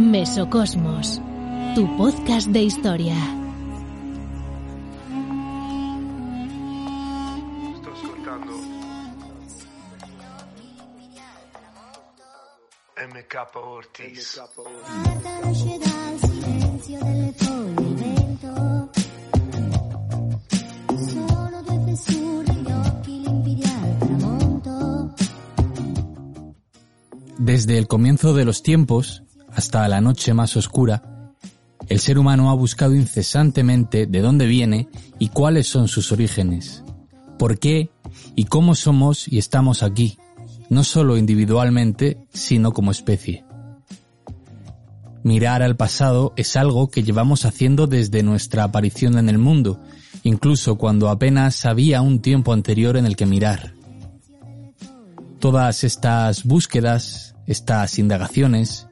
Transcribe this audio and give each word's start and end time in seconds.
Mesocosmos, 0.00 1.20
tu 1.74 1.86
podcast 1.98 2.48
de 2.48 2.62
historia. 2.62 3.14
Sto 7.76 7.92
ascoltando 7.92 8.52
MK 12.96 13.56
Ortiz. 13.56 14.40
Guarda 14.54 15.40
nasce 15.44 15.78
dal 15.78 16.18
silenzio 16.18 16.98
delle 17.02 17.34
foglie 17.36 17.86
il 17.86 17.94
vento. 17.94 18.90
Sono 20.96 21.62
due 21.62 21.80
fessure 21.84 22.52
gli 22.54 22.72
occhi 22.72 23.20
limpidi 23.20 23.62
al 23.64 23.98
tramonto. 23.98 25.14
Desde 27.36 27.76
el 27.76 27.86
comienzo 27.86 28.32
de 28.32 28.44
los 28.46 28.62
tiempos 28.62 29.24
hasta 29.54 29.86
la 29.88 30.00
noche 30.00 30.34
más 30.34 30.56
oscura, 30.56 31.02
el 31.88 31.98
ser 31.98 32.18
humano 32.18 32.50
ha 32.50 32.54
buscado 32.54 32.94
incesantemente 32.94 34.06
de 34.06 34.20
dónde 34.20 34.46
viene 34.46 34.88
y 35.18 35.28
cuáles 35.28 35.66
son 35.66 35.88
sus 35.88 36.12
orígenes, 36.12 36.84
por 37.38 37.58
qué 37.58 37.90
y 38.36 38.44
cómo 38.44 38.74
somos 38.74 39.26
y 39.26 39.38
estamos 39.38 39.82
aquí, 39.82 40.18
no 40.68 40.84
solo 40.84 41.16
individualmente, 41.16 42.18
sino 42.32 42.72
como 42.72 42.90
especie. 42.92 43.44
Mirar 45.22 45.62
al 45.62 45.76
pasado 45.76 46.32
es 46.36 46.56
algo 46.56 46.90
que 46.90 47.02
llevamos 47.02 47.44
haciendo 47.44 47.86
desde 47.86 48.22
nuestra 48.22 48.64
aparición 48.64 49.18
en 49.18 49.28
el 49.28 49.38
mundo, 49.38 49.80
incluso 50.22 50.76
cuando 50.76 51.08
apenas 51.08 51.66
había 51.66 52.00
un 52.00 52.20
tiempo 52.20 52.52
anterior 52.52 52.96
en 52.96 53.04
el 53.04 53.16
que 53.16 53.26
mirar. 53.26 53.74
Todas 55.38 55.84
estas 55.84 56.44
búsquedas, 56.44 57.34
estas 57.46 57.98
indagaciones, 57.98 58.86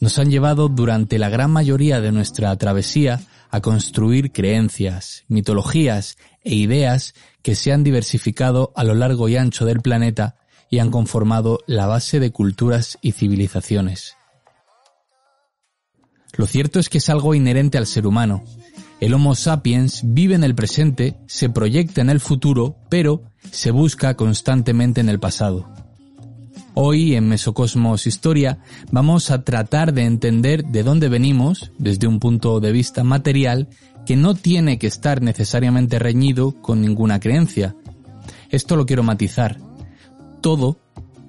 nos 0.00 0.18
han 0.18 0.30
llevado 0.30 0.68
durante 0.68 1.18
la 1.18 1.28
gran 1.28 1.50
mayoría 1.50 2.00
de 2.00 2.12
nuestra 2.12 2.54
travesía 2.56 3.20
a 3.50 3.60
construir 3.60 4.32
creencias, 4.32 5.24
mitologías 5.28 6.18
e 6.44 6.54
ideas 6.54 7.14
que 7.42 7.54
se 7.54 7.72
han 7.72 7.82
diversificado 7.82 8.72
a 8.76 8.84
lo 8.84 8.94
largo 8.94 9.28
y 9.28 9.36
ancho 9.36 9.64
del 9.64 9.80
planeta 9.80 10.36
y 10.70 10.78
han 10.80 10.90
conformado 10.90 11.60
la 11.66 11.86
base 11.86 12.20
de 12.20 12.30
culturas 12.30 12.98
y 13.00 13.12
civilizaciones. 13.12 14.16
Lo 16.36 16.46
cierto 16.46 16.78
es 16.78 16.88
que 16.88 16.98
es 16.98 17.08
algo 17.08 17.34
inherente 17.34 17.78
al 17.78 17.86
ser 17.86 18.06
humano. 18.06 18.44
El 19.00 19.14
Homo 19.14 19.34
sapiens 19.34 20.02
vive 20.04 20.34
en 20.34 20.44
el 20.44 20.54
presente, 20.54 21.16
se 21.26 21.48
proyecta 21.48 22.00
en 22.00 22.10
el 22.10 22.20
futuro, 22.20 22.76
pero 22.88 23.22
se 23.50 23.70
busca 23.70 24.14
constantemente 24.14 25.00
en 25.00 25.08
el 25.08 25.20
pasado. 25.20 25.87
Hoy 26.80 27.16
en 27.16 27.26
Mesocosmos 27.26 28.06
Historia 28.06 28.60
vamos 28.92 29.32
a 29.32 29.42
tratar 29.42 29.92
de 29.92 30.04
entender 30.04 30.64
de 30.64 30.84
dónde 30.84 31.08
venimos 31.08 31.72
desde 31.76 32.06
un 32.06 32.20
punto 32.20 32.60
de 32.60 32.70
vista 32.70 33.02
material 33.02 33.66
que 34.06 34.14
no 34.14 34.36
tiene 34.36 34.78
que 34.78 34.86
estar 34.86 35.20
necesariamente 35.20 35.98
reñido 35.98 36.62
con 36.62 36.80
ninguna 36.80 37.18
creencia. 37.18 37.74
Esto 38.48 38.76
lo 38.76 38.86
quiero 38.86 39.02
matizar. 39.02 39.58
Todo, 40.40 40.78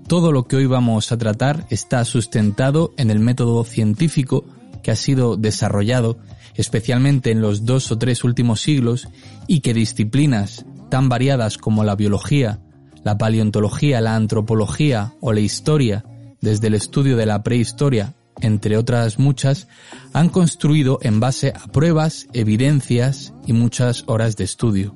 todo 0.07 0.31
lo 0.31 0.47
que 0.47 0.57
hoy 0.57 0.67
vamos 0.67 1.11
a 1.11 1.17
tratar 1.17 1.65
está 1.71 2.05
sustentado 2.05 2.93
en 2.95 3.09
el 3.09 3.17
método 3.17 3.63
científico 3.63 4.45
que 4.83 4.91
ha 4.91 4.95
sido 4.95 5.35
desarrollado 5.35 6.19
especialmente 6.53 7.31
en 7.31 7.41
los 7.41 7.65
dos 7.65 7.91
o 7.91 7.97
tres 7.97 8.23
últimos 8.23 8.61
siglos 8.61 9.07
y 9.47 9.61
que 9.61 9.73
disciplinas 9.73 10.63
tan 10.91 11.09
variadas 11.09 11.57
como 11.57 11.83
la 11.83 11.95
biología, 11.95 12.59
la 13.03 13.17
paleontología, 13.17 14.01
la 14.01 14.15
antropología 14.15 15.13
o 15.21 15.33
la 15.33 15.39
historia, 15.39 16.03
desde 16.41 16.67
el 16.67 16.75
estudio 16.75 17.17
de 17.17 17.25
la 17.25 17.43
prehistoria, 17.43 18.13
entre 18.41 18.77
otras 18.77 19.19
muchas, 19.19 19.67
han 20.13 20.29
construido 20.29 20.99
en 21.01 21.19
base 21.19 21.53
a 21.55 21.67
pruebas, 21.67 22.27
evidencias 22.33 23.33
y 23.45 23.53
muchas 23.53 24.03
horas 24.07 24.37
de 24.37 24.45
estudio. 24.45 24.95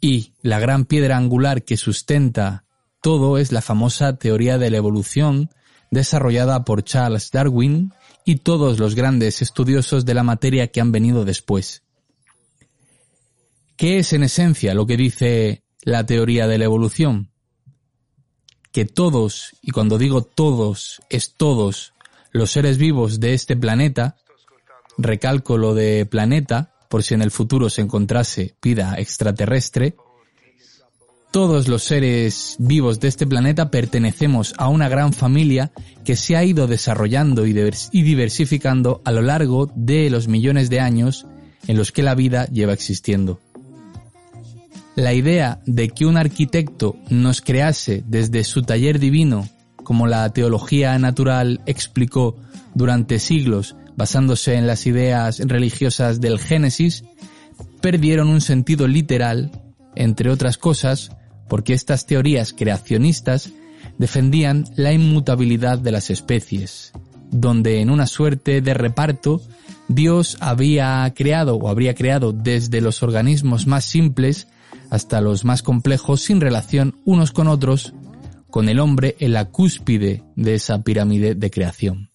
Y 0.00 0.32
la 0.42 0.60
gran 0.60 0.84
piedra 0.84 1.16
angular 1.16 1.64
que 1.64 1.76
sustenta 1.76 2.64
todo 3.00 3.38
es 3.38 3.52
la 3.52 3.62
famosa 3.62 4.16
teoría 4.16 4.58
de 4.58 4.70
la 4.70 4.76
evolución 4.76 5.50
desarrollada 5.90 6.64
por 6.64 6.84
Charles 6.84 7.30
Darwin 7.30 7.92
y 8.24 8.36
todos 8.36 8.78
los 8.78 8.94
grandes 8.94 9.42
estudiosos 9.42 10.04
de 10.04 10.14
la 10.14 10.22
materia 10.22 10.68
que 10.68 10.80
han 10.80 10.92
venido 10.92 11.24
después. 11.24 11.82
¿Qué 13.76 13.98
es 13.98 14.12
en 14.12 14.22
esencia 14.22 14.74
lo 14.74 14.86
que 14.86 14.96
dice 14.96 15.63
la 15.84 16.04
teoría 16.06 16.48
de 16.48 16.58
la 16.58 16.64
evolución? 16.64 17.30
Que 18.72 18.84
todos, 18.84 19.56
y 19.62 19.70
cuando 19.70 19.98
digo 19.98 20.22
todos, 20.22 21.00
es 21.10 21.34
todos, 21.34 21.92
los 22.32 22.50
seres 22.50 22.78
vivos 22.78 23.20
de 23.20 23.34
este 23.34 23.56
planeta, 23.56 24.16
recalco 24.98 25.58
lo 25.58 25.74
de 25.74 26.06
planeta, 26.06 26.74
por 26.88 27.02
si 27.02 27.14
en 27.14 27.22
el 27.22 27.30
futuro 27.30 27.70
se 27.70 27.82
encontrase 27.82 28.56
vida 28.60 28.96
extraterrestre, 28.98 29.94
todos 31.30 31.66
los 31.66 31.82
seres 31.82 32.56
vivos 32.60 33.00
de 33.00 33.08
este 33.08 33.26
planeta 33.26 33.68
pertenecemos 33.68 34.54
a 34.56 34.68
una 34.68 34.88
gran 34.88 35.12
familia 35.12 35.72
que 36.04 36.14
se 36.14 36.36
ha 36.36 36.44
ido 36.44 36.68
desarrollando 36.68 37.44
y 37.44 37.52
diversificando 37.52 39.02
a 39.04 39.10
lo 39.10 39.20
largo 39.20 39.68
de 39.74 40.10
los 40.10 40.28
millones 40.28 40.70
de 40.70 40.78
años 40.78 41.26
en 41.66 41.76
los 41.76 41.90
que 41.90 42.04
la 42.04 42.14
vida 42.14 42.46
lleva 42.46 42.72
existiendo. 42.72 43.40
La 44.96 45.12
idea 45.12 45.60
de 45.66 45.88
que 45.88 46.06
un 46.06 46.16
arquitecto 46.16 46.96
nos 47.10 47.40
crease 47.40 48.04
desde 48.06 48.44
su 48.44 48.62
taller 48.62 48.98
divino, 48.98 49.48
como 49.82 50.06
la 50.06 50.28
teología 50.30 50.96
natural 50.98 51.60
explicó 51.66 52.36
durante 52.74 53.18
siglos 53.18 53.76
basándose 53.96 54.54
en 54.54 54.66
las 54.66 54.86
ideas 54.86 55.40
religiosas 55.40 56.20
del 56.20 56.38
Génesis, 56.38 57.04
perdieron 57.80 58.28
un 58.28 58.40
sentido 58.40 58.88
literal, 58.88 59.50
entre 59.94 60.30
otras 60.30 60.58
cosas, 60.58 61.10
porque 61.48 61.74
estas 61.74 62.06
teorías 62.06 62.52
creacionistas 62.52 63.50
defendían 63.98 64.64
la 64.76 64.92
inmutabilidad 64.92 65.78
de 65.78 65.92
las 65.92 66.10
especies, 66.10 66.92
donde 67.30 67.80
en 67.80 67.90
una 67.90 68.06
suerte 68.06 68.60
de 68.60 68.74
reparto 68.74 69.42
Dios 69.88 70.36
había 70.40 71.12
creado 71.14 71.56
o 71.56 71.68
habría 71.68 71.94
creado 71.94 72.32
desde 72.32 72.80
los 72.80 73.02
organismos 73.02 73.66
más 73.66 73.84
simples 73.84 74.48
hasta 74.94 75.20
los 75.20 75.44
más 75.44 75.64
complejos 75.64 76.20
sin 76.20 76.40
relación 76.40 76.94
unos 77.04 77.32
con 77.32 77.48
otros, 77.48 77.94
con 78.48 78.68
el 78.68 78.78
hombre 78.78 79.16
en 79.18 79.32
la 79.32 79.46
cúspide 79.46 80.22
de 80.36 80.54
esa 80.54 80.84
pirámide 80.84 81.34
de 81.34 81.50
creación. 81.50 82.10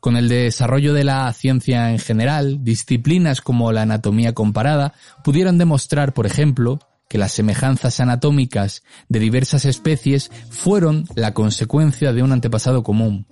Con 0.00 0.16
el 0.16 0.30
desarrollo 0.30 0.94
de 0.94 1.04
la 1.04 1.30
ciencia 1.34 1.90
en 1.90 1.98
general, 1.98 2.64
disciplinas 2.64 3.42
como 3.42 3.70
la 3.70 3.82
anatomía 3.82 4.32
comparada 4.32 4.94
pudieron 5.22 5.58
demostrar, 5.58 6.14
por 6.14 6.24
ejemplo, 6.24 6.78
que 7.10 7.18
las 7.18 7.32
semejanzas 7.32 8.00
anatómicas 8.00 8.82
de 9.10 9.18
diversas 9.18 9.66
especies 9.66 10.30
fueron 10.48 11.04
la 11.14 11.34
consecuencia 11.34 12.14
de 12.14 12.22
un 12.22 12.32
antepasado 12.32 12.82
común. 12.82 13.26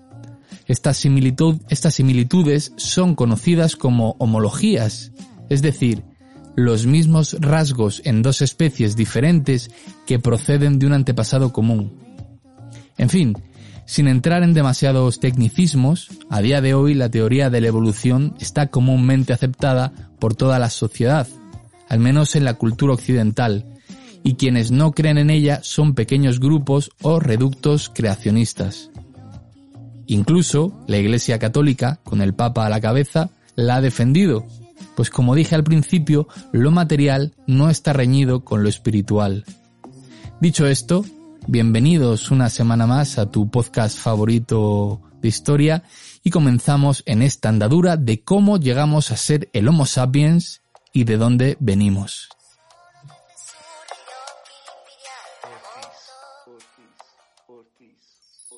Estas, 0.66 1.02
estas 1.70 1.94
similitudes 1.94 2.74
son 2.76 3.14
conocidas 3.14 3.76
como 3.76 4.14
homologías, 4.18 5.12
es 5.48 5.62
decir, 5.62 6.04
los 6.56 6.86
mismos 6.86 7.36
rasgos 7.40 8.02
en 8.04 8.22
dos 8.22 8.42
especies 8.42 8.96
diferentes 8.96 9.70
que 10.06 10.18
proceden 10.18 10.78
de 10.78 10.86
un 10.86 10.92
antepasado 10.92 11.52
común. 11.52 11.98
En 12.98 13.08
fin, 13.08 13.34
sin 13.84 14.08
entrar 14.08 14.42
en 14.42 14.54
demasiados 14.54 15.18
tecnicismos, 15.20 16.08
a 16.30 16.40
día 16.40 16.60
de 16.60 16.74
hoy 16.74 16.94
la 16.94 17.10
teoría 17.10 17.50
de 17.50 17.60
la 17.60 17.68
evolución 17.68 18.34
está 18.38 18.68
comúnmente 18.68 19.32
aceptada 19.32 19.92
por 20.18 20.34
toda 20.34 20.58
la 20.58 20.70
sociedad, 20.70 21.26
al 21.88 21.98
menos 21.98 22.36
en 22.36 22.44
la 22.44 22.54
cultura 22.54 22.94
occidental, 22.94 23.66
y 24.22 24.34
quienes 24.34 24.70
no 24.70 24.92
creen 24.92 25.18
en 25.18 25.30
ella 25.30 25.60
son 25.62 25.94
pequeños 25.94 26.38
grupos 26.38 26.90
o 27.02 27.18
reductos 27.18 27.90
creacionistas. 27.92 28.90
Incluso 30.06 30.84
la 30.86 30.98
Iglesia 30.98 31.38
Católica, 31.38 32.00
con 32.04 32.22
el 32.22 32.34
Papa 32.34 32.66
a 32.66 32.70
la 32.70 32.80
cabeza, 32.80 33.30
la 33.56 33.76
ha 33.76 33.80
defendido, 33.80 34.46
Pues 34.96 35.10
como 35.10 35.34
dije 35.34 35.54
al 35.54 35.64
principio, 35.64 36.28
lo 36.52 36.70
material 36.70 37.34
no 37.46 37.70
está 37.70 37.92
reñido 37.92 38.44
con 38.44 38.62
lo 38.62 38.68
espiritual. 38.68 39.44
Dicho 40.40 40.66
esto, 40.66 41.04
bienvenidos 41.46 42.30
una 42.30 42.50
semana 42.50 42.86
más 42.86 43.18
a 43.18 43.30
tu 43.30 43.50
podcast 43.50 43.98
favorito 43.98 45.00
de 45.20 45.28
historia 45.28 45.84
y 46.22 46.30
comenzamos 46.30 47.02
en 47.06 47.22
esta 47.22 47.48
andadura 47.48 47.96
de 47.96 48.22
cómo 48.22 48.58
llegamos 48.58 49.10
a 49.10 49.16
ser 49.16 49.48
el 49.52 49.68
Homo 49.68 49.86
sapiens 49.86 50.62
y 50.92 51.04
de 51.04 51.16
dónde 51.16 51.56
venimos. 51.60 52.28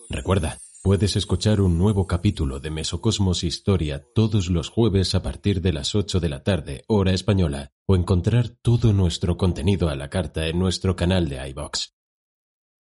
Recuerda, 0.08 0.58
puedes 0.84 1.16
escuchar 1.16 1.62
un 1.62 1.78
nuevo 1.78 2.06
capítulo 2.06 2.60
de 2.60 2.68
Mesocosmos 2.68 3.42
Historia 3.42 4.04
todos 4.14 4.50
los 4.50 4.68
jueves 4.68 5.14
a 5.14 5.22
partir 5.22 5.62
de 5.62 5.72
las 5.72 5.94
8 5.94 6.20
de 6.20 6.28
la 6.28 6.42
tarde, 6.42 6.84
hora 6.88 7.14
española, 7.14 7.72
o 7.88 7.96
encontrar 7.96 8.50
todo 8.60 8.92
nuestro 8.92 9.38
contenido 9.38 9.88
a 9.88 9.96
la 9.96 10.10
carta 10.10 10.46
en 10.46 10.58
nuestro 10.58 10.94
canal 10.94 11.30
de 11.30 11.48
iBox. 11.48 11.94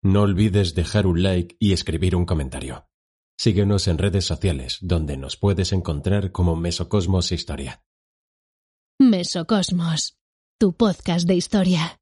No 0.04 0.24
olvides 0.24 0.76
dejar 0.76 1.08
un 1.08 1.24
like 1.24 1.56
y 1.60 1.72
escribir 1.72 2.18
un 2.18 2.26
comentario. 2.26 2.90
Síguenos 3.38 3.88
en 3.88 4.00
redes 4.00 4.26
sociales, 4.26 4.80
donde 4.82 5.16
nos 5.16 5.38
puedes 5.38 5.72
encontrar 5.72 6.34
como 6.34 6.58
Mesocosmos 6.58 7.32
Historia. 7.32 7.86
Mesocosmos, 9.00 10.18
tu 10.60 10.74
podcast 10.74 11.26
de 11.26 11.36
historia. 11.36 12.02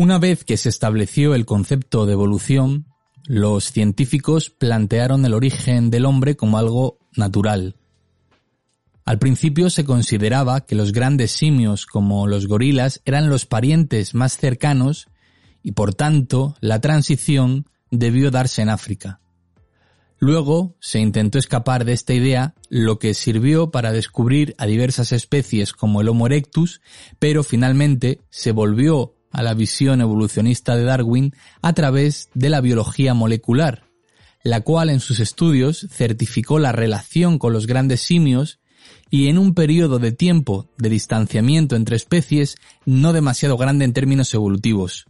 Una 0.00 0.18
vez 0.18 0.44
que 0.44 0.56
se 0.56 0.70
estableció 0.70 1.34
el 1.34 1.44
concepto 1.44 2.06
de 2.06 2.14
evolución, 2.14 2.86
los 3.26 3.70
científicos 3.70 4.48
plantearon 4.48 5.26
el 5.26 5.34
origen 5.34 5.90
del 5.90 6.06
hombre 6.06 6.36
como 6.36 6.56
algo 6.56 7.00
natural. 7.18 7.76
Al 9.04 9.18
principio 9.18 9.68
se 9.68 9.84
consideraba 9.84 10.62
que 10.62 10.74
los 10.74 10.92
grandes 10.92 11.32
simios 11.32 11.84
como 11.84 12.26
los 12.26 12.46
gorilas 12.46 13.02
eran 13.04 13.28
los 13.28 13.44
parientes 13.44 14.14
más 14.14 14.38
cercanos 14.38 15.08
y 15.62 15.72
por 15.72 15.94
tanto 15.94 16.56
la 16.62 16.80
transición 16.80 17.66
debió 17.90 18.30
darse 18.30 18.62
en 18.62 18.70
África. 18.70 19.20
Luego 20.18 20.76
se 20.80 20.98
intentó 20.98 21.38
escapar 21.38 21.84
de 21.84 21.92
esta 21.92 22.14
idea, 22.14 22.54
lo 22.70 22.98
que 22.98 23.12
sirvió 23.12 23.70
para 23.70 23.92
descubrir 23.92 24.54
a 24.56 24.64
diversas 24.64 25.12
especies 25.12 25.74
como 25.74 26.00
el 26.00 26.08
Homo 26.08 26.24
erectus, 26.24 26.80
pero 27.18 27.42
finalmente 27.42 28.22
se 28.30 28.52
volvió 28.52 29.19
a 29.30 29.42
la 29.42 29.54
visión 29.54 30.00
evolucionista 30.00 30.76
de 30.76 30.84
Darwin 30.84 31.34
a 31.62 31.72
través 31.72 32.30
de 32.34 32.48
la 32.50 32.60
biología 32.60 33.14
molecular, 33.14 33.84
la 34.42 34.62
cual 34.62 34.90
en 34.90 35.00
sus 35.00 35.20
estudios 35.20 35.86
certificó 35.90 36.58
la 36.58 36.72
relación 36.72 37.38
con 37.38 37.52
los 37.52 37.66
grandes 37.66 38.00
simios 38.00 38.58
y 39.10 39.28
en 39.28 39.38
un 39.38 39.54
periodo 39.54 39.98
de 39.98 40.12
tiempo 40.12 40.68
de 40.78 40.88
distanciamiento 40.88 41.76
entre 41.76 41.96
especies 41.96 42.56
no 42.86 43.12
demasiado 43.12 43.56
grande 43.56 43.84
en 43.84 43.92
términos 43.92 44.32
evolutivos. 44.34 45.06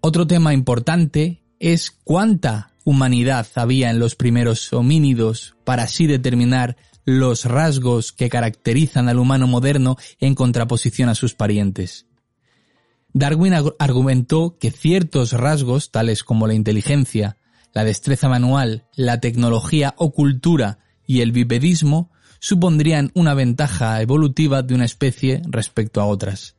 Otro 0.00 0.26
tema 0.26 0.54
importante 0.54 1.42
es 1.58 1.90
cuánta 1.90 2.70
humanidad 2.84 3.46
había 3.56 3.90
en 3.90 3.98
los 3.98 4.14
primeros 4.14 4.72
homínidos 4.72 5.56
para 5.64 5.84
así 5.84 6.06
determinar 6.06 6.76
los 7.06 7.44
rasgos 7.44 8.12
que 8.12 8.28
caracterizan 8.28 9.08
al 9.08 9.20
humano 9.20 9.46
moderno 9.46 9.96
en 10.20 10.34
contraposición 10.34 11.08
a 11.08 11.14
sus 11.14 11.34
parientes. 11.34 12.06
Darwin 13.12 13.54
argumentó 13.78 14.58
que 14.58 14.72
ciertos 14.72 15.32
rasgos, 15.32 15.90
tales 15.90 16.24
como 16.24 16.46
la 16.46 16.54
inteligencia, 16.54 17.38
la 17.72 17.84
destreza 17.84 18.28
manual, 18.28 18.84
la 18.94 19.20
tecnología 19.20 19.94
o 19.96 20.12
cultura 20.12 20.80
y 21.06 21.20
el 21.20 21.30
bipedismo, 21.30 22.10
supondrían 22.40 23.12
una 23.14 23.34
ventaja 23.34 24.02
evolutiva 24.02 24.62
de 24.62 24.74
una 24.74 24.84
especie 24.84 25.42
respecto 25.46 26.00
a 26.00 26.06
otras. 26.06 26.56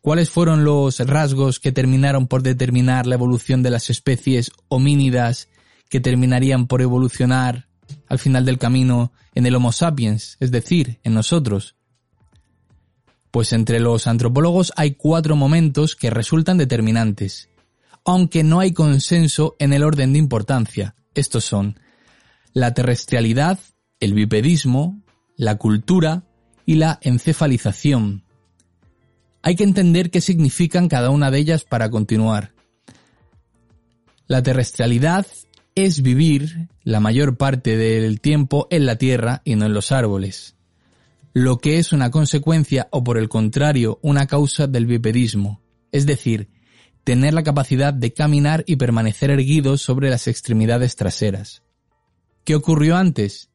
¿Cuáles 0.00 0.28
fueron 0.28 0.64
los 0.64 0.98
rasgos 1.00 1.60
que 1.60 1.72
terminaron 1.72 2.26
por 2.26 2.42
determinar 2.42 3.06
la 3.06 3.14
evolución 3.14 3.62
de 3.62 3.70
las 3.70 3.90
especies 3.90 4.50
homínidas 4.68 5.48
que 5.88 6.00
terminarían 6.00 6.66
por 6.66 6.82
evolucionar 6.82 7.65
al 8.08 8.18
final 8.18 8.44
del 8.44 8.58
camino 8.58 9.12
en 9.34 9.46
el 9.46 9.54
Homo 9.54 9.72
sapiens, 9.72 10.36
es 10.40 10.50
decir, 10.50 11.00
en 11.02 11.14
nosotros? 11.14 11.76
Pues 13.30 13.52
entre 13.52 13.80
los 13.80 14.06
antropólogos 14.06 14.72
hay 14.76 14.94
cuatro 14.94 15.36
momentos 15.36 15.96
que 15.96 16.10
resultan 16.10 16.58
determinantes, 16.58 17.50
aunque 18.04 18.44
no 18.44 18.60
hay 18.60 18.72
consenso 18.72 19.56
en 19.58 19.72
el 19.72 19.82
orden 19.82 20.12
de 20.12 20.18
importancia. 20.18 20.94
Estos 21.14 21.44
son 21.44 21.78
la 22.52 22.72
terrestrialidad, 22.72 23.58
el 24.00 24.14
bipedismo, 24.14 25.02
la 25.36 25.56
cultura 25.56 26.24
y 26.64 26.76
la 26.76 26.98
encefalización. 27.02 28.24
Hay 29.42 29.56
que 29.56 29.64
entender 29.64 30.10
qué 30.10 30.20
significan 30.20 30.88
cada 30.88 31.10
una 31.10 31.30
de 31.30 31.38
ellas 31.38 31.64
para 31.64 31.90
continuar. 31.90 32.52
La 34.26 34.42
terrestrialidad 34.42 35.26
es 35.76 36.00
vivir 36.00 36.70
la 36.84 37.00
mayor 37.00 37.36
parte 37.36 37.76
del 37.76 38.20
tiempo 38.22 38.66
en 38.70 38.86
la 38.86 38.96
tierra 38.96 39.42
y 39.44 39.56
no 39.56 39.66
en 39.66 39.74
los 39.74 39.92
árboles, 39.92 40.56
lo 41.34 41.58
que 41.58 41.78
es 41.78 41.92
una 41.92 42.10
consecuencia 42.10 42.88
o 42.90 43.04
por 43.04 43.18
el 43.18 43.28
contrario 43.28 43.98
una 44.02 44.26
causa 44.26 44.66
del 44.66 44.86
bipedismo, 44.86 45.60
es 45.92 46.06
decir, 46.06 46.48
tener 47.04 47.34
la 47.34 47.42
capacidad 47.42 47.92
de 47.92 48.14
caminar 48.14 48.64
y 48.66 48.76
permanecer 48.76 49.30
erguido 49.30 49.76
sobre 49.76 50.08
las 50.08 50.28
extremidades 50.28 50.96
traseras. 50.96 51.62
¿Qué 52.44 52.54
ocurrió 52.54 52.96
antes? 52.96 53.50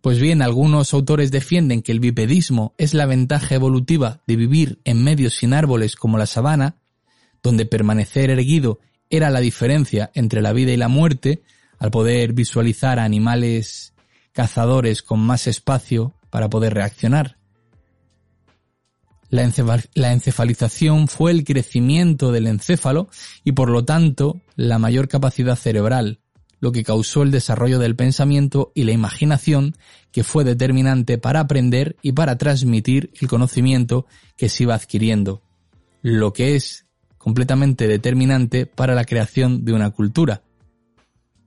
Pues 0.00 0.20
bien, 0.20 0.42
algunos 0.42 0.94
autores 0.94 1.32
defienden 1.32 1.82
que 1.82 1.90
el 1.90 1.98
bipedismo 1.98 2.72
es 2.78 2.94
la 2.94 3.06
ventaja 3.06 3.56
evolutiva 3.56 4.22
de 4.28 4.36
vivir 4.36 4.80
en 4.84 5.02
medios 5.02 5.34
sin 5.34 5.54
árboles 5.54 5.96
como 5.96 6.18
la 6.18 6.26
sabana, 6.26 6.76
donde 7.42 7.66
permanecer 7.66 8.30
erguido 8.30 8.78
era 9.10 9.28
la 9.30 9.40
diferencia 9.40 10.10
entre 10.14 10.40
la 10.40 10.52
vida 10.52 10.72
y 10.72 10.76
la 10.76 10.88
muerte, 10.88 11.42
al 11.78 11.90
poder 11.90 12.32
visualizar 12.32 12.98
a 12.98 13.04
animales 13.04 13.94
cazadores 14.32 15.02
con 15.02 15.20
más 15.20 15.46
espacio 15.46 16.14
para 16.30 16.48
poder 16.48 16.74
reaccionar. 16.74 17.36
La, 19.30 19.44
encefalización 20.12 21.06
fue 21.06 21.30
el 21.30 21.44
crecimiento 21.44 22.32
del 22.32 22.48
encéfalo 22.48 23.08
y 23.44 23.52
por 23.52 23.70
lo 23.70 23.84
tanto 23.84 24.40
la 24.56 24.78
mayor 24.80 25.06
capacidad 25.06 25.54
cerebral, 25.54 26.18
lo 26.58 26.72
que 26.72 26.82
causó 26.82 27.22
el 27.22 27.30
desarrollo 27.30 27.78
del 27.78 27.94
pensamiento 27.94 28.72
y 28.74 28.84
la 28.84 28.92
imaginación 28.92 29.76
que 30.10 30.24
fue 30.24 30.42
determinante 30.42 31.16
para 31.16 31.40
aprender 31.40 31.96
y 32.02 32.12
para 32.12 32.38
transmitir 32.38 33.12
el 33.20 33.28
conocimiento 33.28 34.06
que 34.36 34.48
se 34.48 34.64
iba 34.64 34.74
adquiriendo, 34.74 35.42
lo 36.02 36.32
que 36.32 36.56
es 36.56 36.86
completamente 37.20 37.86
determinante 37.86 38.64
para 38.64 38.94
la 38.94 39.04
creación 39.04 39.66
de 39.66 39.74
una 39.74 39.90
cultura. 39.90 40.42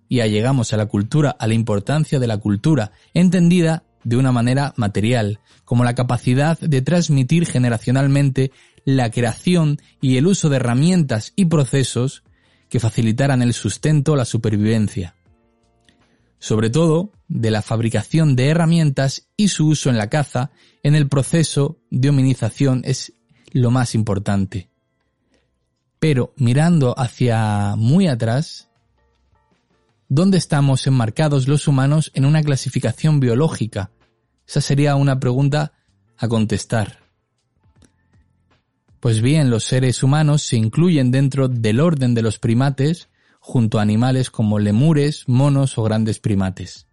Y 0.07 0.21
llegamos 0.21 0.71
a 0.71 0.77
la 0.77 0.85
cultura, 0.85 1.31
a 1.31 1.47
la 1.47 1.55
importancia 1.55 2.19
de 2.19 2.27
la 2.27 2.37
cultura, 2.37 2.91
entendida 3.15 3.83
de 4.03 4.15
una 4.15 4.31
manera 4.31 4.75
material, 4.77 5.39
como 5.65 5.83
la 5.83 5.95
capacidad 5.95 6.59
de 6.59 6.83
transmitir 6.83 7.47
generacionalmente 7.47 8.51
la 8.85 9.09
creación 9.09 9.79
y 9.99 10.17
el 10.17 10.27
uso 10.27 10.47
de 10.49 10.57
herramientas 10.57 11.33
y 11.35 11.45
procesos 11.45 12.23
que 12.69 12.79
facilitaran 12.79 13.41
el 13.41 13.53
sustento, 13.53 14.15
la 14.15 14.25
supervivencia. 14.25 15.15
Sobre 16.37 16.69
todo, 16.69 17.13
de 17.27 17.49
la 17.49 17.63
fabricación 17.63 18.35
de 18.35 18.49
herramientas 18.49 19.27
y 19.35 19.47
su 19.47 19.69
uso 19.69 19.89
en 19.89 19.97
la 19.97 20.11
caza, 20.11 20.51
en 20.83 20.93
el 20.93 21.07
proceso 21.07 21.79
de 21.89 22.09
hominización 22.09 22.83
es 22.85 23.13
lo 23.53 23.71
más 23.71 23.95
importante. 23.95 24.72
Pero 26.03 26.33
mirando 26.35 26.99
hacia 26.99 27.77
muy 27.77 28.07
atrás, 28.07 28.67
¿dónde 30.09 30.37
estamos 30.37 30.85
enmarcados 30.85 31.47
los 31.47 31.65
humanos 31.65 32.11
en 32.13 32.25
una 32.25 32.43
clasificación 32.43 33.21
biológica? 33.21 33.89
Esa 34.45 34.59
sería 34.59 34.97
una 34.97 35.21
pregunta 35.21 35.71
a 36.17 36.27
contestar. 36.27 36.99
Pues 38.99 39.21
bien, 39.21 39.49
los 39.49 39.63
seres 39.63 40.03
humanos 40.03 40.43
se 40.43 40.57
incluyen 40.57 41.09
dentro 41.09 41.47
del 41.47 41.79
orden 41.79 42.13
de 42.15 42.21
los 42.21 42.37
primates 42.37 43.07
junto 43.39 43.79
a 43.79 43.81
animales 43.81 44.29
como 44.29 44.59
lemures, 44.59 45.23
monos 45.27 45.77
o 45.77 45.83
grandes 45.83 46.19
primates. 46.19 46.85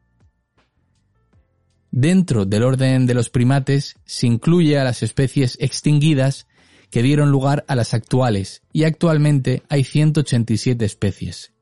Dentro 1.90 2.45
del 2.45 2.62
orden 2.62 3.07
de 3.07 3.14
los 3.14 3.29
primates 3.29 3.97
se 4.05 4.29
incluye 4.29 4.79
a 4.79 4.85
las 4.85 5.02
especies 5.02 5.59
extinguidas 5.61 6.47
que 6.90 7.02
dieron 7.02 7.30
lugar 7.30 7.64
a 7.68 7.75
las 7.76 7.94
actuales, 7.94 8.62
y 8.73 8.85
actualmente 8.85 9.62
hay 9.68 9.85
187 9.85 10.85
especies. 10.85 11.52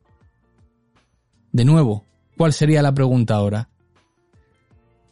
De 1.52 1.64
nuevo, 1.64 2.04
¿cuál 2.36 2.52
sería 2.52 2.82
la 2.82 2.94
pregunta 2.94 3.34
ahora? 3.34 3.68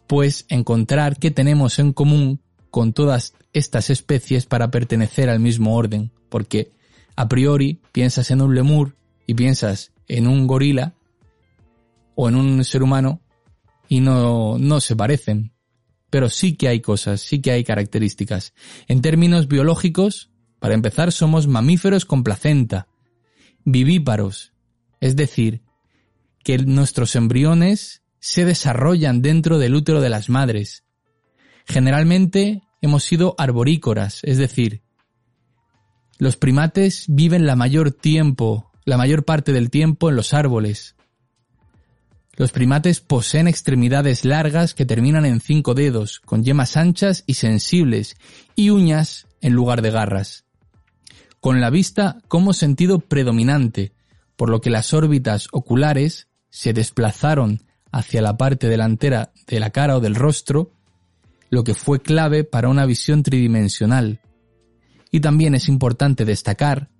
Pues 0.06 0.46
encontrar 0.48 1.18
qué 1.18 1.30
tenemos 1.30 1.78
en 1.78 1.92
común 1.92 2.40
con 2.70 2.92
todas 2.92 3.34
estas 3.52 3.90
especies 3.90 4.46
para 4.46 4.70
pertenecer 4.70 5.28
al 5.28 5.40
mismo 5.40 5.76
orden, 5.76 6.12
porque 6.28 6.72
a 7.16 7.28
priori 7.28 7.80
piensas 7.92 8.30
en 8.30 8.42
un 8.42 8.54
lemur 8.54 8.96
y 9.26 9.34
piensas 9.34 9.92
en 10.08 10.26
un 10.28 10.46
gorila, 10.46 10.94
o 12.16 12.28
en 12.28 12.34
un 12.34 12.64
ser 12.64 12.82
humano 12.82 13.20
y 13.88 14.00
no, 14.00 14.58
no 14.58 14.80
se 14.80 14.96
parecen. 14.96 15.52
Pero 16.16 16.30
sí 16.30 16.56
que 16.56 16.68
hay 16.68 16.80
cosas, 16.80 17.20
sí 17.20 17.42
que 17.42 17.50
hay 17.50 17.62
características. 17.62 18.54
En 18.88 19.02
términos 19.02 19.48
biológicos, 19.48 20.30
para 20.60 20.72
empezar, 20.72 21.12
somos 21.12 21.46
mamíferos 21.46 22.06
con 22.06 22.24
placenta, 22.24 22.88
vivíparos, 23.66 24.54
es 24.98 25.14
decir, 25.14 25.60
que 26.42 26.56
nuestros 26.56 27.16
embriones 27.16 28.02
se 28.18 28.46
desarrollan 28.46 29.20
dentro 29.20 29.58
del 29.58 29.74
útero 29.74 30.00
de 30.00 30.08
las 30.08 30.30
madres. 30.30 30.84
Generalmente 31.66 32.62
hemos 32.80 33.04
sido 33.04 33.34
arborícoras, 33.36 34.20
es 34.22 34.38
decir, 34.38 34.80
los 36.16 36.38
primates 36.38 37.04
viven 37.08 37.44
la 37.44 37.56
mayor 37.56 37.92
tiempo, 37.92 38.72
la 38.86 38.96
mayor 38.96 39.26
parte 39.26 39.52
del 39.52 39.68
tiempo 39.68 40.08
en 40.08 40.16
los 40.16 40.32
árboles. 40.32 40.95
Los 42.36 42.52
primates 42.52 43.00
poseen 43.00 43.48
extremidades 43.48 44.24
largas 44.24 44.74
que 44.74 44.84
terminan 44.84 45.24
en 45.24 45.40
cinco 45.40 45.72
dedos, 45.74 46.20
con 46.20 46.44
yemas 46.44 46.76
anchas 46.76 47.24
y 47.26 47.34
sensibles, 47.34 48.16
y 48.54 48.70
uñas 48.70 49.26
en 49.40 49.54
lugar 49.54 49.80
de 49.80 49.90
garras. 49.90 50.44
Con 51.40 51.60
la 51.60 51.70
vista 51.70 52.18
como 52.28 52.52
sentido 52.52 52.98
predominante, 52.98 53.92
por 54.36 54.50
lo 54.50 54.60
que 54.60 54.70
las 54.70 54.92
órbitas 54.92 55.48
oculares 55.52 56.28
se 56.50 56.74
desplazaron 56.74 57.62
hacia 57.90 58.20
la 58.20 58.36
parte 58.36 58.68
delantera 58.68 59.32
de 59.46 59.60
la 59.60 59.70
cara 59.70 59.96
o 59.96 60.00
del 60.00 60.14
rostro, 60.14 60.72
lo 61.48 61.64
que 61.64 61.74
fue 61.74 62.02
clave 62.02 62.44
para 62.44 62.68
una 62.68 62.84
visión 62.84 63.22
tridimensional. 63.22 64.20
Y 65.10 65.20
también 65.20 65.54
es 65.54 65.68
importante 65.68 66.26
destacar 66.26 66.90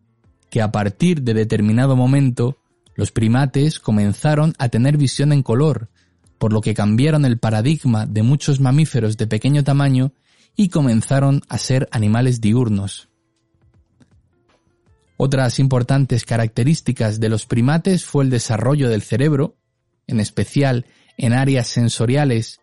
que 0.49 0.63
a 0.63 0.73
partir 0.73 1.23
de 1.23 1.35
determinado 1.35 1.97
momento 1.97 2.57
los 2.97 3.13
primates 3.13 3.79
comenzaron 3.79 4.55
a 4.59 4.69
tener 4.71 4.97
visión 4.97 5.33
en 5.33 5.43
color, 5.43 5.91
por 6.39 6.53
lo 6.53 6.61
que 6.61 6.75
cambiaron 6.75 7.25
el 7.25 7.39
paradigma 7.39 8.07
de 8.07 8.23
muchos 8.23 8.59
mamíferos 8.59 9.17
de 9.17 9.27
pequeño 9.27 9.63
tamaño 9.63 10.13
y 10.57 10.71
comenzaron 10.71 11.43
a 11.49 11.59
ser 11.59 11.89
animales 11.93 12.41
diurnos. 12.41 13.09
Otras 15.19 15.59
importantes 15.59 16.25
características 16.25 17.21
de 17.21 17.29
los 17.29 17.47
primates 17.47 18.05
fue 18.05 18.25
el 18.25 18.31
desarrollo 18.31 18.89
del 18.89 19.03
cerebro, 19.03 19.57
en 20.07 20.21
especial 20.21 20.87
en 21.19 21.33
áreas 21.33 21.69
sensoriales 21.69 22.61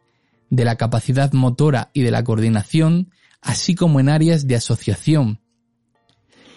de 0.50 0.66
la 0.66 0.76
capacidad 0.76 1.32
motora 1.34 1.90
y 1.94 2.02
de 2.02 2.12
la 2.12 2.24
coordinación, 2.24 3.12
así 3.42 3.76
como 3.76 4.00
en 4.00 4.10
áreas 4.10 4.48
de 4.48 4.56
asociación. 4.56 5.43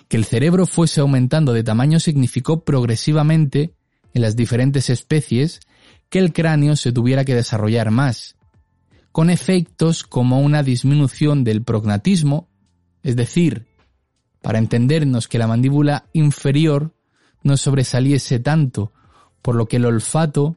Que 0.08 0.16
el 0.16 0.24
cerebro 0.24 0.66
fuese 0.66 1.00
aumentando 1.00 1.52
de 1.52 1.64
tamaño 1.64 2.00
significó 2.00 2.64
progresivamente, 2.64 3.74
en 4.14 4.22
las 4.22 4.36
diferentes 4.36 4.88
especies, 4.88 5.60
que 6.08 6.18
el 6.18 6.32
cráneo 6.32 6.76
se 6.76 6.92
tuviera 6.92 7.24
que 7.24 7.34
desarrollar 7.34 7.90
más, 7.90 8.36
con 9.12 9.30
efectos 9.30 10.04
como 10.04 10.40
una 10.40 10.62
disminución 10.62 11.42
del 11.44 11.62
prognatismo, 11.62 12.48
es 13.02 13.16
decir, 13.16 13.66
para 14.42 14.58
entendernos 14.58 15.26
que 15.26 15.38
la 15.38 15.46
mandíbula 15.46 16.06
inferior 16.12 16.94
no 17.42 17.56
sobresaliese 17.56 18.38
tanto, 18.38 18.92
por 19.42 19.54
lo 19.54 19.66
que 19.66 19.76
el 19.76 19.86
olfato 19.86 20.56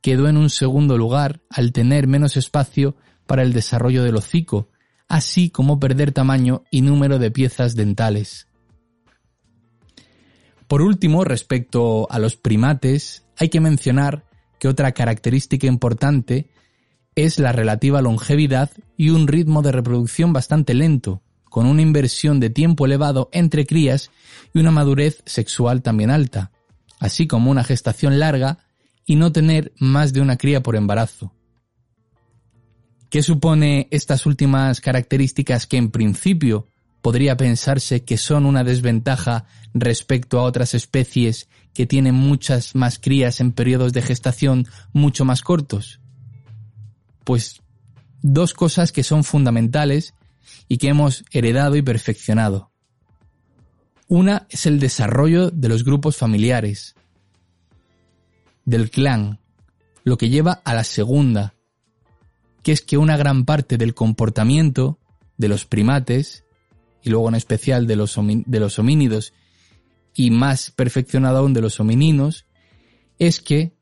quedó 0.00 0.28
en 0.28 0.36
un 0.36 0.50
segundo 0.50 0.98
lugar 0.98 1.40
al 1.48 1.72
tener 1.72 2.06
menos 2.06 2.36
espacio 2.36 2.96
para 3.26 3.42
el 3.42 3.52
desarrollo 3.52 4.02
del 4.02 4.16
hocico, 4.16 4.68
así 5.08 5.50
como 5.50 5.80
perder 5.80 6.12
tamaño 6.12 6.64
y 6.70 6.82
número 6.82 7.18
de 7.18 7.30
piezas 7.30 7.74
dentales. 7.74 8.48
Por 10.68 10.82
último, 10.82 11.24
respecto 11.24 12.10
a 12.10 12.18
los 12.18 12.36
primates, 12.36 13.24
hay 13.36 13.48
que 13.48 13.60
mencionar 13.60 14.24
que 14.58 14.68
otra 14.68 14.92
característica 14.92 15.66
importante 15.66 16.48
es 17.14 17.38
la 17.38 17.52
relativa 17.52 18.02
longevidad 18.02 18.70
y 18.96 19.10
un 19.10 19.28
ritmo 19.28 19.62
de 19.62 19.72
reproducción 19.72 20.32
bastante 20.32 20.74
lento, 20.74 21.22
con 21.44 21.66
una 21.66 21.82
inversión 21.82 22.40
de 22.40 22.50
tiempo 22.50 22.86
elevado 22.86 23.28
entre 23.32 23.66
crías 23.66 24.10
y 24.52 24.58
una 24.58 24.70
madurez 24.70 25.22
sexual 25.26 25.82
también 25.82 26.10
alta, 26.10 26.50
así 26.98 27.26
como 27.26 27.50
una 27.50 27.62
gestación 27.62 28.18
larga 28.18 28.58
y 29.06 29.16
no 29.16 29.32
tener 29.32 29.72
más 29.78 30.12
de 30.12 30.20
una 30.20 30.36
cría 30.36 30.62
por 30.62 30.76
embarazo. 30.76 31.32
¿Qué 33.10 33.22
supone 33.22 33.86
estas 33.92 34.26
últimas 34.26 34.80
características 34.80 35.66
que 35.68 35.76
en 35.76 35.92
principio 35.92 36.66
podría 37.04 37.36
pensarse 37.36 38.02
que 38.02 38.16
son 38.16 38.46
una 38.46 38.64
desventaja 38.64 39.44
respecto 39.74 40.38
a 40.38 40.44
otras 40.44 40.72
especies 40.72 41.50
que 41.74 41.84
tienen 41.84 42.14
muchas 42.14 42.74
más 42.74 42.98
crías 42.98 43.40
en 43.40 43.52
periodos 43.52 43.92
de 43.92 44.00
gestación 44.00 44.66
mucho 44.94 45.26
más 45.26 45.42
cortos? 45.42 46.00
Pues 47.22 47.60
dos 48.22 48.54
cosas 48.54 48.90
que 48.90 49.02
son 49.02 49.22
fundamentales 49.22 50.14
y 50.66 50.78
que 50.78 50.88
hemos 50.88 51.26
heredado 51.30 51.76
y 51.76 51.82
perfeccionado. 51.82 52.70
Una 54.08 54.46
es 54.48 54.64
el 54.64 54.80
desarrollo 54.80 55.50
de 55.50 55.68
los 55.68 55.84
grupos 55.84 56.16
familiares, 56.16 56.94
del 58.64 58.90
clan, 58.90 59.40
lo 60.04 60.16
que 60.16 60.30
lleva 60.30 60.62
a 60.64 60.72
la 60.72 60.84
segunda, 60.84 61.52
que 62.62 62.72
es 62.72 62.80
que 62.80 62.96
una 62.96 63.18
gran 63.18 63.44
parte 63.44 63.76
del 63.76 63.92
comportamiento 63.92 64.98
de 65.36 65.48
los 65.48 65.66
primates, 65.66 66.43
y 67.04 67.10
luego 67.10 67.28
en 67.28 67.34
especial 67.34 67.86
de 67.86 67.96
los, 67.96 68.18
de 68.18 68.60
los 68.60 68.78
homínidos, 68.78 69.34
y 70.14 70.30
más 70.30 70.70
perfeccionado 70.70 71.38
aún 71.38 71.52
de 71.52 71.60
los 71.60 71.78
homininos, 71.78 72.46
es 73.18 73.40
que 73.40 73.72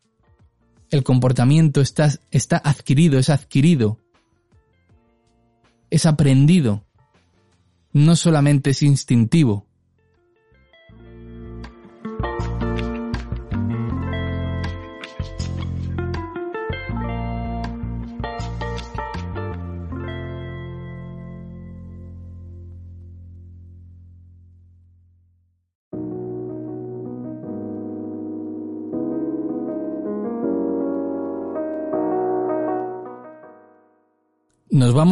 el 0.90 1.04
comportamiento 1.04 1.80
está, 1.80 2.10
está 2.30 2.60
adquirido, 2.62 3.18
es 3.18 3.30
adquirido, 3.30 3.98
es 5.88 6.04
aprendido, 6.04 6.84
no 7.92 8.16
solamente 8.16 8.70
es 8.70 8.82
instintivo. 8.82 9.66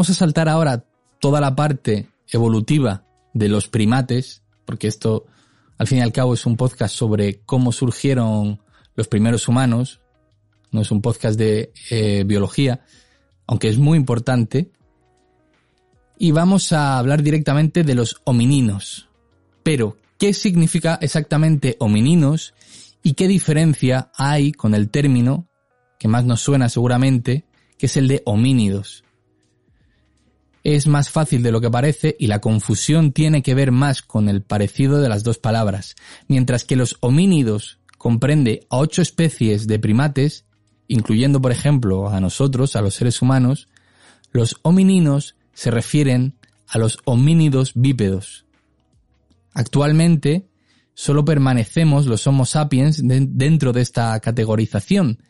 Vamos 0.00 0.08
a 0.08 0.14
saltar 0.14 0.48
ahora 0.48 0.86
toda 1.18 1.42
la 1.42 1.54
parte 1.54 2.08
evolutiva 2.26 3.04
de 3.34 3.50
los 3.50 3.68
primates, 3.68 4.42
porque 4.64 4.88
esto 4.88 5.26
al 5.76 5.88
fin 5.88 5.98
y 5.98 6.00
al 6.00 6.10
cabo 6.10 6.32
es 6.32 6.46
un 6.46 6.56
podcast 6.56 6.94
sobre 6.94 7.40
cómo 7.40 7.70
surgieron 7.70 8.62
los 8.94 9.08
primeros 9.08 9.46
humanos, 9.46 10.00
no 10.72 10.80
es 10.80 10.90
un 10.90 11.02
podcast 11.02 11.38
de 11.38 11.74
eh, 11.90 12.24
biología, 12.26 12.80
aunque 13.46 13.68
es 13.68 13.76
muy 13.76 13.98
importante. 13.98 14.70
Y 16.16 16.30
vamos 16.30 16.72
a 16.72 16.96
hablar 16.96 17.22
directamente 17.22 17.84
de 17.84 17.94
los 17.94 18.22
homininos. 18.24 19.06
Pero, 19.62 19.98
¿qué 20.16 20.32
significa 20.32 20.98
exactamente 21.02 21.76
homininos 21.78 22.54
y 23.02 23.12
qué 23.12 23.28
diferencia 23.28 24.10
hay 24.16 24.52
con 24.52 24.74
el 24.74 24.88
término 24.88 25.46
que 25.98 26.08
más 26.08 26.24
nos 26.24 26.40
suena 26.40 26.70
seguramente, 26.70 27.44
que 27.76 27.84
es 27.84 27.98
el 27.98 28.08
de 28.08 28.22
homínidos? 28.24 29.04
Es 30.62 30.86
más 30.86 31.10
fácil 31.10 31.42
de 31.42 31.52
lo 31.52 31.60
que 31.60 31.70
parece 31.70 32.16
y 32.18 32.26
la 32.26 32.40
confusión 32.40 33.12
tiene 33.12 33.42
que 33.42 33.54
ver 33.54 33.72
más 33.72 34.02
con 34.02 34.28
el 34.28 34.42
parecido 34.42 35.00
de 35.00 35.08
las 35.08 35.22
dos 35.22 35.38
palabras, 35.38 35.96
mientras 36.28 36.64
que 36.64 36.76
los 36.76 36.96
homínidos 37.00 37.78
comprende 37.98 38.66
a 38.70 38.78
ocho 38.78 39.02
especies 39.02 39.66
de 39.66 39.78
primates, 39.78 40.44
incluyendo 40.88 41.40
por 41.40 41.52
ejemplo 41.52 42.08
a 42.08 42.20
nosotros, 42.20 42.76
a 42.76 42.82
los 42.82 42.94
seres 42.94 43.22
humanos, 43.22 43.68
los 44.32 44.56
homininos 44.62 45.36
se 45.52 45.70
refieren 45.70 46.36
a 46.68 46.78
los 46.78 46.98
homínidos 47.04 47.72
bípedos. 47.74 48.44
Actualmente, 49.54 50.48
solo 50.94 51.24
permanecemos 51.24 52.06
los 52.06 52.26
Homo 52.26 52.44
sapiens 52.44 53.00
dentro 53.02 53.72
de 53.72 53.80
esta 53.80 54.18
categorización, 54.20 55.22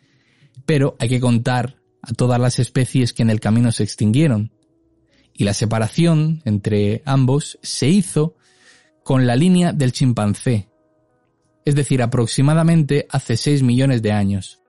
pero 0.67 0.97
hay 0.99 1.09
que 1.09 1.21
contar 1.21 1.77
a 2.03 2.13
todas 2.13 2.41
las 2.41 2.59
especies 2.59 3.13
que 3.13 3.23
en 3.23 3.31
el 3.31 3.41
camino 3.41 3.73
se 3.73 3.85
extinguieron 3.85 4.53
y 5.35 5.45
la 5.45 5.55
separación 5.55 6.43
entre 6.45 7.03
ambos 7.05 7.59
se 7.63 7.89
hizo 7.89 8.35
con 9.03 9.27
la 9.27 9.37
línea 9.37 9.73
del 9.73 9.93
chimpancé, 9.93 10.69
es 11.65 11.75
decir, 11.75 12.03
aproximadamente 12.03 13.07
hace 13.11 13.37
6 13.37 13.63
millones 13.63 14.03
de 14.03 14.13
años. 14.13 14.61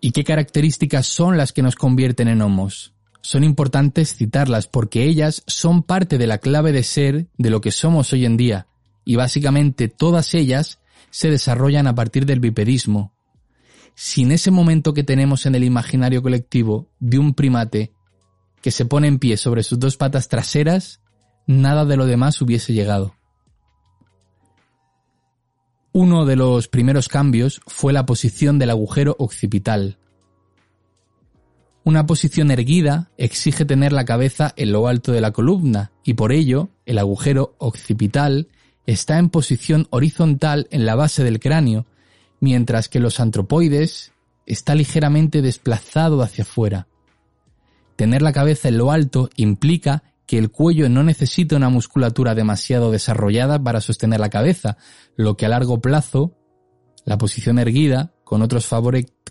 ¿Y 0.00 0.12
qué 0.12 0.22
características 0.22 1.06
son 1.06 1.38
las 1.38 1.52
que 1.52 1.62
nos 1.62 1.76
convierten 1.76 2.28
en 2.28 2.42
homos? 2.42 2.92
Son 3.22 3.42
importantes 3.42 4.14
citarlas 4.14 4.66
porque 4.66 5.04
ellas 5.04 5.42
son 5.46 5.82
parte 5.82 6.18
de 6.18 6.26
la 6.26 6.38
clave 6.38 6.72
de 6.72 6.82
ser 6.82 7.28
de 7.38 7.48
lo 7.48 7.62
que 7.62 7.72
somos 7.72 8.12
hoy 8.12 8.26
en 8.26 8.36
día, 8.36 8.66
y 9.04 9.16
básicamente 9.16 9.88
todas 9.88 10.34
ellas 10.34 10.78
se 11.10 11.30
desarrollan 11.30 11.86
a 11.86 11.94
partir 11.94 12.26
del 12.26 12.40
bipedismo. 12.40 13.14
Sin 13.94 14.32
ese 14.32 14.50
momento 14.50 14.94
que 14.94 15.04
tenemos 15.04 15.46
en 15.46 15.54
el 15.54 15.64
imaginario 15.64 16.22
colectivo 16.22 16.90
de 16.98 17.18
un 17.18 17.34
primate 17.34 17.92
que 18.60 18.70
se 18.70 18.86
pone 18.86 19.08
en 19.08 19.18
pie 19.18 19.36
sobre 19.36 19.62
sus 19.62 19.78
dos 19.78 19.96
patas 19.96 20.28
traseras, 20.28 21.00
nada 21.46 21.84
de 21.84 21.96
lo 21.96 22.06
demás 22.06 22.40
hubiese 22.40 22.72
llegado. 22.72 23.14
Uno 25.92 26.24
de 26.24 26.34
los 26.34 26.66
primeros 26.66 27.08
cambios 27.08 27.60
fue 27.66 27.92
la 27.92 28.04
posición 28.04 28.58
del 28.58 28.70
agujero 28.70 29.14
occipital. 29.18 29.98
Una 31.84 32.06
posición 32.06 32.50
erguida 32.50 33.10
exige 33.18 33.64
tener 33.64 33.92
la 33.92 34.06
cabeza 34.06 34.54
en 34.56 34.72
lo 34.72 34.88
alto 34.88 35.12
de 35.12 35.20
la 35.20 35.32
columna 35.32 35.92
y 36.02 36.14
por 36.14 36.32
ello 36.32 36.70
el 36.86 36.98
agujero 36.98 37.54
occipital 37.58 38.48
está 38.86 39.18
en 39.18 39.28
posición 39.28 39.86
horizontal 39.90 40.66
en 40.70 40.86
la 40.86 40.94
base 40.94 41.22
del 41.22 41.38
cráneo, 41.40 41.86
mientras 42.44 42.88
que 42.88 43.00
los 43.00 43.18
antropoides 43.18 44.12
está 44.46 44.74
ligeramente 44.74 45.42
desplazado 45.42 46.22
hacia 46.22 46.44
afuera. 46.44 46.86
Tener 47.96 48.22
la 48.22 48.32
cabeza 48.32 48.68
en 48.68 48.78
lo 48.78 48.92
alto 48.92 49.30
implica 49.36 50.02
que 50.26 50.38
el 50.38 50.50
cuello 50.50 50.88
no 50.88 51.02
necesita 51.02 51.56
una 51.56 51.70
musculatura 51.70 52.34
demasiado 52.34 52.90
desarrollada 52.90 53.62
para 53.62 53.80
sostener 53.80 54.20
la 54.20 54.30
cabeza, 54.30 54.76
lo 55.16 55.36
que 55.36 55.46
a 55.46 55.48
largo 55.48 55.80
plazo, 55.80 56.36
la 57.04 57.18
posición 57.18 57.58
erguida, 57.58 58.12
con 58.24 58.42
otros, 58.42 58.68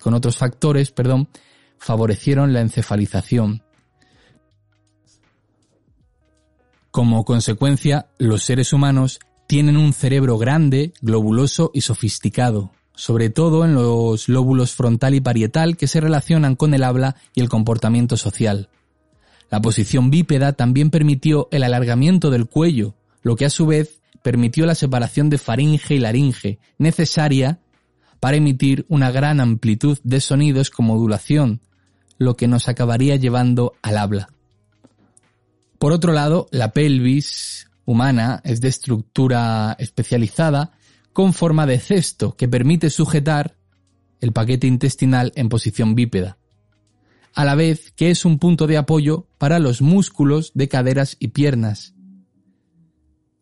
con 0.01 0.13
otros 0.13 0.37
factores, 0.37 0.91
perdón, 0.91 1.29
favorecieron 1.77 2.51
la 2.51 2.61
encefalización. 2.61 3.63
Como 6.89 7.25
consecuencia, 7.25 8.07
los 8.17 8.43
seres 8.43 8.73
humanos 8.73 9.19
tienen 9.47 9.77
un 9.77 9.93
cerebro 9.93 10.37
grande, 10.37 10.93
globuloso 11.01 11.71
y 11.73 11.81
sofisticado, 11.81 12.71
sobre 12.95 13.29
todo 13.29 13.65
en 13.65 13.73
los 13.73 14.29
lóbulos 14.29 14.73
frontal 14.73 15.15
y 15.15 15.21
parietal 15.21 15.77
que 15.77 15.87
se 15.87 16.01
relacionan 16.01 16.55
con 16.55 16.73
el 16.73 16.83
habla 16.83 17.15
y 17.33 17.41
el 17.41 17.49
comportamiento 17.49 18.17
social. 18.17 18.69
La 19.49 19.61
posición 19.61 20.09
bípeda 20.09 20.53
también 20.53 20.89
permitió 20.89 21.47
el 21.51 21.63
alargamiento 21.63 22.29
del 22.29 22.47
cuello, 22.47 22.95
lo 23.21 23.35
que 23.35 23.45
a 23.45 23.49
su 23.49 23.65
vez 23.65 24.01
permitió 24.21 24.65
la 24.65 24.75
separación 24.75 25.29
de 25.29 25.37
faringe 25.37 25.95
y 25.95 25.99
laringe, 25.99 26.59
necesaria 26.77 27.59
para 28.19 28.37
emitir 28.37 28.85
una 28.89 29.11
gran 29.11 29.39
amplitud 29.39 29.99
de 30.03 30.21
sonidos 30.21 30.69
con 30.69 30.85
modulación, 30.85 31.61
lo 32.17 32.35
que 32.37 32.47
nos 32.47 32.69
acabaría 32.69 33.15
llevando 33.17 33.73
al 33.81 33.97
habla. 33.97 34.29
Por 35.77 35.91
otro 35.91 36.13
lado, 36.13 36.47
la 36.51 36.71
pelvis 36.71 37.67
humana 37.85 38.41
es 38.45 38.61
de 38.61 38.69
estructura 38.69 39.75
especializada 39.77 40.71
con 41.13 41.33
forma 41.33 41.65
de 41.65 41.79
cesto 41.79 42.35
que 42.35 42.47
permite 42.47 42.89
sujetar 42.89 43.57
el 44.19 44.33
paquete 44.33 44.67
intestinal 44.67 45.31
en 45.35 45.49
posición 45.49 45.95
bípeda, 45.95 46.37
a 47.33 47.45
la 47.45 47.55
vez 47.55 47.91
que 47.91 48.09
es 48.09 48.25
un 48.25 48.39
punto 48.39 48.67
de 48.67 48.77
apoyo 48.77 49.27
para 49.37 49.59
los 49.59 49.81
músculos 49.81 50.51
de 50.53 50.67
caderas 50.67 51.15
y 51.19 51.29
piernas. 51.29 51.93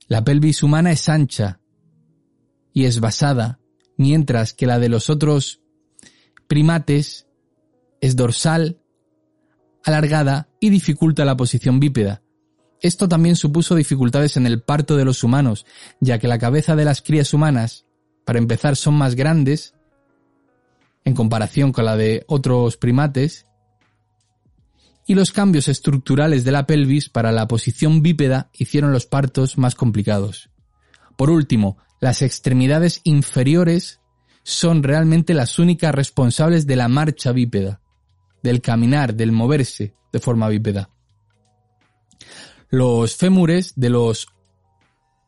La 0.07 0.23
pelvis 0.23 0.63
humana 0.63 0.91
es 0.91 1.07
ancha 1.07 1.59
y 2.73 2.85
es 2.85 2.99
basada, 2.99 3.59
mientras 3.97 4.53
que 4.53 4.67
la 4.67 4.79
de 4.79 4.89
los 4.89 5.09
otros 5.09 5.61
primates 6.47 7.27
es 8.01 8.15
dorsal, 8.15 8.81
alargada 9.83 10.49
y 10.59 10.69
dificulta 10.69 11.23
la 11.25 11.37
posición 11.37 11.79
bípeda. 11.79 12.23
Esto 12.81 13.07
también 13.07 13.35
supuso 13.35 13.75
dificultades 13.75 14.37
en 14.37 14.47
el 14.47 14.61
parto 14.61 14.97
de 14.97 15.05
los 15.05 15.23
humanos, 15.23 15.65
ya 15.99 16.17
que 16.17 16.27
la 16.27 16.39
cabeza 16.39 16.75
de 16.75 16.83
las 16.83 17.01
crías 17.01 17.33
humanas, 17.33 17.85
para 18.25 18.39
empezar, 18.39 18.75
son 18.75 18.95
más 18.95 19.15
grandes 19.15 19.75
en 21.05 21.13
comparación 21.13 21.71
con 21.71 21.85
la 21.85 21.95
de 21.95 22.25
otros 22.27 22.77
primates, 22.77 23.45
y 25.07 25.15
los 25.15 25.31
cambios 25.31 25.67
estructurales 25.67 26.43
de 26.43 26.51
la 26.51 26.65
pelvis 26.65 27.09
para 27.09 27.31
la 27.31 27.47
posición 27.47 28.01
bípeda 28.01 28.49
hicieron 28.53 28.91
los 28.91 29.05
partos 29.05 29.57
más 29.57 29.75
complicados. 29.75 30.49
Por 31.17 31.29
último, 31.29 31.77
las 31.99 32.21
extremidades 32.21 33.01
inferiores 33.03 33.99
son 34.43 34.83
realmente 34.83 35.33
las 35.33 35.59
únicas 35.59 35.93
responsables 35.93 36.65
de 36.65 36.75
la 36.75 36.87
marcha 36.87 37.31
bípeda, 37.31 37.81
del 38.41 38.61
caminar, 38.61 39.13
del 39.13 39.31
moverse 39.31 39.93
de 40.11 40.19
forma 40.19 40.49
bípeda. 40.49 40.89
Los 42.71 43.17
fémures 43.17 43.73
de 43.75 43.89
los 43.89 44.29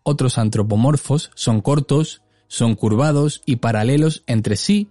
otros 0.04 0.38
antropomorfos 0.38 1.30
son 1.36 1.60
cortos, 1.60 2.22
son 2.48 2.76
curvados 2.76 3.42
y 3.46 3.58
paralelos 3.58 4.24
entre 4.28 4.56
sí 4.56 4.88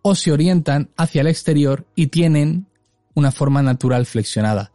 o 0.00 0.14
se 0.14 0.32
orientan 0.32 0.88
hacia 0.96 1.20
el 1.20 1.26
exterior 1.26 1.86
y 1.94 2.06
tienen 2.06 2.68
una 3.14 3.32
forma 3.32 3.62
natural 3.62 4.06
flexionada. 4.06 4.72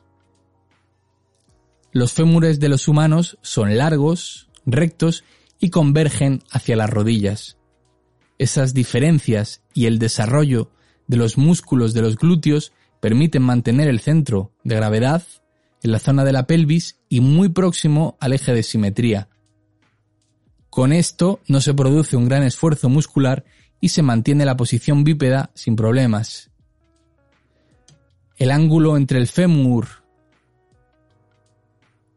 Los 1.91 2.13
fémures 2.13 2.59
de 2.59 2.69
los 2.69 2.87
humanos 2.87 3.39
son 3.41 3.75
largos, 3.75 4.47
rectos 4.63 5.23
y 5.59 5.71
convergen 5.71 6.43
hacia 6.51 6.75
las 6.75 6.91
rodillas. 6.91 7.57
Esas 8.37 8.75
diferencias 8.75 9.63
y 9.73 9.87
el 9.87 9.97
desarrollo 9.97 10.69
de 11.07 11.17
los 11.17 11.39
músculos 11.39 11.95
de 11.95 12.03
los 12.03 12.17
glúteos 12.17 12.71
permiten 12.99 13.41
mantener 13.41 13.87
el 13.87 13.99
centro 13.99 14.51
de 14.63 14.75
gravedad 14.75 15.23
en 15.83 15.91
la 15.91 15.99
zona 15.99 16.23
de 16.23 16.31
la 16.31 16.47
pelvis 16.47 16.99
y 17.09 17.21
muy 17.21 17.49
próximo 17.49 18.17
al 18.19 18.33
eje 18.33 18.53
de 18.53 18.63
simetría. 18.63 19.29
Con 20.69 20.93
esto 20.93 21.41
no 21.47 21.59
se 21.59 21.73
produce 21.73 22.15
un 22.15 22.27
gran 22.27 22.43
esfuerzo 22.43 22.89
muscular 22.89 23.43
y 23.79 23.89
se 23.89 24.03
mantiene 24.03 24.45
la 24.45 24.55
posición 24.55 25.03
bípeda 25.03 25.51
sin 25.53 25.75
problemas. 25.75 26.51
El 28.37 28.51
ángulo 28.51 28.95
entre 28.95 29.19
el 29.19 29.27
fémur 29.27 29.87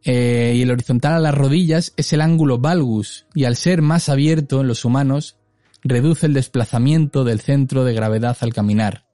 eh, 0.05 0.53
y 0.57 0.63
el 0.63 0.71
horizontal 0.71 1.15
a 1.15 1.19
las 1.19 1.35
rodillas 1.35 1.95
es 1.97 2.13
el 2.13 2.21
ángulo 2.21 2.59
valgus 2.59 3.27
y 3.35 3.45
al 3.45 3.57
ser 3.57 3.83
más 3.83 4.09
abierto 4.09 4.61
en 4.61 4.69
los 4.69 4.85
humanos 4.85 5.39
reduce 5.83 6.27
el 6.27 6.35
desplazamiento 6.35 7.25
del 7.25 7.41
centro 7.41 7.85
de 7.85 7.95
gravedad 7.95 8.37
al 8.41 8.53
caminar. 8.53 9.07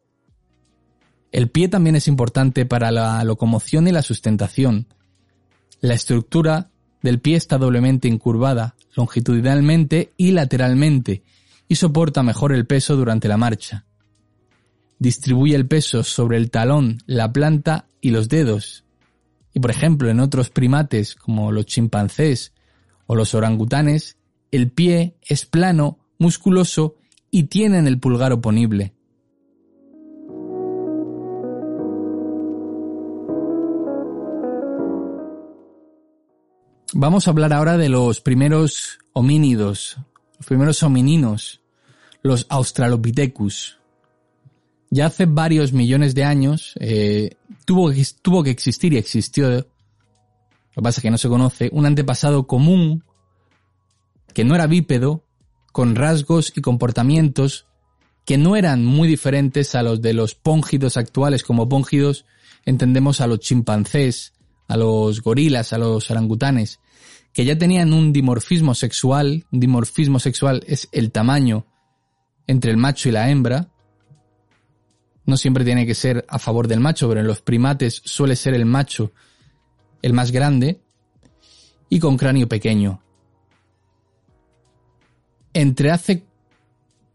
El 1.32 1.48
pie 1.48 1.68
también 1.68 1.96
es 1.96 2.08
importante 2.08 2.66
para 2.66 2.90
la 2.90 3.22
locomoción 3.24 3.86
y 3.88 3.92
la 3.92 4.02
sustentación. 4.02 4.86
La 5.80 5.94
estructura 5.94 6.70
del 7.02 7.20
pie 7.20 7.36
está 7.36 7.58
doblemente 7.58 8.08
incurvada, 8.08 8.74
longitudinalmente 8.94 10.12
y 10.16 10.32
lateralmente, 10.32 11.22
y 11.68 11.76
soporta 11.76 12.22
mejor 12.22 12.52
el 12.52 12.66
peso 12.66 12.96
durante 12.96 13.28
la 13.28 13.36
marcha 13.36 13.84
distribuye 15.00 15.56
el 15.56 15.66
peso 15.66 16.04
sobre 16.04 16.36
el 16.36 16.50
talón, 16.50 16.98
la 17.06 17.32
planta 17.32 17.88
y 18.00 18.10
los 18.10 18.28
dedos. 18.28 18.84
Y 19.52 19.58
por 19.58 19.72
ejemplo, 19.72 20.08
en 20.08 20.20
otros 20.20 20.50
primates 20.50 21.16
como 21.16 21.50
los 21.50 21.66
chimpancés 21.66 22.52
o 23.06 23.16
los 23.16 23.34
orangutanes, 23.34 24.18
el 24.52 24.70
pie 24.70 25.16
es 25.22 25.46
plano, 25.46 25.98
musculoso 26.18 26.96
y 27.30 27.44
tienen 27.44 27.88
el 27.88 27.98
pulgar 27.98 28.32
oponible. 28.32 28.92
Vamos 36.92 37.26
a 37.26 37.30
hablar 37.30 37.52
ahora 37.52 37.76
de 37.76 37.88
los 37.88 38.20
primeros 38.20 38.98
homínidos, 39.12 39.96
los 40.38 40.46
primeros 40.46 40.82
homininos, 40.82 41.60
los 42.22 42.46
Australopithecus 42.48 43.80
ya 44.90 45.06
hace 45.06 45.26
varios 45.26 45.72
millones 45.72 46.14
de 46.14 46.24
años 46.24 46.74
eh, 46.80 47.36
tuvo, 47.64 47.92
tuvo 48.22 48.42
que 48.42 48.50
existir 48.50 48.92
y 48.92 48.98
existió, 48.98 49.48
lo 49.50 49.64
que 50.74 50.82
pasa 50.82 50.98
es 50.98 51.02
que 51.02 51.10
no 51.10 51.18
se 51.18 51.28
conoce, 51.28 51.70
un 51.72 51.86
antepasado 51.86 52.46
común 52.46 53.04
que 54.34 54.44
no 54.44 54.54
era 54.54 54.66
bípedo, 54.66 55.24
con 55.72 55.94
rasgos 55.94 56.52
y 56.56 56.60
comportamientos 56.60 57.66
que 58.26 58.36
no 58.36 58.56
eran 58.56 58.84
muy 58.84 59.08
diferentes 59.08 59.74
a 59.76 59.82
los 59.82 60.02
de 60.02 60.14
los 60.14 60.34
póngidos 60.34 60.96
actuales. 60.96 61.44
Como 61.44 61.68
póngidos 61.68 62.26
entendemos 62.64 63.20
a 63.20 63.28
los 63.28 63.38
chimpancés, 63.38 64.32
a 64.70 64.76
los 64.76 65.20
gorilas, 65.20 65.72
a 65.72 65.78
los 65.78 66.10
orangutanes, 66.10 66.78
que 67.32 67.44
ya 67.44 67.58
tenían 67.58 67.92
un 67.92 68.12
dimorfismo 68.12 68.74
sexual. 68.74 69.44
Un 69.50 69.60
dimorfismo 69.60 70.18
sexual 70.18 70.62
es 70.66 70.88
el 70.92 71.10
tamaño 71.10 71.66
entre 72.46 72.70
el 72.70 72.76
macho 72.76 73.08
y 73.08 73.12
la 73.12 73.30
hembra, 73.30 73.68
no 75.30 75.36
siempre 75.36 75.64
tiene 75.64 75.86
que 75.86 75.94
ser 75.94 76.24
a 76.28 76.38
favor 76.38 76.66
del 76.66 76.80
macho, 76.80 77.08
pero 77.08 77.20
en 77.20 77.26
los 77.26 77.40
primates 77.40 78.02
suele 78.04 78.34
ser 78.34 78.54
el 78.54 78.66
macho 78.66 79.12
el 80.02 80.12
más 80.12 80.32
grande 80.32 80.80
y 81.88 82.00
con 82.00 82.16
cráneo 82.16 82.48
pequeño. 82.48 83.00
Entre 85.52 85.90
hace 85.90 86.24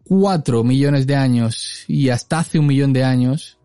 4 0.05 0.63
millones 0.63 1.07
de 1.07 1.15
años 1.15 1.83
y 1.87 2.09
hasta 2.09 2.39
hace 2.39 2.59
un 2.59 2.67
millón 2.67 2.93
de 2.93 3.03
años, 3.03 3.57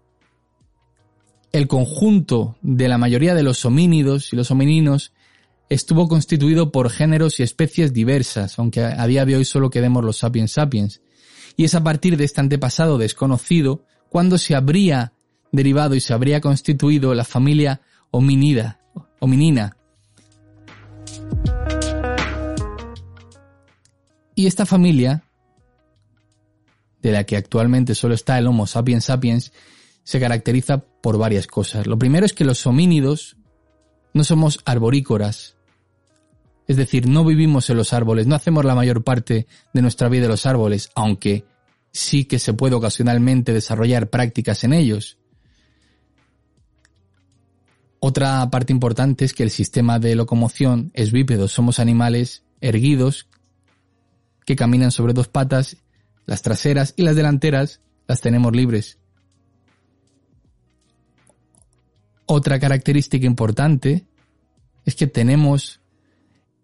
el 1.52 1.66
conjunto 1.66 2.56
de 2.62 2.88
la 2.88 2.98
mayoría 2.98 3.34
de 3.34 3.42
los 3.42 3.64
homínidos 3.64 4.32
y 4.32 4.36
los 4.36 4.50
homininos 4.50 5.12
estuvo 5.68 6.08
constituido 6.08 6.72
por 6.72 6.90
géneros 6.90 7.40
y 7.40 7.42
especies 7.42 7.92
diversas, 7.92 8.58
aunque 8.58 8.82
a 8.82 9.06
día 9.06 9.24
de 9.24 9.36
hoy 9.36 9.44
solo 9.44 9.70
quedemos 9.70 10.04
los 10.04 10.18
sapiens 10.18 10.52
sapiens. 10.52 11.00
Y 11.56 11.64
es 11.64 11.74
a 11.74 11.82
partir 11.82 12.16
de 12.16 12.24
este 12.24 12.40
antepasado 12.40 12.98
desconocido 12.98 13.84
cuando 14.08 14.38
se 14.38 14.54
habría 14.54 15.12
derivado 15.52 15.94
y 15.94 16.00
se 16.00 16.12
habría 16.12 16.40
constituido 16.40 17.14
la 17.14 17.24
familia 17.24 17.80
hominida, 18.10 18.80
hominina. 19.20 19.76
Y 24.34 24.46
esta 24.46 24.66
familia, 24.66 25.24
de 27.02 27.12
la 27.12 27.24
que 27.24 27.36
actualmente 27.36 27.94
solo 27.94 28.14
está 28.14 28.38
el 28.38 28.46
Homo 28.46 28.66
sapiens 28.66 29.04
sapiens, 29.04 29.52
se 30.10 30.18
caracteriza 30.18 30.78
por 30.78 31.18
varias 31.18 31.46
cosas. 31.46 31.86
Lo 31.86 31.96
primero 31.96 32.26
es 32.26 32.32
que 32.32 32.44
los 32.44 32.66
homínidos 32.66 33.36
no 34.12 34.24
somos 34.24 34.58
arborícoras, 34.64 35.56
es 36.66 36.76
decir, 36.76 37.06
no 37.06 37.24
vivimos 37.24 37.70
en 37.70 37.76
los 37.76 37.92
árboles, 37.92 38.26
no 38.26 38.34
hacemos 38.34 38.64
la 38.64 38.74
mayor 38.74 39.04
parte 39.04 39.46
de 39.72 39.82
nuestra 39.82 40.08
vida 40.08 40.24
en 40.24 40.30
los 40.30 40.46
árboles, 40.46 40.90
aunque 40.96 41.44
sí 41.92 42.24
que 42.24 42.40
se 42.40 42.54
puede 42.54 42.74
ocasionalmente 42.74 43.52
desarrollar 43.52 44.10
prácticas 44.10 44.64
en 44.64 44.72
ellos. 44.72 45.16
Otra 48.00 48.50
parte 48.50 48.72
importante 48.72 49.24
es 49.24 49.32
que 49.32 49.44
el 49.44 49.50
sistema 49.50 50.00
de 50.00 50.16
locomoción 50.16 50.90
es 50.92 51.12
bípedo, 51.12 51.46
somos 51.46 51.78
animales 51.78 52.42
erguidos 52.60 53.28
que 54.44 54.56
caminan 54.56 54.90
sobre 54.90 55.12
dos 55.12 55.28
patas, 55.28 55.76
las 56.26 56.42
traseras 56.42 56.94
y 56.96 57.02
las 57.02 57.14
delanteras 57.14 57.80
las 58.08 58.20
tenemos 58.20 58.56
libres. 58.56 58.99
Otra 62.32 62.60
característica 62.60 63.26
importante 63.26 64.06
es 64.84 64.94
que 64.94 65.08
tenemos 65.08 65.80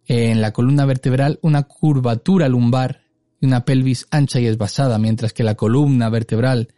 en 0.07 0.41
la 0.41 0.53
columna 0.53 0.87
vertebral 0.87 1.41
una 1.43 1.65
curvatura 1.65 2.49
lumbar 2.49 3.03
y 3.41 3.47
una 3.47 3.65
pelvis 3.65 4.07
ancha 4.13 4.39
y 4.39 4.47
esbasada, 4.47 4.97
mientras 5.01 5.33
que 5.33 5.43
la 5.43 5.57
columna 5.57 6.09
vertebral 6.09 6.69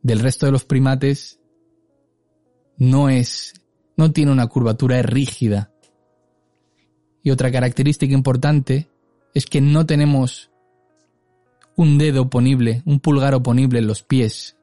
del 0.00 0.20
resto 0.20 0.46
de 0.46 0.52
los 0.52 0.64
primates 0.64 1.40
no 2.78 3.10
es, 3.10 3.52
no 3.98 4.10
tiene 4.12 4.32
una 4.32 4.46
curvatura, 4.46 5.02
rígida. 5.02 5.70
Y 7.22 7.32
otra 7.32 7.52
característica 7.52 8.14
importante 8.14 8.88
es 9.34 9.44
que 9.44 9.60
no 9.60 9.84
tenemos 9.84 10.50
un 11.76 11.98
dedo 11.98 12.22
oponible, 12.22 12.82
un 12.86 12.98
pulgar 12.98 13.34
oponible 13.34 13.78
en 13.78 13.86
los 13.86 14.02
pies. 14.02 14.56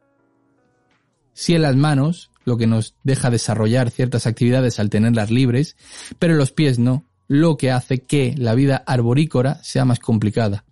Sí 1.34 1.54
en 1.54 1.62
las 1.62 1.76
manos, 1.76 2.32
lo 2.46 2.58
que 2.58 2.68
nos 2.68 2.96
deja 3.04 3.30
desarrollar 3.30 3.90
ciertas 3.92 4.28
actividades 4.28 4.80
al 4.80 4.90
tenerlas 4.90 5.32
libres, 5.32 5.76
pero 6.20 6.36
los 6.36 6.52
pies 6.52 6.80
no 6.80 7.06
lo 7.28 7.58
que 7.58 7.72
hace 7.72 8.04
que 8.04 8.36
la 8.38 8.54
vida 8.54 8.84
arborícola 8.86 9.64
sea 9.64 9.86
más 9.86 10.00
complicada. 10.00 10.66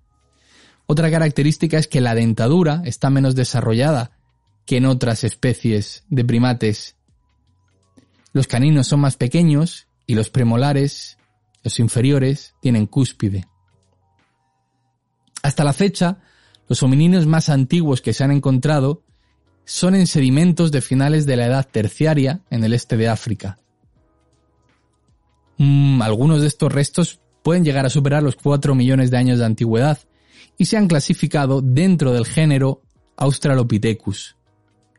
Otra 0.86 1.10
característica 1.10 1.78
es 1.78 1.88
que 1.88 2.02
la 2.02 2.16
dentadura 2.16 2.82
está 2.86 3.10
menos 3.10 3.36
desarrollada 3.36 4.12
que 4.66 4.78
en 4.78 4.86
otras 4.86 5.24
especies 5.24 6.04
de 6.10 6.26
primates. 6.26 6.98
Los 8.34 8.48
caninos 8.48 8.88
son 8.88 9.00
más 9.00 9.16
pequeños 9.16 9.88
y 10.06 10.16
los 10.16 10.30
premolares, 10.30 11.18
los 11.64 11.80
inferiores, 11.80 12.56
tienen 12.62 12.88
cúspide. 12.88 13.48
Hasta 15.44 15.64
la 15.64 15.74
fecha, 15.74 16.20
los 16.68 16.84
homininos 16.84 17.26
más 17.26 17.50
antiguos 17.50 18.02
que 18.02 18.14
se 18.14 18.24
han 18.24 18.32
encontrado 18.32 19.04
son 19.66 19.96
en 19.96 20.08
sedimentos 20.08 20.72
de 20.72 20.82
finales 20.82 21.26
de 21.26 21.36
la 21.38 21.46
edad 21.46 21.68
terciaria 21.70 22.42
en 22.50 22.64
el 22.64 22.74
este 22.74 22.98
de 22.98 23.08
África. 23.08 23.58
Mm, 25.58 26.02
algunos 26.02 26.42
de 26.42 26.48
estos 26.48 26.72
restos 26.72 27.20
pueden 27.44 27.64
llegar 27.64 27.86
a 27.86 27.90
superar 27.90 28.24
los 28.24 28.36
4 28.36 28.76
millones 28.76 29.12
de 29.12 29.18
años 29.18 29.40
de 29.40 29.46
antigüedad 29.46 30.00
y 30.58 30.66
se 30.66 30.78
han 30.78 30.88
clasificado 30.88 31.62
dentro 31.62 32.12
del 32.12 32.26
género 32.26 32.82
Australopithecus, 33.18 34.36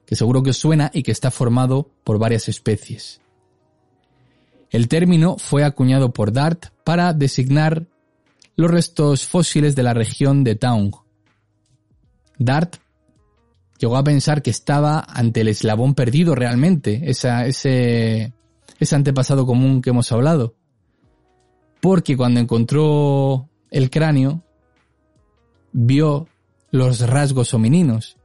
que 0.06 0.16
seguro 0.16 0.42
que 0.42 0.50
os 0.50 0.56
suena 0.56 0.90
y 0.92 1.02
que 1.02 1.12
está 1.12 1.30
formado 1.30 1.90
por 2.04 2.18
varias 2.18 2.48
especies. 2.48 3.20
El 4.70 4.88
término 4.88 5.36
fue 5.38 5.64
acuñado 5.64 6.12
por 6.12 6.32
Dart 6.32 6.66
para 6.84 7.12
designar 7.12 7.86
los 8.56 8.70
restos 8.70 9.26
fósiles 9.26 9.76
de 9.76 9.82
la 9.82 9.94
región 9.94 10.44
de 10.44 10.54
Taung. 10.54 10.94
Dart 12.38 12.76
llegó 13.82 13.96
a 13.96 14.04
pensar 14.04 14.42
que 14.42 14.50
estaba 14.50 15.04
ante 15.08 15.40
el 15.40 15.48
eslabón 15.48 15.96
perdido 15.96 16.36
realmente, 16.36 17.02
ese, 17.04 18.32
ese 18.78 18.94
antepasado 18.94 19.44
común 19.44 19.82
que 19.82 19.90
hemos 19.90 20.12
hablado. 20.12 20.54
Porque 21.80 22.16
cuando 22.16 22.38
encontró 22.38 23.48
el 23.72 23.90
cráneo, 23.90 24.44
vio 25.72 26.28
los 26.70 27.00
rasgos 27.00 27.54
homininos. 27.54 28.16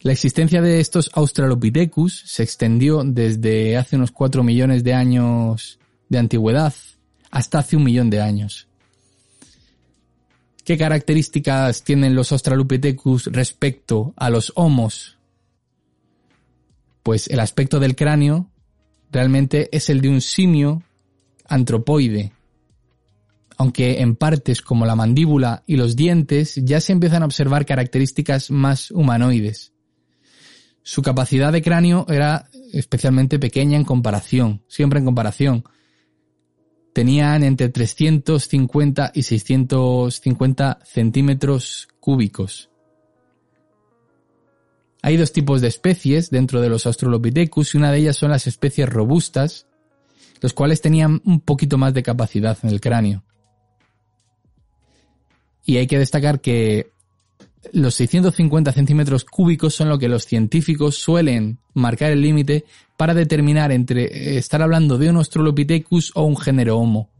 La 0.00 0.12
existencia 0.12 0.60
de 0.60 0.80
estos 0.80 1.10
Australopithecus 1.14 2.22
se 2.26 2.42
extendió 2.42 3.04
desde 3.04 3.78
hace 3.78 3.96
unos 3.96 4.12
4 4.12 4.42
millones 4.42 4.84
de 4.84 4.92
años 4.92 5.78
de 6.10 6.18
antigüedad 6.18 6.74
hasta 7.30 7.60
hace 7.60 7.78
un 7.78 7.84
millón 7.84 8.10
de 8.10 8.20
años. 8.20 8.65
¿Qué 10.66 10.76
características 10.76 11.84
tienen 11.84 12.16
los 12.16 12.32
Australopithecus 12.32 13.26
respecto 13.26 14.14
a 14.16 14.30
los 14.30 14.52
Homos? 14.56 15.16
Pues 17.04 17.28
el 17.28 17.38
aspecto 17.38 17.78
del 17.78 17.94
cráneo 17.94 18.50
realmente 19.12 19.68
es 19.70 19.90
el 19.90 20.00
de 20.00 20.08
un 20.08 20.20
simio 20.20 20.82
antropoide, 21.48 22.32
aunque 23.56 24.00
en 24.00 24.16
partes 24.16 24.60
como 24.60 24.86
la 24.86 24.96
mandíbula 24.96 25.62
y 25.68 25.76
los 25.76 25.94
dientes 25.94 26.56
ya 26.56 26.80
se 26.80 26.90
empiezan 26.90 27.22
a 27.22 27.26
observar 27.26 27.64
características 27.64 28.50
más 28.50 28.90
humanoides. 28.90 29.72
Su 30.82 31.00
capacidad 31.00 31.52
de 31.52 31.62
cráneo 31.62 32.06
era 32.08 32.50
especialmente 32.72 33.38
pequeña 33.38 33.76
en 33.76 33.84
comparación, 33.84 34.64
siempre 34.66 34.98
en 34.98 35.04
comparación. 35.04 35.64
Tenían 36.96 37.44
entre 37.44 37.68
350 37.68 39.12
y 39.12 39.22
650 39.22 40.78
centímetros 40.82 41.88
cúbicos. 42.00 42.70
Hay 45.02 45.18
dos 45.18 45.30
tipos 45.30 45.60
de 45.60 45.68
especies 45.68 46.30
dentro 46.30 46.62
de 46.62 46.70
los 46.70 46.86
Australopithecus 46.86 47.74
y 47.74 47.76
una 47.76 47.92
de 47.92 47.98
ellas 47.98 48.16
son 48.16 48.30
las 48.30 48.46
especies 48.46 48.88
robustas, 48.88 49.66
los 50.40 50.54
cuales 50.54 50.80
tenían 50.80 51.20
un 51.26 51.40
poquito 51.40 51.76
más 51.76 51.92
de 51.92 52.02
capacidad 52.02 52.56
en 52.62 52.70
el 52.70 52.80
cráneo. 52.80 53.24
Y 55.66 55.76
hay 55.76 55.86
que 55.86 55.98
destacar 55.98 56.40
que 56.40 56.92
los 57.72 57.94
650 57.94 58.72
centímetros 58.72 59.24
cúbicos 59.24 59.74
son 59.74 59.88
lo 59.88 59.98
que 59.98 60.08
los 60.08 60.24
científicos 60.24 60.96
suelen 60.96 61.58
marcar 61.74 62.12
el 62.12 62.22
límite 62.22 62.64
para 62.96 63.14
determinar 63.14 63.72
entre 63.72 64.38
estar 64.38 64.62
hablando 64.62 64.98
de 64.98 65.10
un 65.10 65.16
Australopithecus 65.16 66.12
o 66.14 66.24
un 66.24 66.36
género 66.36 66.78
Homo. 66.78 67.10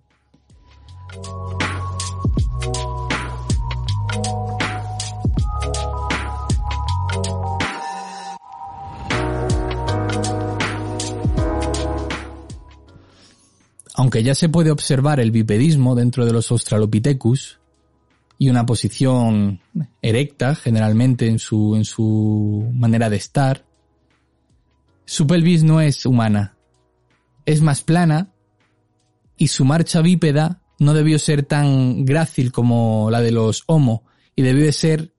Aunque 13.95 14.23
ya 14.23 14.35
se 14.35 14.49
puede 14.49 14.71
observar 14.71 15.21
el 15.21 15.31
bipedismo 15.31 15.95
dentro 15.95 16.27
de 16.27 16.33
los 16.33 16.51
Australopithecus 16.51 17.59
y 18.39 18.51
una 18.51 18.67
posición 18.67 19.61
erecta 20.03 20.55
generalmente 20.55 21.27
en 21.27 21.39
su, 21.39 21.75
en 21.77 21.85
su 21.85 22.71
manera 22.75 23.09
de 23.09 23.17
estar, 23.17 23.65
su 25.05 25.27
pelvis 25.27 25.63
no 25.63 25.81
es 25.81 26.05
humana. 26.05 26.57
Es 27.47 27.63
más 27.63 27.83
plana 27.83 28.33
y 29.37 29.49
su 29.49 29.65
marcha 29.65 30.03
bípeda 30.03 30.61
no 30.79 30.93
debió 30.93 31.19
ser 31.19 31.45
tan 31.45 32.05
grácil 32.05 32.53
como 32.53 33.09
la 33.11 33.21
de 33.21 33.31
los 33.31 33.63
Homo 33.67 34.05
y 34.35 34.43
debió 34.43 34.65
de 34.65 34.73
ser 34.73 35.15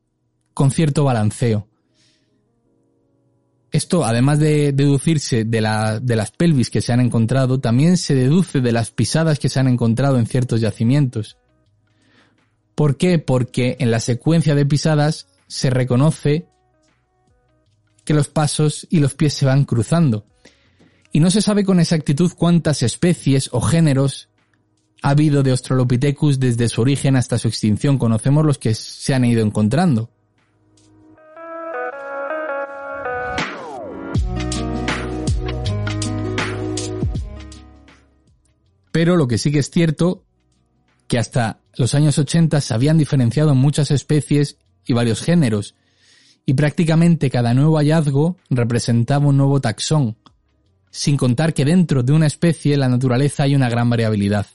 con 0.54 0.72
cierto 0.72 1.04
balanceo. 1.04 1.68
Esto, 3.72 4.06
además 4.06 4.40
de 4.40 4.72
deducirse 4.72 5.44
de, 5.44 5.62
la, 5.62 6.00
de 6.00 6.16
las 6.16 6.32
pelvis 6.32 6.70
que 6.70 6.82
se 6.82 6.94
han 6.94 7.00
encontrado, 7.00 7.60
también 7.60 7.98
se 7.98 8.16
deduce 8.16 8.62
de 8.62 8.72
las 8.72 8.92
pisadas 8.92 9.40
que 9.40 9.50
se 9.50 9.60
han 9.60 9.68
encontrado 9.68 10.18
en 10.18 10.26
ciertos 10.26 10.62
yacimientos. 10.62 11.38
¿Por 12.78 12.96
qué? 12.96 13.18
Porque 13.18 13.76
en 13.80 13.90
la 13.90 14.00
secuencia 14.00 14.54
de 14.54 14.64
pisadas 14.64 15.26
se 15.48 15.72
reconoce 15.72 16.46
que 18.06 18.14
los 18.14 18.28
pasos 18.28 18.86
y 18.92 19.00
los 19.00 19.16
pies 19.16 19.34
se 19.34 19.48
van 19.48 19.66
cruzando. 19.66 20.28
Y 21.12 21.20
no 21.20 21.32
se 21.32 21.42
sabe 21.42 21.66
con 21.66 21.80
exactitud 21.80 22.32
cuántas 22.38 22.84
especies 22.84 23.50
o 23.52 23.62
géneros 23.62 24.30
ha 25.02 25.10
habido 25.10 25.42
de 25.42 25.50
Australopithecus 25.50 26.40
desde 26.40 26.70
su 26.70 26.82
origen 26.82 27.16
hasta 27.16 27.40
su 27.40 27.48
extinción. 27.48 27.98
Conocemos 27.98 28.46
los 28.46 28.60
que 28.60 28.76
se 28.76 29.16
han 29.16 29.26
ido 29.26 29.42
encontrando. 29.42 30.12
Pero 38.92 39.18
lo 39.18 39.28
que 39.28 39.40
sí 39.40 39.52
que 39.52 39.60
es 39.60 39.72
cierto, 39.72 40.28
que 41.08 41.18
hasta 41.18 41.62
los 41.76 41.96
años 41.96 42.18
80 42.18 42.60
se 42.62 42.74
habían 42.74 42.98
diferenciado 42.98 43.56
muchas 43.56 43.92
especies 43.92 44.58
y 44.86 44.94
varios 44.94 45.22
géneros, 45.22 45.76
y 46.46 46.54
prácticamente 46.54 47.30
cada 47.30 47.54
nuevo 47.54 47.78
hallazgo 47.78 48.38
representaba 48.50 49.28
un 49.28 49.38
nuevo 49.38 49.60
taxón, 49.60 50.18
sin 50.92 51.18
contar 51.18 51.54
que 51.54 51.66
dentro 51.66 52.04
de 52.04 52.14
una 52.14 52.28
especie 52.28 52.78
la 52.78 52.90
naturaleza 52.90 53.44
hay 53.44 53.56
una 53.56 53.70
gran 53.70 53.90
variabilidad. 53.90 54.48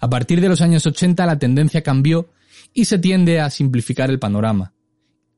A 0.00 0.08
partir 0.08 0.40
de 0.40 0.48
los 0.48 0.60
años 0.60 0.86
80 0.86 1.26
la 1.26 1.38
tendencia 1.38 1.82
cambió 1.82 2.30
y 2.72 2.84
se 2.84 2.98
tiende 2.98 3.40
a 3.40 3.50
simplificar 3.50 4.10
el 4.10 4.18
panorama. 4.18 4.74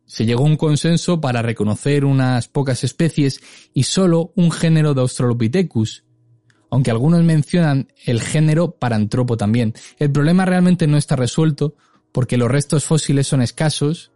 Se 0.05 0.25
llegó 0.25 0.45
a 0.45 0.47
un 0.47 0.57
consenso 0.57 1.21
para 1.21 1.43
reconocer 1.43 2.05
unas 2.05 2.49
pocas 2.49 2.83
especies 2.83 3.41
y 3.75 3.85
solo 3.85 4.33
un 4.37 4.51
género 4.51 4.95
de 4.95 5.03
Australopithecus, 5.03 6.05
aunque 6.71 6.91
algunos 6.91 7.23
mencionan 7.23 7.89
el 8.05 8.21
género 8.21 8.73
Parantropo 8.73 9.37
también. 9.37 9.75
El 9.99 10.11
problema 10.11 10.45
realmente 10.45 10.87
no 10.87 10.97
está 10.97 11.17
resuelto 11.17 11.75
porque 12.13 12.37
los 12.37 12.51
restos 12.51 12.85
fósiles 12.85 13.27
son 13.27 13.43
escasos, 13.43 14.13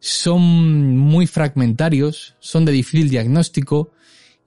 son 0.00 0.96
muy 0.98 1.26
fragmentarios, 1.26 2.36
son 2.40 2.64
de 2.64 2.72
difícil 2.72 3.08
diagnóstico 3.08 3.92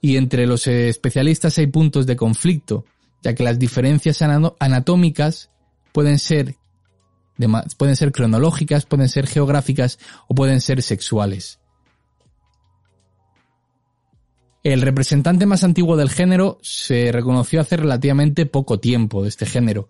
y 0.01 0.17
entre 0.17 0.45
los 0.45 0.67
especialistas 0.67 1.57
hay 1.57 1.67
puntos 1.67 2.05
de 2.05 2.15
conflicto, 2.15 2.85
ya 3.23 3.33
que 3.33 3.43
las 3.43 3.57
diferencias 3.57 4.21
anatómicas 4.21 5.49
pueden 5.93 6.19
ser 6.19 6.55
pueden 7.77 7.95
ser 7.97 8.11
cronológicas, 8.11 8.85
pueden 8.85 9.09
ser 9.09 9.27
geográficas 9.27 9.99
o 10.27 10.35
pueden 10.35 10.61
ser 10.61 10.81
sexuales. 10.81 11.59
El 14.65 14.81
representante 14.81 15.45
más 15.45 15.63
antiguo 15.63 15.95
del 15.95 16.09
género 16.09 16.57
se 16.63 17.11
reconoció 17.11 17.61
hace 17.61 17.77
relativamente 17.77 18.47
poco 18.47 18.79
tiempo 18.79 19.21
de 19.21 19.29
este 19.29 19.45
género. 19.45 19.89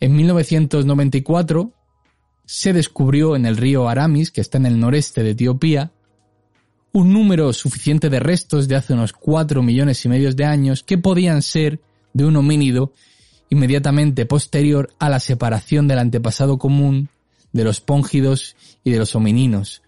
En 0.00 0.14
1994 0.14 1.72
se 2.44 2.74
descubrió 2.74 3.36
en 3.36 3.46
el 3.46 3.56
río 3.56 3.88
Aramis, 3.88 4.30
que 4.30 4.42
está 4.42 4.58
en 4.58 4.66
el 4.66 4.78
noreste 4.78 5.22
de 5.22 5.30
Etiopía, 5.30 5.92
un 6.92 7.10
número 7.10 7.54
suficiente 7.54 8.10
de 8.10 8.20
restos 8.20 8.68
de 8.68 8.76
hace 8.76 8.92
unos 8.92 9.14
4 9.14 9.62
millones 9.62 10.04
y 10.04 10.10
medio 10.10 10.30
de 10.34 10.44
años 10.44 10.82
que 10.82 10.98
podían 10.98 11.40
ser 11.40 11.80
de 12.12 12.26
un 12.26 12.36
homínido 12.36 12.92
inmediatamente 13.48 14.26
posterior 14.26 14.92
a 14.98 15.08
la 15.08 15.20
separación 15.20 15.88
del 15.88 16.00
antepasado 16.00 16.58
común 16.58 17.08
de 17.50 17.64
los 17.64 17.80
póngidos 17.80 18.56
y 18.84 18.90
de 18.90 18.98
los 18.98 19.16
homininos, 19.16 19.80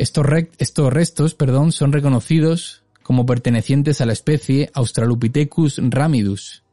estos, 0.00 0.26
estos 0.58 0.90
restos 0.90 1.34
perdón, 1.34 1.72
son 1.72 1.92
reconocidos 1.92 2.84
como 3.02 3.26
pertenecientes 3.26 4.00
a 4.00 4.06
la 4.06 4.14
especie 4.14 4.70
Australopithecus 4.72 5.78
ramidus, 5.78 6.64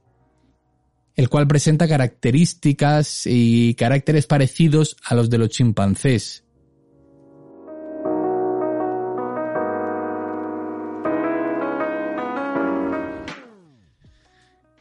el 1.16 1.28
cual 1.28 1.46
presenta 1.46 1.90
características 1.90 3.24
y 3.26 3.74
caracteres 3.76 4.28
parecidos 4.28 4.96
a 5.04 5.14
los 5.16 5.30
de 5.30 5.38
los 5.40 5.50
chimpancés. 5.50 6.46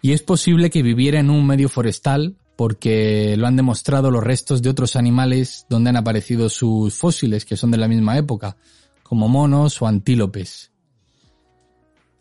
Y 0.03 0.13
es 0.13 0.23
posible 0.23 0.71
que 0.71 0.85
viviera 0.85 1.19
en 1.19 1.31
un 1.31 1.45
medio 1.45 1.69
forestal 1.69 2.37
porque 2.57 3.37
lo 3.37 3.47
han 3.47 3.57
demostrado 3.57 4.11
los 4.11 4.25
restos 4.25 4.63
de 4.63 4.71
otros 4.71 4.97
animales 4.97 5.67
donde 5.69 5.91
han 5.91 5.97
aparecido 5.97 6.49
sus 6.49 6.95
fósiles, 6.95 7.45
que 7.45 7.57
son 7.57 7.71
de 7.71 7.77
la 7.77 7.89
misma 7.89 8.17
época, 8.17 8.57
como 9.03 9.29
monos 9.29 9.81
o 9.81 9.87
antílopes. 9.87 10.73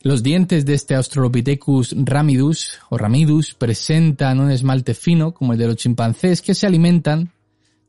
Los 0.02 0.22
dientes 0.22 0.66
de 0.66 0.76
este 0.76 0.94
Australopithecus 0.94 1.96
ramidus 1.98 2.78
o 2.90 2.98
ramidus 2.98 3.56
presentan 3.56 4.40
un 4.40 4.52
esmalte 4.52 4.94
fino 4.94 5.34
como 5.34 5.54
el 5.54 5.60
de 5.60 5.68
los 5.68 5.78
chimpancés 5.78 6.44
que 6.44 6.54
se 6.54 6.68
alimentan 6.68 7.32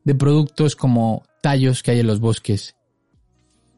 de 0.02 0.14
productos 0.14 0.76
como 0.76 1.24
tallos 1.42 1.82
que 1.82 1.90
hay 1.90 2.00
en 2.00 2.06
los 2.06 2.20
bosques. 2.20 2.74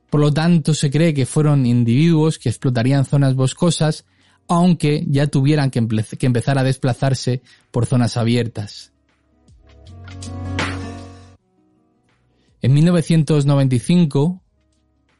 Por 0.08 0.20
lo 0.20 0.32
tanto, 0.32 0.72
se 0.72 0.90
cree 0.90 1.14
que 1.14 1.26
fueron 1.26 1.66
individuos 1.66 2.38
que 2.38 2.48
explotarían 2.48 3.04
zonas 3.04 3.34
boscosas 3.34 4.04
aunque 4.48 5.04
ya 5.06 5.26
tuvieran 5.26 5.70
que, 5.70 5.78
empezar 5.78 6.58
a 6.58 6.64
desplazarse 6.64 7.42
por 7.70 7.86
zonas 7.86 8.16
abiertas. 8.16 8.92
En 12.62 12.72
1995, 12.72 14.42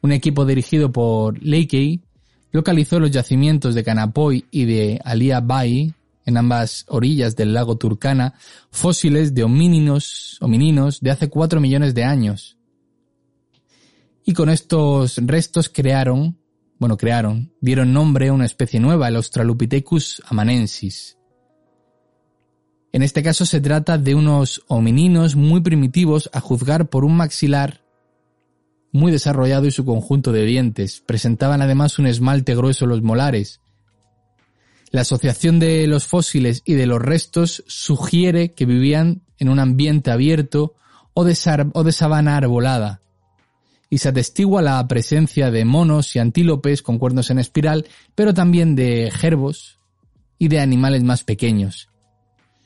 un 0.00 0.12
equipo 0.12 0.46
dirigido 0.46 0.90
por 0.90 1.40
Leakey 1.42 2.02
localizó 2.50 2.98
los 2.98 3.10
yacimientos 3.10 3.74
de 3.74 3.84
Canapoy 3.84 4.46
y 4.50 4.64
de 4.64 5.00
Alia 5.04 5.40
Bay, 5.40 5.94
en 6.24 6.36
ambas 6.36 6.84
orillas 6.88 7.36
del 7.36 7.52
lago 7.52 7.76
Turkana, 7.76 8.34
fósiles 8.70 9.34
de 9.34 9.44
homíninos, 9.44 10.38
homininos 10.40 11.00
de 11.00 11.10
hace 11.10 11.28
4 11.28 11.60
millones 11.60 11.94
de 11.94 12.04
años. 12.04 12.56
Y 14.24 14.32
con 14.32 14.50
estos 14.50 15.18
restos 15.18 15.68
crearon 15.68 16.37
bueno, 16.78 16.96
crearon, 16.96 17.52
dieron 17.60 17.92
nombre 17.92 18.28
a 18.28 18.32
una 18.32 18.46
especie 18.46 18.80
nueva, 18.80 19.08
el 19.08 19.16
Australopithecus 19.16 20.22
amanensis. 20.26 21.18
En 22.92 23.02
este 23.02 23.22
caso 23.22 23.44
se 23.44 23.60
trata 23.60 23.98
de 23.98 24.14
unos 24.14 24.62
homininos 24.68 25.36
muy 25.36 25.60
primitivos 25.60 26.30
a 26.32 26.40
juzgar 26.40 26.88
por 26.88 27.04
un 27.04 27.16
maxilar 27.16 27.82
muy 28.92 29.12
desarrollado 29.12 29.66
y 29.66 29.70
su 29.70 29.84
conjunto 29.84 30.32
de 30.32 30.44
dientes. 30.44 31.02
Presentaban 31.04 31.60
además 31.60 31.98
un 31.98 32.06
esmalte 32.06 32.54
grueso 32.54 32.84
en 32.84 32.90
los 32.90 33.02
molares. 33.02 33.60
La 34.90 35.02
asociación 35.02 35.58
de 35.58 35.86
los 35.86 36.06
fósiles 36.06 36.62
y 36.64 36.74
de 36.74 36.86
los 36.86 37.00
restos 37.00 37.62
sugiere 37.66 38.54
que 38.54 38.64
vivían 38.64 39.22
en 39.38 39.50
un 39.50 39.58
ambiente 39.58 40.10
abierto 40.10 40.74
o 41.12 41.24
de, 41.24 41.36
o 41.74 41.84
de 41.84 41.92
sabana 41.92 42.36
arbolada, 42.36 43.02
y 43.90 43.98
se 43.98 44.08
atestigua 44.08 44.62
la 44.62 44.86
presencia 44.86 45.50
de 45.50 45.64
monos 45.64 46.14
y 46.14 46.18
antílopes 46.18 46.82
con 46.82 46.98
cuernos 46.98 47.30
en 47.30 47.38
espiral, 47.38 47.86
pero 48.14 48.34
también 48.34 48.74
de 48.76 49.10
gerbos 49.12 49.78
y 50.38 50.48
de 50.48 50.60
animales 50.60 51.02
más 51.02 51.24
pequeños. 51.24 51.88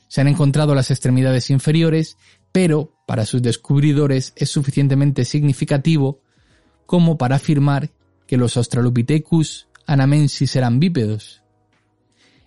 Se 0.08 0.20
han 0.20 0.28
encontrado 0.28 0.74
las 0.74 0.90
extremidades 0.90 1.50
inferiores, 1.50 2.18
pero 2.50 2.92
para 3.06 3.24
sus 3.24 3.40
descubridores 3.40 4.32
es 4.36 4.50
suficientemente 4.50 5.24
significativo 5.24 6.20
como 6.86 7.16
para 7.16 7.36
afirmar 7.36 7.90
que 8.26 8.36
los 8.36 8.56
Australopithecus 8.56 9.68
anamensis 9.86 10.54
eran 10.56 10.80
bípedos. 10.80 11.42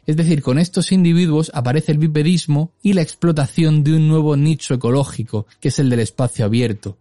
Es 0.06 0.16
decir, 0.18 0.44
con 0.44 0.60
estos 0.60 0.92
individuos 0.92 1.50
aparece 1.54 1.92
el 1.92 1.98
bipedismo 1.98 2.72
y 2.84 2.94
la 2.94 3.02
explotación 3.02 3.84
de 3.84 3.96
un 3.96 4.08
nuevo 4.08 4.38
nicho 4.38 4.76
ecológico, 4.76 5.48
que 5.60 5.70
es 5.70 5.80
el 5.80 5.90
del 5.90 6.02
espacio 6.02 6.46
abierto, 6.46 7.00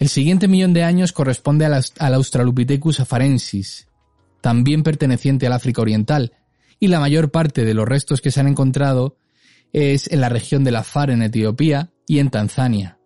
el 0.00 0.08
siguiente 0.08 0.48
millón 0.48 0.72
de 0.72 0.82
años 0.82 1.12
corresponde 1.12 1.66
al 1.66 2.14
Australopithecus 2.14 3.00
afarensis, 3.00 3.86
también 4.40 4.82
perteneciente 4.82 5.46
al 5.46 5.52
África 5.52 5.82
Oriental, 5.82 6.32
y 6.78 6.88
la 6.88 7.00
mayor 7.00 7.30
parte 7.30 7.66
de 7.66 7.74
los 7.74 7.86
restos 7.86 8.22
que 8.22 8.30
se 8.30 8.40
han 8.40 8.48
encontrado 8.48 9.18
es 9.74 10.10
en 10.10 10.22
la 10.22 10.30
región 10.30 10.64
del 10.64 10.76
Afar 10.76 11.10
en 11.10 11.20
Etiopía 11.20 11.90
y 12.06 12.18
en 12.18 12.30
Tanzania. 12.30 12.98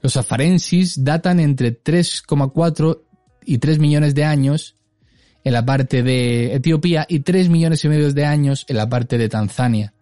Los 0.00 0.16
afarensis 0.16 1.02
datan 1.02 1.40
entre 1.40 1.82
3,4 1.82 3.02
y 3.44 3.58
3 3.58 3.80
millones 3.80 4.14
de 4.14 4.24
años 4.24 4.76
en 5.42 5.54
la 5.54 5.66
parte 5.66 6.04
de 6.04 6.54
Etiopía 6.54 7.04
y 7.08 7.20
3 7.20 7.48
millones 7.48 7.84
y 7.84 7.88
medio 7.88 8.12
de 8.12 8.24
años 8.24 8.64
en 8.68 8.76
la 8.76 8.88
parte 8.88 9.18
de 9.18 9.28
Tanzania. 9.28 9.92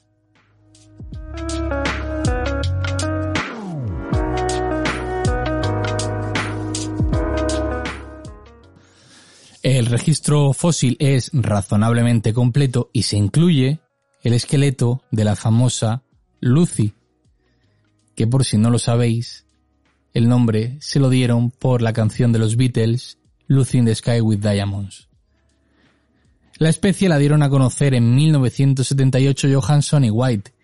El 9.71 9.85
registro 9.85 10.55
fósil 10.55 10.97
es 10.99 11.29
razonablemente 11.35 12.33
completo 12.33 12.89
y 12.95 13.03
se 13.03 13.19
incluye 13.19 13.81
el 14.23 14.33
esqueleto 14.33 15.03
de 15.11 15.25
la 15.25 15.37
famosa 15.37 16.05
Lucy, 16.41 16.95
que 18.17 18.27
por 18.27 18.47
si 18.47 18.57
no 18.57 18.71
lo 18.71 18.79
sabéis, 18.79 19.45
el 20.15 20.27
nombre 20.27 20.79
se 20.81 21.01
lo 21.01 21.11
dieron 21.11 21.51
por 21.51 21.83
la 21.83 21.93
canción 21.93 22.33
de 22.33 22.39
los 22.39 22.57
Beatles, 22.57 23.19
Lucy 23.47 23.77
in 23.77 23.85
the 23.85 23.95
Sky 23.95 24.23
with 24.23 24.39
Diamonds. 24.39 25.11
La 26.57 26.71
especie 26.71 27.11
la 27.11 27.19
dieron 27.19 27.43
a 27.43 27.51
conocer 27.51 27.93
en 27.93 28.15
1978 28.15 29.49
Johansson 29.53 30.03
y 30.03 30.11
White, 30.11 30.55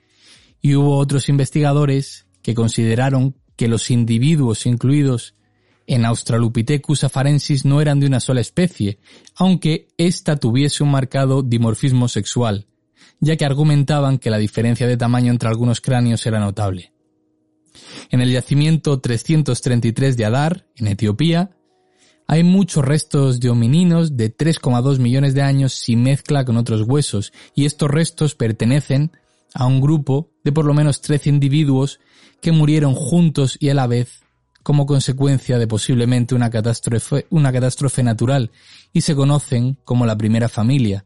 y 0.62 0.76
hubo 0.76 0.96
otros 0.96 1.28
investigadores 1.28 2.24
que 2.40 2.54
consideraron 2.54 3.36
que 3.54 3.68
los 3.68 3.90
individuos 3.90 4.64
incluidos 4.64 5.34
en 5.86 6.04
Australopithecus 6.04 7.04
afarensis 7.04 7.64
no 7.64 7.80
eran 7.80 8.00
de 8.00 8.06
una 8.06 8.20
sola 8.20 8.40
especie, 8.40 8.98
aunque 9.36 9.88
ésta 9.98 10.36
tuviese 10.36 10.82
un 10.82 10.90
marcado 10.90 11.42
dimorfismo 11.42 12.08
sexual, 12.08 12.66
ya 13.20 13.36
que 13.36 13.44
argumentaban 13.44 14.18
que 14.18 14.30
la 14.30 14.38
diferencia 14.38 14.86
de 14.86 14.96
tamaño 14.96 15.30
entre 15.30 15.48
algunos 15.48 15.80
cráneos 15.80 16.24
era 16.26 16.40
notable. 16.40 16.92
En 18.10 18.20
el 18.20 18.30
yacimiento 18.30 19.00
333 19.00 20.16
de 20.16 20.24
Adar, 20.24 20.66
en 20.76 20.88
Etiopía, 20.88 21.50
Hay 22.26 22.42
muchos 22.42 22.82
restos 22.82 23.38
de 23.38 23.50
homininos 23.50 24.16
de 24.16 24.34
3,2 24.34 24.98
millones 24.98 25.34
de 25.34 25.42
años 25.42 25.74
sin 25.74 26.02
mezcla 26.02 26.46
con 26.46 26.56
otros 26.56 26.80
huesos, 26.88 27.34
y 27.54 27.66
estos 27.66 27.90
restos 27.90 28.34
pertenecen 28.34 29.12
a 29.52 29.66
un 29.66 29.82
grupo 29.82 30.30
de 30.42 30.50
por 30.50 30.64
lo 30.64 30.72
menos 30.72 31.02
13 31.02 31.28
individuos 31.28 32.00
que 32.40 32.50
murieron 32.50 32.94
juntos 32.94 33.58
y 33.60 33.68
a 33.68 33.74
la 33.74 33.86
vez 33.86 34.23
como 34.64 34.86
consecuencia 34.86 35.58
de 35.58 35.68
posiblemente 35.68 36.34
una 36.34 36.50
catástrofe, 36.50 37.26
una 37.30 37.52
catástrofe 37.52 38.02
natural 38.02 38.50
y 38.92 39.02
se 39.02 39.14
conocen 39.14 39.78
como 39.84 40.06
la 40.06 40.16
primera 40.16 40.48
familia. 40.48 41.04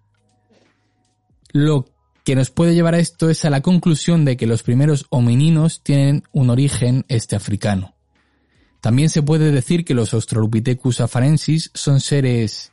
Lo 1.52 1.84
que 2.24 2.36
nos 2.36 2.50
puede 2.50 2.74
llevar 2.74 2.94
a 2.94 2.98
esto 2.98 3.28
es 3.28 3.44
a 3.44 3.50
la 3.50 3.60
conclusión 3.60 4.24
de 4.24 4.36
que 4.36 4.46
los 4.46 4.62
primeros 4.62 5.06
homininos 5.10 5.82
tienen 5.82 6.22
un 6.32 6.50
origen 6.50 7.04
este 7.08 7.36
africano. 7.36 7.94
También 8.80 9.10
se 9.10 9.22
puede 9.22 9.50
decir 9.50 9.84
que 9.84 9.94
los 9.94 10.14
Australopithecus 10.14 11.00
afarensis 11.00 11.70
son 11.74 12.00
seres 12.00 12.72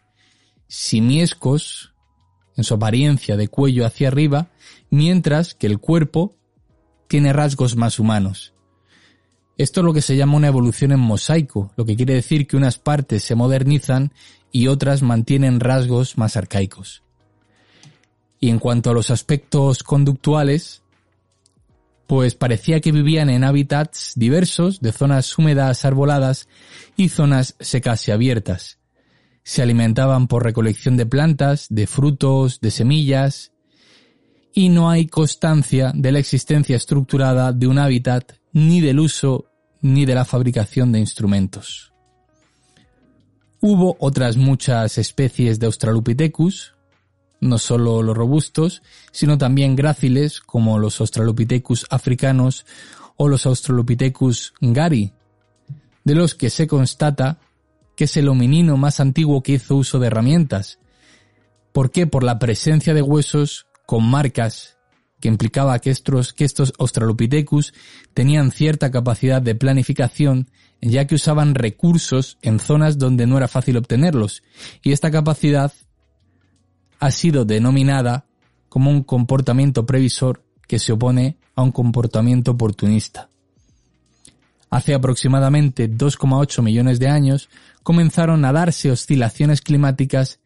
simiescos 0.68 1.94
en 2.56 2.64
su 2.64 2.76
apariencia 2.76 3.38
de 3.38 3.48
cuello 3.48 3.86
hacia 3.88 4.10
arriba, 4.10 4.52
mientras 4.92 5.56
que 5.56 5.66
el 5.66 5.80
cuerpo 5.80 6.38
tiene 7.08 7.34
rasgos 7.34 7.76
más 7.76 7.98
humanos. 7.98 8.55
Esto 9.58 9.80
es 9.80 9.86
lo 9.86 9.94
que 9.94 10.02
se 10.02 10.18
llama 10.18 10.36
una 10.36 10.48
evolución 10.48 10.92
en 10.92 11.00
mosaico, 11.00 11.72
lo 11.78 11.86
que 11.86 11.96
quiere 11.96 12.14
decir 12.14 12.46
que 12.46 12.58
unas 12.58 12.78
partes 12.78 13.24
se 13.24 13.36
modernizan 13.36 14.12
y 14.52 14.68
otras 14.68 15.02
mantienen 15.02 15.60
rasgos 15.60 16.18
más 16.18 16.36
arcaicos. 16.36 17.04
Y 18.40 18.50
en 18.50 18.60
cuanto 18.60 18.90
a 18.90 18.94
los 18.94 19.12
aspectos 19.12 19.82
conductuales, 19.82 20.84
pues 22.06 22.36
parecía 22.36 22.82
que 22.82 22.92
vivían 22.92 23.30
en 23.30 23.44
hábitats 23.44 24.14
diversos 24.16 24.82
de 24.82 24.92
zonas 24.92 25.38
húmedas 25.38 25.86
arboladas 25.86 26.48
y 26.98 27.10
zonas 27.10 27.56
secas 27.60 28.08
y 28.08 28.12
abiertas. 28.12 28.80
Se 29.44 29.62
alimentaban 29.62 30.28
por 30.28 30.44
recolección 30.44 30.98
de 30.98 31.06
plantas, 31.06 31.68
de 31.70 31.88
frutos, 31.88 32.60
de 32.60 32.72
semillas, 32.72 33.52
y 34.54 34.70
no 34.70 34.90
hay 34.90 35.08
constancia 35.08 35.92
de 35.94 36.12
la 36.12 36.20
existencia 36.20 36.76
estructurada 36.76 37.52
de 37.52 37.68
un 37.68 37.78
hábitat 37.78 38.34
ni 38.56 38.80
del 38.80 39.02
uso 39.02 39.52
ni 39.82 40.06
de 40.06 40.16
la 40.16 40.24
fabricación 40.24 40.94
de 40.94 41.00
instrumentos. 41.00 41.92
Hubo 43.60 43.98
otras 44.00 44.38
muchas 44.38 44.98
especies 44.98 45.60
de 45.60 45.66
Australopithecus, 45.66 46.74
no 47.42 47.58
solo 47.58 48.02
los 48.02 48.16
robustos, 48.16 48.82
sino 49.12 49.38
también 49.38 49.76
gráciles 49.76 50.40
como 50.40 50.80
los 50.80 51.02
Australopithecus 51.02 51.86
africanos 51.90 52.66
o 53.18 53.28
los 53.28 53.46
Australopithecus 53.46 54.54
gari, 54.62 55.12
de 56.06 56.16
los 56.16 56.34
que 56.34 56.50
se 56.50 56.66
constata 56.66 57.40
que 57.98 58.06
es 58.06 58.16
el 58.16 58.30
hominino 58.30 58.78
más 58.78 59.02
antiguo 59.02 59.44
que 59.44 59.54
hizo 59.54 59.76
uso 59.76 60.00
de 60.00 60.08
herramientas. 60.08 60.80
¿Por 61.74 61.92
qué? 61.92 62.08
Por 62.08 62.24
la 62.24 62.40
presencia 62.40 62.94
de 62.94 63.02
huesos 63.02 63.68
con 63.86 64.10
marcas 64.10 64.75
que 65.26 65.30
implicaba 65.30 65.80
que 65.80 65.90
estos, 65.90 66.34
que 66.34 66.46
estos 66.46 66.72
Australopithecus 66.78 67.74
tenían 68.14 68.52
cierta 68.52 68.92
capacidad 68.92 69.42
de 69.42 69.56
planificación 69.56 70.52
ya 70.82 71.08
que 71.08 71.16
usaban 71.16 71.56
recursos 71.56 72.38
en 72.44 72.60
zonas 72.60 73.00
donde 73.00 73.26
no 73.26 73.36
era 73.38 73.48
fácil 73.48 73.78
obtenerlos, 73.78 74.44
y 74.84 74.92
esta 74.92 75.10
capacidad 75.10 75.74
ha 77.00 77.10
sido 77.10 77.44
denominada 77.44 78.28
como 78.70 78.92
un 78.92 79.02
comportamiento 79.02 79.88
previsor 79.88 80.44
que 80.68 80.78
se 80.78 80.94
opone 80.94 81.38
a 81.56 81.64
un 81.64 81.72
comportamiento 81.72 82.52
oportunista. 82.52 83.30
Hace 84.70 84.94
aproximadamente 84.94 85.90
2,8 85.90 86.62
millones 86.62 87.00
de 87.00 87.08
años 87.08 87.50
comenzaron 87.82 88.46
a 88.46 88.52
darse 88.52 88.92
oscilaciones 88.92 89.62
climáticas 89.62 90.40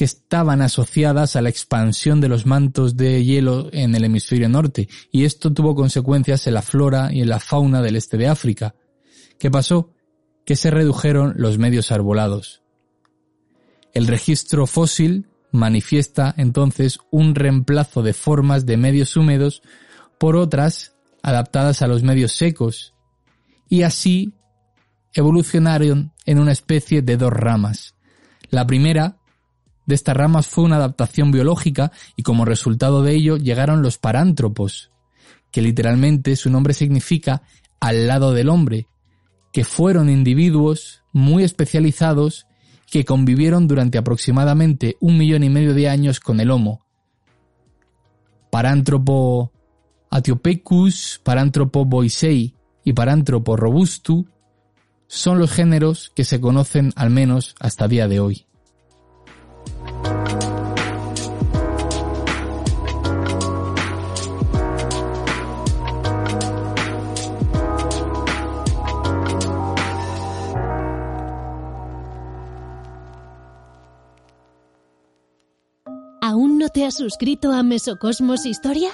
que 0.00 0.04
estaban 0.04 0.62
asociadas 0.62 1.36
a 1.36 1.42
la 1.42 1.50
expansión 1.50 2.22
de 2.22 2.28
los 2.30 2.46
mantos 2.46 2.96
de 2.96 3.22
hielo 3.22 3.68
en 3.70 3.94
el 3.94 4.04
hemisferio 4.04 4.48
norte, 4.48 4.88
y 5.12 5.24
esto 5.24 5.52
tuvo 5.52 5.74
consecuencias 5.74 6.46
en 6.46 6.54
la 6.54 6.62
flora 6.62 7.10
y 7.12 7.20
en 7.20 7.28
la 7.28 7.38
fauna 7.38 7.82
del 7.82 7.96
este 7.96 8.16
de 8.16 8.26
África. 8.26 8.74
¿Qué 9.38 9.50
pasó? 9.50 9.92
Que 10.46 10.56
se 10.56 10.70
redujeron 10.70 11.34
los 11.36 11.58
medios 11.58 11.92
arbolados. 11.92 12.62
El 13.92 14.06
registro 14.06 14.66
fósil 14.66 15.28
manifiesta 15.52 16.34
entonces 16.38 16.98
un 17.10 17.34
reemplazo 17.34 18.02
de 18.02 18.14
formas 18.14 18.64
de 18.64 18.78
medios 18.78 19.18
húmedos 19.18 19.60
por 20.18 20.34
otras 20.34 20.96
adaptadas 21.22 21.82
a 21.82 21.88
los 21.88 22.02
medios 22.02 22.32
secos, 22.32 22.94
y 23.68 23.82
así 23.82 24.32
evolucionaron 25.12 26.14
en 26.24 26.38
una 26.38 26.52
especie 26.52 27.02
de 27.02 27.18
dos 27.18 27.34
ramas. 27.34 27.96
La 28.48 28.66
primera 28.66 29.19
de 29.90 29.94
estas 29.94 30.16
ramas 30.16 30.46
fue 30.46 30.64
una 30.64 30.76
adaptación 30.76 31.30
biológica 31.30 31.92
y 32.16 32.22
como 32.22 32.46
resultado 32.46 33.02
de 33.02 33.14
ello 33.14 33.36
llegaron 33.36 33.82
los 33.82 33.98
parántropos, 33.98 34.90
que 35.50 35.60
literalmente 35.60 36.36
su 36.36 36.48
nombre 36.48 36.72
significa 36.72 37.42
al 37.80 38.06
lado 38.06 38.32
del 38.32 38.48
hombre, 38.48 38.86
que 39.52 39.64
fueron 39.64 40.08
individuos 40.08 41.02
muy 41.12 41.44
especializados 41.44 42.46
que 42.90 43.04
convivieron 43.04 43.68
durante 43.68 43.98
aproximadamente 43.98 44.96
un 45.00 45.18
millón 45.18 45.44
y 45.44 45.50
medio 45.50 45.74
de 45.74 45.88
años 45.88 46.20
con 46.20 46.40
el 46.40 46.50
Homo. 46.50 46.86
Parántropo 48.50 49.52
Atiopecus, 50.10 51.20
Parántropo 51.22 51.84
boisei 51.84 52.56
y 52.84 52.92
Parántropo 52.92 53.56
robustu 53.56 54.26
son 55.06 55.38
los 55.38 55.50
géneros 55.50 56.10
que 56.14 56.24
se 56.24 56.40
conocen 56.40 56.92
al 56.96 57.10
menos 57.10 57.54
hasta 57.60 57.88
día 57.88 58.08
de 58.08 58.20
hoy. 58.20 58.46
Has 76.90 76.96
suscrito 76.96 77.52
a 77.52 77.62
Mesocosmos 77.62 78.46
Historia? 78.46 78.90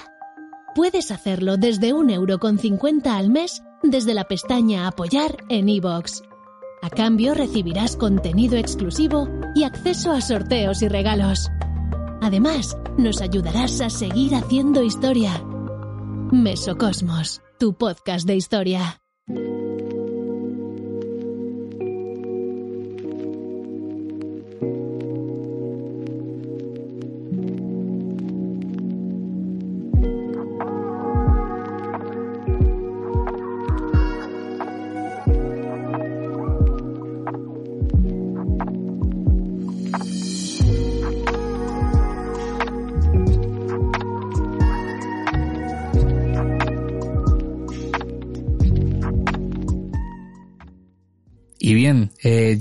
Puedes 0.75 1.09
hacerlo 1.09 1.57
desde 1.57 1.93
un 1.93 2.11
euro 2.11 2.37
con 2.37 2.59
cincuenta 2.59 3.17
al 3.17 3.31
mes 3.31 3.63
desde 3.81 4.13
la 4.13 4.25
pestaña 4.25 4.87
Apoyar 4.87 5.37
en 5.49 5.67
iVoox. 5.67 6.21
A 6.83 6.91
cambio 6.91 7.33
recibirás 7.33 7.97
contenido 7.97 8.55
exclusivo 8.55 9.27
y 9.55 9.63
acceso 9.63 10.11
a 10.11 10.21
sorteos 10.21 10.83
y 10.83 10.89
regalos. 10.89 11.49
Además, 12.21 12.77
nos 12.99 13.19
ayudarás 13.21 13.81
a 13.81 13.89
seguir 13.89 14.35
haciendo 14.35 14.83
historia. 14.83 15.43
Mesocosmos, 16.31 17.41
tu 17.57 17.73
podcast 17.73 18.27
de 18.27 18.35
historia. 18.35 19.01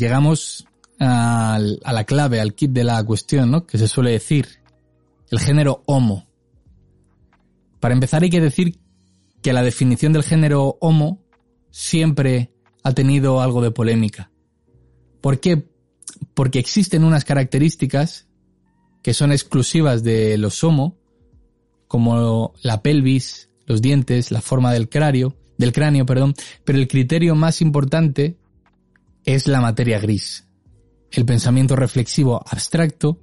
Llegamos 0.07 0.67
al- 1.01 1.81
a 1.83 1.93
la 1.93 2.05
clave, 2.05 2.41
al 2.41 2.55
kit 2.55 2.71
de 2.71 2.85
la 2.85 3.03
cuestión, 3.05 3.51
¿no? 3.51 3.67
Que 3.67 3.77
se 3.77 3.89
suele 3.89 4.13
decir. 4.13 4.47
El 5.33 5.41
género 5.41 5.83
Homo. 5.87 6.27
Para 7.81 7.95
empezar 7.95 8.23
hay 8.23 8.31
que 8.31 8.41
decir 8.41 8.79
que 9.43 9.53
la 9.53 9.63
definición 9.65 10.13
del 10.13 10.23
género 10.23 10.79
Homo 10.81 11.25
siempre 11.71 12.53
ha 12.85 12.93
tenido 12.95 13.41
algo 13.41 13.61
de 13.63 13.73
polémica. 13.73 14.31
¿Por 15.21 15.41
qué? 15.41 15.69
Porque 16.35 16.61
existen 16.61 17.03
unas 17.03 17.25
características 17.25 18.29
que 19.03 19.13
son 19.13 19.33
exclusivas 19.33 20.05
de 20.05 20.39
los 20.39 20.63
Homo, 20.63 20.97
como 21.89 22.55
la 22.63 22.81
pelvis, 22.81 23.51
los 23.67 23.83
dientes, 23.83 24.31
la 24.31 24.41
forma 24.41 24.73
del 24.73 24.89
cráneo, 24.89 25.35
del 25.59 25.73
cráneo, 25.73 26.07
perdón, 26.07 26.35
pero 26.65 26.79
el 26.79 26.87
criterio 26.87 27.35
más 27.35 27.61
importante 27.61 28.37
es 29.27 29.49
la 29.49 29.61
materia 29.61 29.99
gris, 29.99 30.49
el 31.11 31.27
pensamiento 31.27 31.75
reflexivo 31.77 32.43
abstracto 32.49 33.21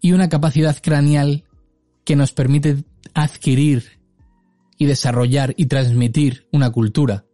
y 0.00 0.12
una 0.12 0.28
capacidad 0.28 0.76
craneal 0.82 1.44
que 2.04 2.16
nos 2.16 2.32
permite 2.32 2.84
adquirir 3.14 4.00
y 4.76 4.86
desarrollar 4.86 5.54
y 5.56 5.66
transmitir 5.66 6.46
una 6.52 6.70
cultura. 6.70 7.24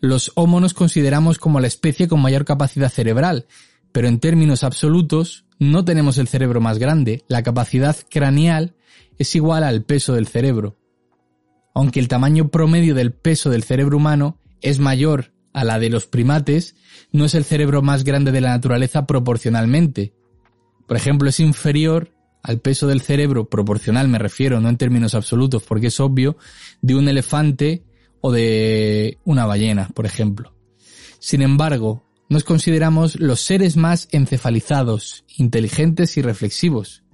los 0.00 0.32
Homo 0.34 0.60
nos 0.60 0.74
consideramos 0.74 1.38
como 1.38 1.60
la 1.60 1.68
especie 1.68 2.08
con 2.08 2.20
mayor 2.20 2.44
capacidad 2.44 2.90
cerebral, 2.90 3.46
pero 3.92 4.08
en 4.08 4.20
términos 4.20 4.64
absolutos 4.64 5.46
no 5.58 5.84
tenemos 5.84 6.18
el 6.18 6.28
cerebro 6.28 6.60
más 6.60 6.78
grande, 6.78 7.24
la 7.28 7.42
capacidad 7.42 7.96
craneal 8.10 8.74
es 9.18 9.34
igual 9.36 9.64
al 9.64 9.84
peso 9.84 10.14
del 10.14 10.26
cerebro. 10.26 10.76
Aunque 11.74 12.00
el 12.00 12.08
tamaño 12.08 12.48
promedio 12.48 12.94
del 12.94 13.12
peso 13.12 13.50
del 13.50 13.62
cerebro 13.62 13.96
humano 13.96 14.38
es 14.60 14.78
mayor 14.78 15.32
a 15.52 15.64
la 15.64 15.78
de 15.78 15.90
los 15.90 16.06
primates, 16.06 16.76
no 17.12 17.24
es 17.24 17.34
el 17.34 17.44
cerebro 17.44 17.82
más 17.82 18.04
grande 18.04 18.32
de 18.32 18.40
la 18.40 18.50
naturaleza 18.50 19.06
proporcionalmente. 19.06 20.14
Por 20.86 20.96
ejemplo, 20.96 21.28
es 21.28 21.40
inferior 21.40 22.12
al 22.42 22.60
peso 22.60 22.86
del 22.86 23.00
cerebro, 23.00 23.48
proporcional 23.48 24.08
me 24.08 24.18
refiero, 24.18 24.60
no 24.60 24.68
en 24.68 24.76
términos 24.76 25.14
absolutos, 25.14 25.62
porque 25.62 25.88
es 25.88 26.00
obvio, 26.00 26.36
de 26.80 26.94
un 26.94 27.08
elefante 27.08 27.84
o 28.20 28.32
de 28.32 29.18
una 29.24 29.46
ballena, 29.46 29.88
por 29.94 30.06
ejemplo. 30.06 30.54
Sin 31.18 31.42
embargo, 31.42 32.04
nos 32.28 32.44
consideramos 32.44 33.20
los 33.20 33.40
seres 33.40 33.76
más 33.76 34.08
encefalizados, 34.10 35.24
inteligentes 35.36 36.16
y 36.16 36.22
reflexivos. 36.22 37.04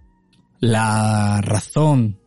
La 0.61 1.41
razón 1.43 2.19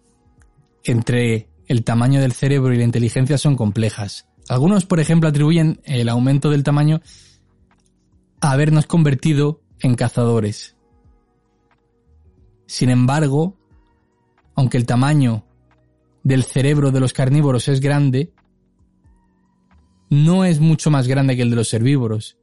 entre 0.84 1.48
el 1.72 1.84
tamaño 1.86 2.19
del 2.19 2.34
cerebro 2.34 2.74
y 2.74 2.78
la 2.78 2.84
inteligencia 2.84 3.38
son 3.38 3.55
complejas. 3.55 4.28
Algunos, 4.49 4.86
por 4.86 4.99
ejemplo, 4.99 5.30
atribuyen 5.30 5.80
el 5.86 6.09
aumento 6.09 6.49
del 6.49 6.63
tamaño 6.63 7.01
a 8.41 8.51
habernos 8.51 8.88
convertido 8.88 9.61
en 9.80 9.95
cazadores. 9.95 10.76
Sin 12.67 12.89
embargo, 12.89 13.57
aunque 14.55 14.78
el 14.78 14.86
tamaño 14.86 15.45
del 16.24 16.43
cerebro 16.43 16.91
de 16.91 16.99
los 16.99 17.13
carnívoros 17.13 17.69
es 17.69 17.80
grande, 17.80 18.34
no 20.09 20.43
es 20.43 20.59
mucho 20.59 20.91
más 20.91 21.07
grande 21.07 21.38
que 21.38 21.43
el 21.43 21.51
de 21.51 21.55
los 21.55 21.74
herbívoros. 21.74 22.38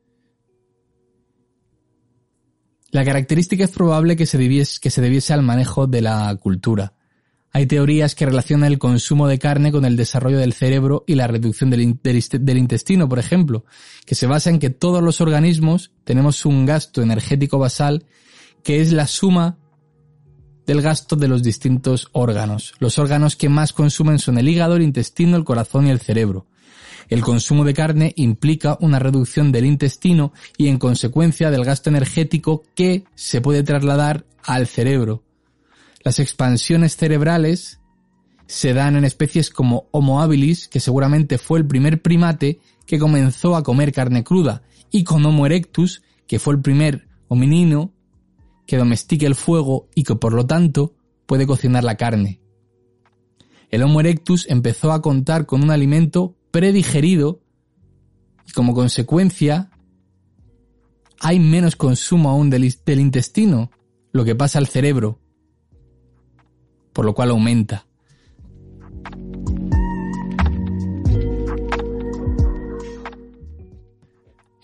La 2.91 3.05
característica 3.05 3.65
es 3.65 3.71
probable 3.71 4.17
que 4.17 4.25
se, 4.25 4.39
debiese, 4.39 4.81
que 4.81 4.91
se 4.91 5.03
debiese 5.03 5.35
al 5.35 5.43
manejo 5.43 5.87
de 5.87 6.01
la 6.01 6.35
cultura. 6.37 6.95
Hay 7.53 7.67
teorías 7.67 8.15
que 8.15 8.27
relacionan 8.27 8.71
el 8.71 8.79
consumo 8.79 9.27
de 9.27 9.39
carne 9.39 9.73
con 9.73 9.85
el 9.85 9.97
desarrollo 9.97 10.39
del 10.39 10.53
cerebro 10.53 11.05
y 11.07 11.15
la 11.15 11.27
reducción 11.27 11.71
del, 11.71 11.83
intestino, 11.83 13.09
por 13.09 13.19
ejemplo, 13.19 13.65
que 14.05 14.15
se 14.15 14.27
basa 14.27 14.51
en 14.51 14.59
que 14.59 14.71
todos 14.71 15.03
los 15.03 15.21
organismos 15.21 15.93
tenemos 16.05 16.45
un 16.45 16.67
gasto 16.67 17.03
energético 17.03 17.59
basal 17.59 18.05
que 18.63 18.81
es 18.81 18.93
la 18.93 19.07
suma 19.07 19.57
del 20.67 20.83
gasto 20.83 21.17
de 21.17 21.29
los 21.29 21.43
distintos 21.43 22.09
órganos. 22.13 22.75
Los 22.79 22.99
órganos 22.99 23.37
que 23.37 23.49
más 23.49 23.73
consumen 23.73 24.19
son 24.19 24.37
el 24.37 24.49
hígado, 24.49 24.77
el 24.77 24.83
intestino, 24.83 25.37
el 25.37 25.45
corazón 25.45 25.87
y 25.87 25.91
el 25.91 26.01
cerebro. 26.01 26.47
El 27.09 27.23
consumo 27.23 27.65
de 27.65 27.73
carne 27.73 28.13
implica 28.17 28.77
una 28.81 28.99
reducción 28.99 29.51
del 29.51 29.65
intestino 29.65 30.35
y 30.59 30.69
en 30.69 30.79
consecuencia 30.79 31.51
del 31.51 31.65
gasto 31.65 31.89
energético 31.89 32.65
que 32.75 33.05
se 33.15 33.41
puede 33.41 33.63
trasladar 33.63 34.27
al 34.43 34.67
cerebro. 34.67 35.23
Las 36.09 36.21
expansiones 36.21 36.97
cerebrales 36.97 37.81
se 38.47 38.73
dan 38.73 38.97
en 38.97 39.05
especies 39.05 39.51
como 39.51 39.89
Homo 39.91 40.23
habilis, 40.23 40.67
que 40.67 40.81
seguramente 40.81 41.37
fue 41.37 41.59
el 41.59 41.67
primer 41.67 42.01
primate 42.01 42.61
que 42.87 42.99
comenzó 42.99 43.55
a 43.55 43.63
comer 43.63 43.93
carne 43.93 44.25
cruda, 44.25 44.63
y 44.91 45.05
con 45.05 45.27
Homo 45.27 45.45
erectus, 45.45 46.03
que 46.27 46.39
fue 46.39 46.55
el 46.55 46.63
primer 46.63 47.09
hominino 47.29 47.93
que 48.67 48.79
domestica 48.79 49.27
el 49.27 49.35
fuego 49.35 49.91
y 49.95 50.05
que 50.05 50.15
por 50.15 50.33
lo 50.33 50.47
tanto 50.47 50.95
puede 51.27 51.47
cocinar 51.47 51.85
la 51.85 51.99
carne. 51.99 52.41
El 53.71 53.83
Homo 53.83 54.01
erectus 54.01 54.47
empezó 54.49 54.93
a 54.93 55.03
contar 55.03 55.45
con 55.45 55.63
un 55.63 55.71
alimento 55.71 56.39
predigerido 56.51 57.43
y 58.47 58.53
como 58.53 58.73
consecuencia 58.73 59.71
hay 61.21 61.39
menos 61.39 61.77
consumo 61.77 62.31
aún 62.31 62.49
del, 62.49 62.75
del 62.87 62.99
intestino, 62.99 63.71
lo 64.11 64.25
que 64.25 64.35
pasa 64.35 64.59
al 64.59 64.69
cerebro, 64.69 65.21
por 66.99 67.05
lo 67.05 67.15
cual 67.15 67.31
aumenta. 67.31 67.87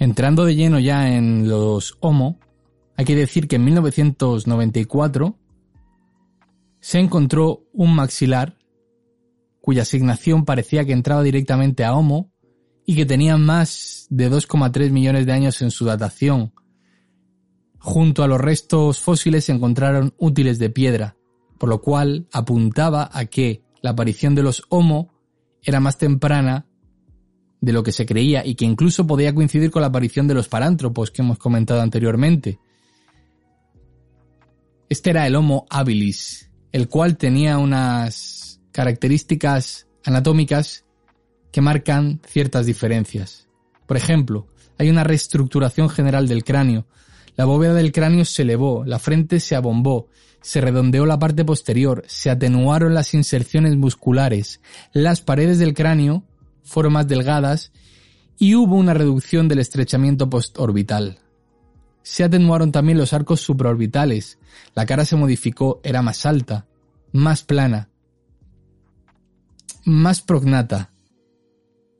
Entrando 0.01 0.45
de 0.45 0.57
lleno 0.57 0.80
ya 0.80 1.14
en 1.14 1.49
los 1.49 1.97
Homo, 2.01 2.41
hay 2.97 3.05
que 3.05 3.14
decir 3.14 3.47
que 3.47 3.55
en 3.55 3.64
1994 3.66 5.39
se 6.80 6.99
encontró 6.99 7.68
un 7.72 7.95
maxilar 7.95 8.59
cuya 9.61 9.82
asignación 9.82 10.45
parecía 10.45 10.85
que 10.85 10.93
entraba 10.93 11.22
directamente 11.22 11.85
a 11.85 11.95
Homo 11.95 12.32
y 12.85 12.97
que 12.97 13.07
tenía 13.07 13.37
más 13.37 14.09
de 14.11 14.28
2,3 14.28 14.91
millones 14.91 15.24
de 15.26 15.32
años 15.32 15.62
en 15.62 15.70
su 15.70 15.85
datación. 15.85 16.53
Junto 17.78 18.24
a 18.24 18.26
los 18.26 18.41
restos 18.41 18.99
fósiles 18.99 19.45
se 19.45 19.53
encontraron 19.53 20.14
útiles 20.18 20.59
de 20.59 20.70
piedra, 20.70 21.16
por 21.64 21.70
lo 21.70 21.80
cual 21.80 22.26
apuntaba 22.30 23.08
a 23.10 23.24
que 23.24 23.62
la 23.80 23.92
aparición 23.92 24.34
de 24.34 24.42
los 24.42 24.64
Homo 24.68 25.14
era 25.62 25.80
más 25.80 25.96
temprana 25.96 26.66
de 27.62 27.72
lo 27.72 27.82
que 27.82 27.90
se 27.90 28.04
creía 28.04 28.44
y 28.44 28.54
que 28.54 28.66
incluso 28.66 29.06
podía 29.06 29.34
coincidir 29.34 29.70
con 29.70 29.80
la 29.80 29.88
aparición 29.88 30.28
de 30.28 30.34
los 30.34 30.46
parántropos 30.46 31.10
que 31.10 31.22
hemos 31.22 31.38
comentado 31.38 31.80
anteriormente. 31.80 32.58
Este 34.90 35.08
era 35.08 35.26
el 35.26 35.36
Homo 35.36 35.64
habilis, 35.70 36.50
el 36.70 36.86
cual 36.86 37.16
tenía 37.16 37.56
unas 37.56 38.60
características 38.70 39.86
anatómicas 40.04 40.84
que 41.50 41.62
marcan 41.62 42.20
ciertas 42.26 42.66
diferencias. 42.66 43.48
Por 43.86 43.96
ejemplo, 43.96 44.48
hay 44.76 44.90
una 44.90 45.02
reestructuración 45.02 45.88
general 45.88 46.28
del 46.28 46.44
cráneo. 46.44 46.86
La 47.36 47.46
bóveda 47.46 47.72
del 47.72 47.90
cráneo 47.90 48.26
se 48.26 48.42
elevó, 48.42 48.84
la 48.84 48.98
frente 48.98 49.40
se 49.40 49.56
abombó, 49.56 50.10
se 50.45 50.61
redondeó 50.61 51.07
la 51.07 51.18
parte 51.18 51.42
posterior, 51.42 52.05
se 52.07 52.28
atenuaron 52.28 52.92
las 52.92 53.14
inserciones 53.14 53.76
musculares, 53.76 54.61
las 54.92 55.22
paredes 55.22 55.59
del 55.59 55.72
cráneo 55.72 56.22
fueron 56.62 56.92
más 56.92 57.09
delgadas 57.09 57.72
y 58.36 58.55
hubo 58.55 58.76
una 58.76 58.92
reducción 58.92 59.49
del 59.49 59.61
estrechamiento 59.61 60.28
postorbital. 60.28 61.18
Se 62.03 62.24
atenuaron 62.24 62.72
también 62.72 62.99
los 62.99 63.14
arcos 63.14 63.40
supraorbitales, 63.40 64.38
la 64.74 64.84
cara 64.84 65.07
se 65.07 65.16
modificó, 65.16 65.80
era 65.82 66.03
más 66.03 66.26
alta, 66.26 66.66
más 67.11 67.42
plana, 67.42 67.88
más 69.86 70.20
prognata 70.20 70.92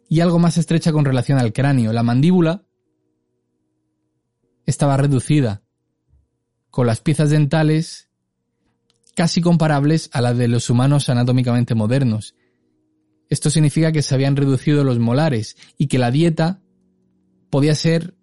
y 0.07 0.21
algo 0.21 0.39
más 0.39 0.59
estrecha 0.59 0.93
con 0.93 1.07
relación 1.07 1.39
al 1.39 1.55
cráneo. 1.55 1.95
La 1.95 2.03
mandíbula 2.03 2.67
estaba 4.67 4.99
reducida, 4.99 5.63
con 6.69 6.87
las 6.87 7.01
piezas 7.01 7.31
dentales 7.31 8.11
casi 9.15 9.41
comparables 9.41 10.11
a 10.13 10.21
las 10.21 10.37
de 10.37 10.49
los 10.49 10.71
humanos 10.71 11.09
anatómicamente 11.09 11.75
modernos. 11.75 12.35
Esto 13.29 13.51
significa 13.51 13.93
que 13.93 14.03
se 14.03 14.15
habían 14.15 14.37
reducido 14.37 14.85
los 14.85 14.99
molares 14.99 15.57
y 15.79 15.87
que 15.87 15.99
la 15.99 16.11
dieta 16.11 16.61
podía 17.51 17.75
ser, 17.75 18.15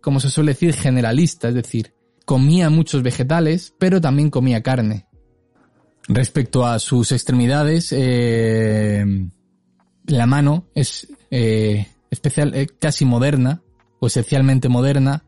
como 0.00 0.20
se 0.20 0.30
suele 0.30 0.52
decir, 0.52 0.74
generalista, 0.74 1.48
es 1.48 1.54
decir, 1.54 1.94
comía 2.24 2.70
muchos 2.70 3.02
vegetales, 3.02 3.74
pero 3.78 4.00
también 4.00 4.30
comía 4.30 4.62
carne. 4.62 5.06
Respecto 6.08 6.66
a 6.66 6.78
sus 6.78 7.12
extremidades, 7.12 7.92
eh, 7.92 9.04
la 10.06 10.26
mano 10.26 10.66
es 10.74 11.08
eh, 11.30 11.86
especial, 12.10 12.54
eh, 12.54 12.66
casi 12.66 13.04
moderna, 13.04 13.62
o 14.00 14.06
esencialmente 14.06 14.68
moderna, 14.68 15.24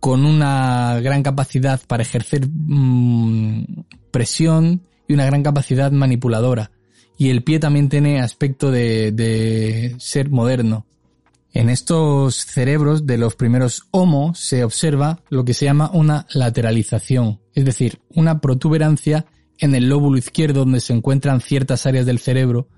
con 0.00 0.24
una 0.24 1.00
gran 1.00 1.22
capacidad 1.22 1.80
para 1.86 2.02
ejercer 2.02 2.48
mm, 2.48 3.64
presión 4.10 4.82
y 5.06 5.14
una 5.14 5.26
gran 5.26 5.42
capacidad 5.42 5.90
manipuladora. 5.90 6.70
Y 7.16 7.30
el 7.30 7.42
pie 7.42 7.58
también 7.58 7.88
tiene 7.88 8.20
aspecto 8.20 8.70
de, 8.70 9.10
de 9.10 9.96
ser 9.98 10.30
moderno. 10.30 10.86
En 11.52 11.70
estos 11.70 12.36
cerebros 12.36 13.06
de 13.06 13.18
los 13.18 13.34
primeros 13.34 13.88
Homo 13.90 14.34
se 14.34 14.62
observa 14.62 15.20
lo 15.28 15.44
que 15.44 15.54
se 15.54 15.64
llama 15.64 15.90
una 15.92 16.26
lateralización, 16.32 17.40
es 17.54 17.64
decir, 17.64 18.00
una 18.10 18.40
protuberancia 18.40 19.26
en 19.58 19.74
el 19.74 19.88
lóbulo 19.88 20.18
izquierdo 20.18 20.60
donde 20.60 20.80
se 20.80 20.92
encuentran 20.92 21.40
ciertas 21.40 21.86
áreas 21.86 22.06
del 22.06 22.20
cerebro 22.20 22.68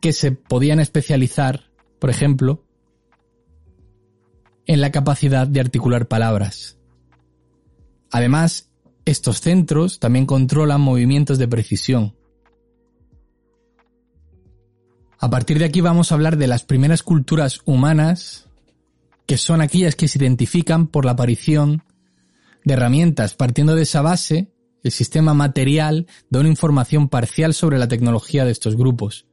que 0.00 0.12
se 0.12 0.32
podían 0.32 0.80
especializar, 0.80 1.70
por 1.98 2.10
ejemplo, 2.10 2.64
en 4.66 4.80
la 4.80 4.90
capacidad 4.90 5.46
de 5.46 5.60
articular 5.60 6.06
palabras. 6.06 6.78
Además, 8.10 8.70
estos 9.04 9.40
centros 9.40 9.98
también 9.98 10.26
controlan 10.26 10.80
movimientos 10.80 11.38
de 11.38 11.48
precisión, 11.48 12.14
a 15.24 15.30
partir 15.30 15.58
de 15.58 15.64
aquí 15.64 15.80
vamos 15.80 16.12
a 16.12 16.16
hablar 16.16 16.36
de 16.36 16.46
las 16.46 16.64
primeras 16.64 17.02
culturas 17.02 17.60
humanas, 17.64 18.46
que 19.24 19.38
son 19.38 19.62
aquellas 19.62 19.96
que 19.96 20.06
se 20.06 20.18
identifican 20.18 20.86
por 20.86 21.06
la 21.06 21.12
aparición 21.12 21.82
de 22.62 22.74
herramientas. 22.74 23.32
Partiendo 23.32 23.74
de 23.74 23.84
esa 23.84 24.02
base, 24.02 24.52
el 24.82 24.92
sistema 24.92 25.32
material 25.32 26.06
da 26.28 26.40
una 26.40 26.50
información 26.50 27.08
parcial 27.08 27.54
sobre 27.54 27.78
la 27.78 27.88
tecnología 27.88 28.44
de 28.44 28.52
estos 28.52 28.76
grupos. 28.76 29.24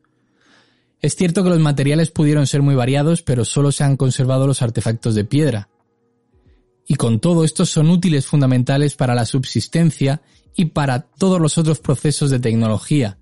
Es 1.01 1.15
cierto 1.15 1.43
que 1.43 1.49
los 1.49 1.59
materiales 1.59 2.11
pudieron 2.11 2.45
ser 2.45 2.61
muy 2.61 2.75
variados, 2.75 3.23
pero 3.23 3.43
solo 3.43 3.71
se 3.71 3.83
han 3.83 3.97
conservado 3.97 4.45
los 4.45 4.61
artefactos 4.61 5.15
de 5.15 5.25
piedra. 5.25 5.69
Y 6.87 6.95
con 6.95 7.19
todo 7.19 7.43
estos 7.43 7.69
son 7.69 7.89
útiles 7.89 8.27
fundamentales 8.27 8.95
para 8.95 9.15
la 9.15 9.25
subsistencia 9.25 10.21
y 10.55 10.65
para 10.65 10.99
todos 11.01 11.39
los 11.39 11.57
otros 11.57 11.79
procesos 11.79 12.29
de 12.29 12.39
tecnología. 12.39 13.17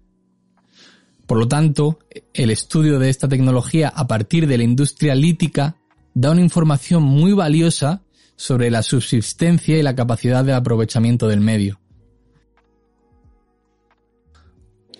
Por 1.25 1.37
lo 1.37 1.47
tanto, 1.47 1.99
el 2.33 2.49
estudio 2.49 2.99
de 2.99 3.09
esta 3.09 3.27
tecnología 3.27 3.89
a 3.89 4.07
partir 4.07 4.47
de 4.47 4.57
la 4.57 4.63
industria 4.63 5.15
lítica 5.15 5.77
da 6.13 6.31
una 6.31 6.41
información 6.41 7.03
muy 7.03 7.33
valiosa 7.33 8.01
sobre 8.35 8.71
la 8.71 8.81
subsistencia 8.81 9.77
y 9.77 9.83
la 9.83 9.95
capacidad 9.95 10.43
de 10.43 10.53
aprovechamiento 10.53 11.27
del 11.27 11.39
medio. 11.39 11.79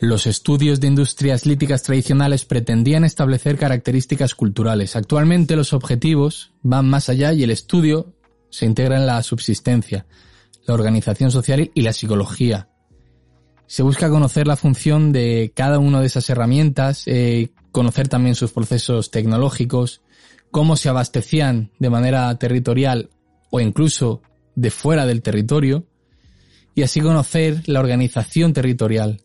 Los 0.02 0.28
estudios 0.28 0.80
de 0.80 0.88
industrias 0.88 1.45
líticas 1.45 1.84
tradicionales 1.84 2.45
pretendían 2.45 3.04
establecer 3.04 3.58
características 3.58 4.34
culturales. 4.34 4.95
Actualmente 4.95 5.58
los 5.58 5.74
objetivos 5.74 6.54
van 6.62 6.89
más 6.89 7.10
allá 7.10 7.34
y 7.34 7.43
el 7.43 7.52
estudio 7.52 8.14
se 8.50 8.66
integra 8.66 8.95
en 8.95 9.06
la 9.06 9.22
subsistencia, 9.24 10.06
la 10.66 10.74
organización 10.74 11.32
social 11.32 11.70
y 11.74 11.82
la 11.82 11.91
psicología. 11.91 12.70
Se 13.68 13.84
busca 13.84 14.10
conocer 14.10 14.47
la 14.47 14.56
función 14.56 15.12
de 15.12 15.52
cada 15.54 15.80
una 15.80 16.00
de 16.00 16.08
esas 16.08 16.30
herramientas, 16.30 17.04
eh, 17.06 17.52
conocer 17.74 18.08
también 18.08 18.36
sus 18.36 18.54
procesos 18.54 19.12
tecnológicos, 19.12 20.02
cómo 20.50 20.78
se 20.78 20.88
abastecían 20.88 21.72
de 21.78 21.89
manera 21.89 22.34
territorial 22.39 23.10
o 23.52 23.60
incluso 23.60 24.22
de 24.56 24.72
fuera 24.72 25.06
del 25.06 25.22
territorio, 25.22 25.88
y 26.74 26.84
así 26.84 27.02
conocer 27.02 27.64
la 27.68 27.82
organización 27.82 28.54
territorial, 28.54 29.22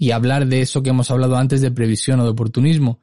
y 0.00 0.12
hablar 0.12 0.46
de 0.46 0.62
eso 0.62 0.82
que 0.82 0.88
hemos 0.88 1.10
hablado 1.10 1.36
antes 1.36 1.60
de 1.60 1.70
previsión 1.70 2.20
o 2.20 2.24
de 2.24 2.30
oportunismo. 2.30 3.00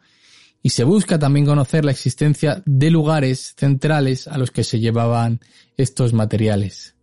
Y 0.64 0.72
se 0.72 0.84
busca 0.84 1.20
también 1.20 1.46
conocer 1.46 1.86
la 1.86 1.92
existencia 1.92 2.64
de 2.66 2.90
lugares 2.90 3.54
centrales 3.56 4.28
a 4.28 4.40
los 4.40 4.50
que 4.50 4.64
se 4.64 4.80
llevaban 4.80 5.40
estos 5.78 6.14
materiales. 6.14 6.96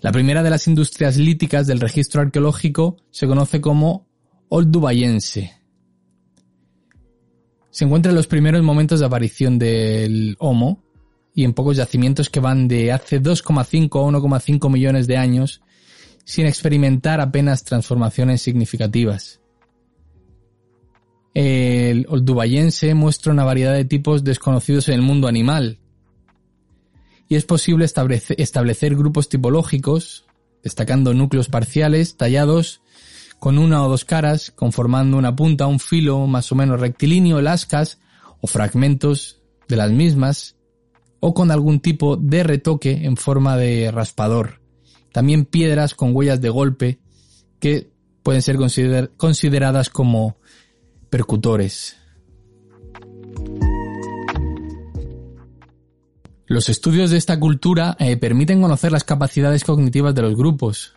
La 0.00 0.10
primera 0.10 0.42
de 0.42 0.48
las 0.48 0.66
industrias 0.68 1.18
líticas 1.18 1.66
del 1.66 1.80
registro 1.80 2.22
arqueológico 2.22 2.96
se 3.10 3.26
conoce 3.26 3.60
como 3.60 4.08
Oldubayense. 4.48 5.52
Se 7.70 7.84
encuentra 7.84 8.10
en 8.10 8.16
los 8.16 8.26
primeros 8.26 8.62
momentos 8.62 9.00
de 9.00 9.06
aparición 9.06 9.58
del 9.58 10.34
Homo 10.38 10.82
y 11.34 11.44
en 11.44 11.52
pocos 11.52 11.76
yacimientos 11.76 12.30
que 12.30 12.40
van 12.40 12.68
de 12.68 12.90
hace 12.90 13.22
2,5 13.22 14.00
a 14.00 14.18
1,5 14.18 14.72
millones 14.72 15.06
de 15.06 15.18
años 15.18 15.60
sin 16.26 16.46
experimentar 16.46 17.20
apenas 17.20 17.62
transformaciones 17.62 18.42
significativas. 18.42 19.40
El 21.34 22.04
oldubayense 22.08 22.94
muestra 22.94 23.32
una 23.32 23.44
variedad 23.44 23.74
de 23.74 23.84
tipos 23.84 24.24
desconocidos 24.24 24.88
en 24.88 24.94
el 24.94 25.02
mundo 25.02 25.28
animal, 25.28 25.78
y 27.28 27.36
es 27.36 27.44
posible 27.44 27.84
establecer 27.84 28.96
grupos 28.96 29.28
tipológicos, 29.28 30.26
destacando 30.64 31.14
núcleos 31.14 31.48
parciales 31.48 32.16
tallados 32.16 32.82
con 33.38 33.56
una 33.58 33.84
o 33.84 33.88
dos 33.88 34.04
caras, 34.04 34.50
conformando 34.50 35.16
una 35.16 35.36
punta, 35.36 35.68
un 35.68 35.78
filo 35.78 36.26
más 36.26 36.50
o 36.50 36.56
menos 36.56 36.80
rectilíneo, 36.80 37.40
lascas 37.40 38.00
o 38.40 38.48
fragmentos 38.48 39.42
de 39.68 39.76
las 39.76 39.92
mismas, 39.92 40.56
o 41.20 41.34
con 41.34 41.52
algún 41.52 41.78
tipo 41.78 42.16
de 42.16 42.42
retoque 42.42 43.04
en 43.04 43.16
forma 43.16 43.56
de 43.56 43.92
raspador 43.92 44.65
también 45.12 45.44
piedras 45.44 45.94
con 45.94 46.14
huellas 46.14 46.40
de 46.40 46.48
golpe 46.48 46.98
que 47.58 47.90
pueden 48.22 48.42
ser 48.42 48.56
consideradas 49.16 49.88
como 49.88 50.36
percutores. 51.10 51.96
Los 56.48 56.68
estudios 56.68 57.10
de 57.10 57.16
esta 57.16 57.40
cultura 57.40 57.96
eh, 57.98 58.16
permiten 58.16 58.62
conocer 58.62 58.92
las 58.92 59.02
capacidades 59.02 59.64
cognitivas 59.64 60.14
de 60.14 60.22
los 60.22 60.36
grupos. 60.36 60.94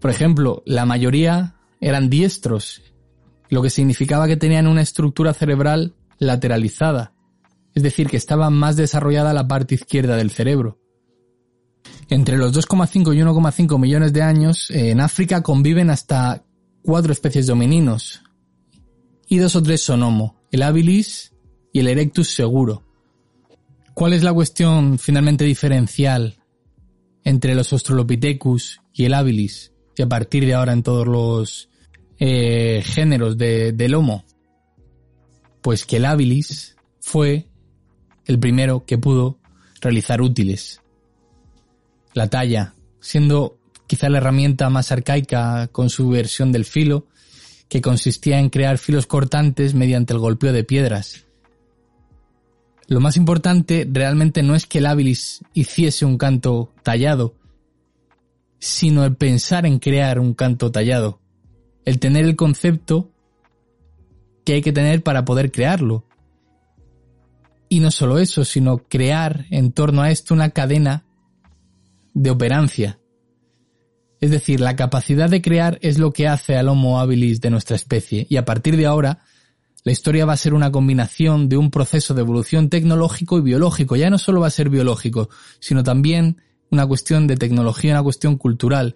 Por 0.00 0.10
ejemplo, 0.10 0.64
la 0.66 0.84
mayoría 0.84 1.54
eran 1.80 2.10
diestros, 2.10 2.82
lo 3.50 3.62
que 3.62 3.70
significaba 3.70 4.26
que 4.26 4.36
tenían 4.36 4.66
una 4.66 4.82
estructura 4.82 5.32
cerebral 5.32 5.94
lateralizada, 6.18 7.12
es 7.74 7.84
decir, 7.84 8.08
que 8.08 8.16
estaba 8.16 8.50
más 8.50 8.76
desarrollada 8.76 9.32
la 9.32 9.46
parte 9.46 9.76
izquierda 9.76 10.16
del 10.16 10.30
cerebro. 10.30 10.81
Entre 12.08 12.36
los 12.36 12.52
2,5 12.52 13.14
y 13.14 13.20
1,5 13.20 13.78
millones 13.78 14.12
de 14.12 14.22
años, 14.22 14.70
en 14.70 15.00
África 15.00 15.42
conviven 15.42 15.90
hasta 15.90 16.44
cuatro 16.82 17.12
especies 17.12 17.46
de 17.46 17.52
homininos. 17.52 18.22
Y 19.28 19.38
dos 19.38 19.56
o 19.56 19.62
tres 19.62 19.82
son 19.82 20.02
Homo, 20.02 20.36
el 20.50 20.62
habilis 20.62 21.32
y 21.72 21.80
el 21.80 21.88
erectus 21.88 22.28
seguro. 22.28 22.84
¿Cuál 23.94 24.12
es 24.12 24.22
la 24.22 24.32
cuestión 24.32 24.98
finalmente 24.98 25.44
diferencial 25.44 26.36
entre 27.24 27.54
los 27.54 27.72
Australopithecus 27.72 28.80
y 28.92 29.04
el 29.04 29.14
habilis? 29.14 29.72
Y 29.96 30.02
a 30.02 30.08
partir 30.08 30.44
de 30.44 30.54
ahora 30.54 30.72
en 30.72 30.82
todos 30.82 31.06
los 31.06 31.70
eh, 32.18 32.82
géneros 32.84 33.38
del 33.38 33.94
Homo. 33.94 34.24
Pues 35.62 35.86
que 35.86 35.96
el 35.96 36.04
habilis 36.04 36.76
fue 37.00 37.48
el 38.26 38.38
primero 38.38 38.84
que 38.84 38.98
pudo 38.98 39.38
realizar 39.80 40.20
útiles 40.20 40.81
la 42.14 42.28
talla, 42.28 42.74
siendo 43.00 43.58
quizá 43.86 44.08
la 44.08 44.18
herramienta 44.18 44.70
más 44.70 44.92
arcaica 44.92 45.68
con 45.68 45.90
su 45.90 46.08
versión 46.08 46.52
del 46.52 46.64
filo, 46.64 47.06
que 47.68 47.80
consistía 47.80 48.38
en 48.38 48.50
crear 48.50 48.78
filos 48.78 49.06
cortantes 49.06 49.74
mediante 49.74 50.12
el 50.12 50.18
golpeo 50.18 50.52
de 50.52 50.64
piedras. 50.64 51.26
Lo 52.86 53.00
más 53.00 53.16
importante 53.16 53.88
realmente 53.90 54.42
no 54.42 54.54
es 54.54 54.66
que 54.66 54.78
el 54.78 54.86
habilis 54.86 55.42
hiciese 55.54 56.04
un 56.04 56.18
canto 56.18 56.72
tallado, 56.82 57.34
sino 58.58 59.04
el 59.04 59.16
pensar 59.16 59.64
en 59.64 59.78
crear 59.78 60.18
un 60.18 60.34
canto 60.34 60.70
tallado, 60.70 61.20
el 61.84 61.98
tener 61.98 62.24
el 62.24 62.36
concepto 62.36 63.10
que 64.44 64.54
hay 64.54 64.62
que 64.62 64.72
tener 64.72 65.02
para 65.02 65.24
poder 65.24 65.50
crearlo. 65.50 66.04
Y 67.68 67.80
no 67.80 67.90
solo 67.90 68.18
eso, 68.18 68.44
sino 68.44 68.78
crear 68.78 69.46
en 69.50 69.72
torno 69.72 70.02
a 70.02 70.10
esto 70.10 70.34
una 70.34 70.50
cadena 70.50 71.04
de 72.14 72.30
operancia. 72.30 72.98
Es 74.20 74.30
decir, 74.30 74.60
la 74.60 74.76
capacidad 74.76 75.28
de 75.28 75.42
crear 75.42 75.78
es 75.82 75.98
lo 75.98 76.12
que 76.12 76.28
hace 76.28 76.56
al 76.56 76.68
Homo 76.68 77.00
habilis 77.00 77.40
de 77.40 77.50
nuestra 77.50 77.76
especie 77.76 78.26
y 78.30 78.36
a 78.36 78.44
partir 78.44 78.76
de 78.76 78.86
ahora 78.86 79.24
la 79.84 79.90
historia 79.90 80.24
va 80.24 80.34
a 80.34 80.36
ser 80.36 80.54
una 80.54 80.70
combinación 80.70 81.48
de 81.48 81.56
un 81.56 81.70
proceso 81.70 82.14
de 82.14 82.20
evolución 82.20 82.68
tecnológico 82.68 83.38
y 83.38 83.42
biológico. 83.42 83.96
Ya 83.96 84.10
no 84.10 84.18
solo 84.18 84.40
va 84.40 84.46
a 84.46 84.50
ser 84.50 84.68
biológico, 84.68 85.28
sino 85.58 85.82
también 85.82 86.40
una 86.70 86.86
cuestión 86.86 87.26
de 87.26 87.36
tecnología, 87.36 87.94
una 87.94 88.02
cuestión 88.02 88.36
cultural, 88.36 88.94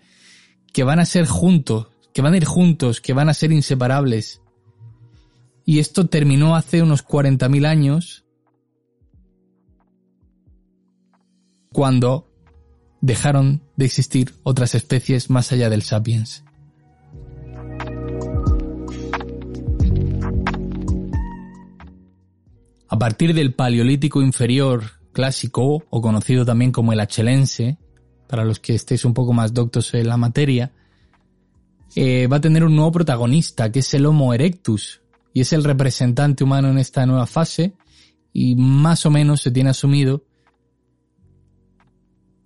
que 0.72 0.84
van 0.84 1.00
a 1.00 1.04
ser 1.04 1.26
juntos, 1.26 1.88
que 2.14 2.22
van 2.22 2.34
a 2.34 2.36
ir 2.36 2.44
juntos, 2.44 3.00
que 3.00 3.12
van 3.12 3.28
a 3.28 3.34
ser 3.34 3.50
inseparables. 3.50 4.40
Y 5.64 5.80
esto 5.80 6.06
terminó 6.06 6.54
hace 6.54 6.82
unos 6.82 7.04
40.000 7.04 7.66
años, 7.66 8.24
cuando 11.72 12.28
dejaron 13.06 13.62
de 13.76 13.84
existir 13.84 14.34
otras 14.42 14.74
especies 14.74 15.30
más 15.30 15.52
allá 15.52 15.70
del 15.70 15.82
sapiens. 15.82 16.42
A 22.88 22.98
partir 22.98 23.32
del 23.32 23.54
Paleolítico 23.54 24.22
inferior 24.22 24.82
clásico, 25.12 25.84
o 25.88 26.00
conocido 26.00 26.44
también 26.44 26.72
como 26.72 26.92
el 26.92 26.98
achelense, 26.98 27.78
para 28.26 28.44
los 28.44 28.58
que 28.58 28.74
estéis 28.74 29.04
un 29.04 29.14
poco 29.14 29.32
más 29.32 29.54
doctos 29.54 29.94
en 29.94 30.08
la 30.08 30.16
materia, 30.16 30.72
eh, 31.94 32.26
va 32.26 32.38
a 32.38 32.40
tener 32.40 32.64
un 32.64 32.74
nuevo 32.74 32.90
protagonista, 32.90 33.70
que 33.70 33.78
es 33.78 33.94
el 33.94 34.06
Homo 34.06 34.34
erectus, 34.34 35.00
y 35.32 35.42
es 35.42 35.52
el 35.52 35.62
representante 35.62 36.42
humano 36.42 36.70
en 36.70 36.78
esta 36.78 37.06
nueva 37.06 37.26
fase, 37.26 37.74
y 38.32 38.56
más 38.56 39.06
o 39.06 39.10
menos 39.10 39.42
se 39.42 39.52
tiene 39.52 39.70
asumido 39.70 40.24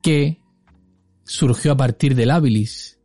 que 0.02 0.39
surgió 1.24 1.72
a 1.72 1.76
partir 1.76 2.14
del 2.14 2.30
habilis 2.30 2.98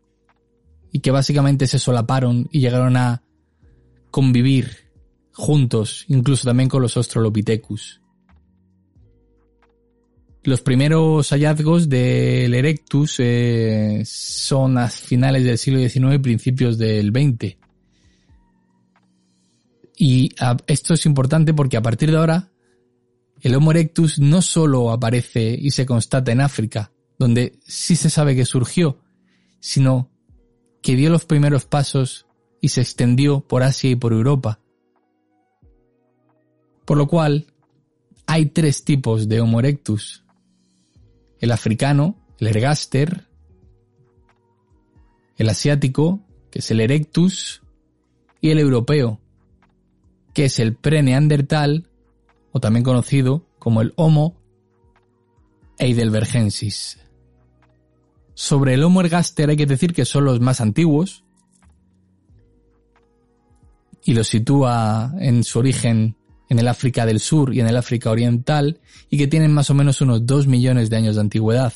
y 0.91 0.99
que 0.99 1.11
básicamente 1.11 1.67
se 1.67 1.79
solaparon 1.79 2.47
y 2.51 2.59
llegaron 2.59 2.97
a 2.97 3.23
convivir 4.11 4.85
juntos, 5.33 6.05
incluso 6.07 6.47
también 6.47 6.69
con 6.69 6.81
los 6.81 6.95
Australopithecus. 6.95 8.01
Los 10.43 10.61
primeros 10.61 11.29
hallazgos 11.29 11.89
del 11.89 12.53
Erectus 12.53 13.15
eh, 13.19 14.03
son 14.05 14.77
a 14.77 14.89
finales 14.89 15.43
del 15.43 15.57
siglo 15.57 15.79
XIX 15.79 16.15
y 16.15 16.19
principios 16.19 16.77
del 16.77 17.09
XX. 17.09 17.57
Y 19.97 20.29
esto 20.67 20.93
es 20.93 21.05
importante 21.05 21.53
porque 21.53 21.77
a 21.77 21.81
partir 21.81 22.11
de 22.11 22.17
ahora 22.17 22.51
el 23.41 23.55
Homo 23.55 23.71
erectus 23.71 24.19
no 24.19 24.41
solo 24.41 24.91
aparece 24.91 25.57
y 25.59 25.71
se 25.71 25.85
constata 25.85 26.31
en 26.31 26.41
África, 26.41 26.91
donde 27.17 27.59
sí 27.65 27.95
se 27.95 28.09
sabe 28.09 28.35
que 28.35 28.45
surgió, 28.45 28.99
sino 29.59 30.09
que 30.81 30.95
dio 30.95 31.09
los 31.09 31.25
primeros 31.25 31.65
pasos 31.65 32.27
y 32.61 32.69
se 32.69 32.81
extendió 32.81 33.41
por 33.41 33.63
Asia 33.63 33.89
y 33.89 33.95
por 33.95 34.13
Europa. 34.13 34.59
Por 36.85 36.97
lo 36.97 37.07
cual, 37.07 37.47
hay 38.27 38.47
tres 38.47 38.83
tipos 38.83 39.27
de 39.27 39.41
Homo 39.41 39.59
erectus. 39.59 40.23
El 41.39 41.51
africano, 41.51 42.15
el 42.39 42.47
ergaster, 42.47 43.27
el 45.37 45.49
asiático, 45.49 46.21
que 46.51 46.59
es 46.59 46.71
el 46.71 46.79
erectus, 46.79 47.61
y 48.41 48.51
el 48.51 48.59
europeo, 48.59 49.19
que 50.33 50.45
es 50.45 50.59
el 50.59 50.75
preneandertal, 50.75 51.89
o 52.51 52.59
también 52.59 52.83
conocido 52.83 53.47
como 53.57 53.81
el 53.81 53.93
Homo 53.95 54.39
heidelbergensis. 55.77 57.04
Sobre 58.35 58.73
el 58.73 58.83
Homo 58.83 58.99
ergaster 58.99 59.49
hay 59.49 59.55
que 59.55 59.65
decir 59.65 59.93
que 59.93 60.03
son 60.03 60.25
los 60.25 60.41
más 60.41 60.59
antiguos 60.59 61.23
y 64.03 64.13
los 64.13 64.27
sitúa 64.27 65.13
en 65.19 65.43
su 65.43 65.59
origen 65.59 66.17
en 66.49 66.59
el 66.59 66.67
África 66.67 67.05
del 67.05 67.21
Sur 67.21 67.55
y 67.55 67.61
en 67.61 67.67
el 67.67 67.77
África 67.77 68.11
Oriental 68.11 68.81
y 69.09 69.17
que 69.17 69.27
tienen 69.27 69.53
más 69.53 69.69
o 69.69 69.73
menos 69.73 70.01
unos 70.01 70.25
2 70.25 70.47
millones 70.47 70.89
de 70.89 70.97
años 70.97 71.15
de 71.15 71.21
antigüedad. 71.21 71.73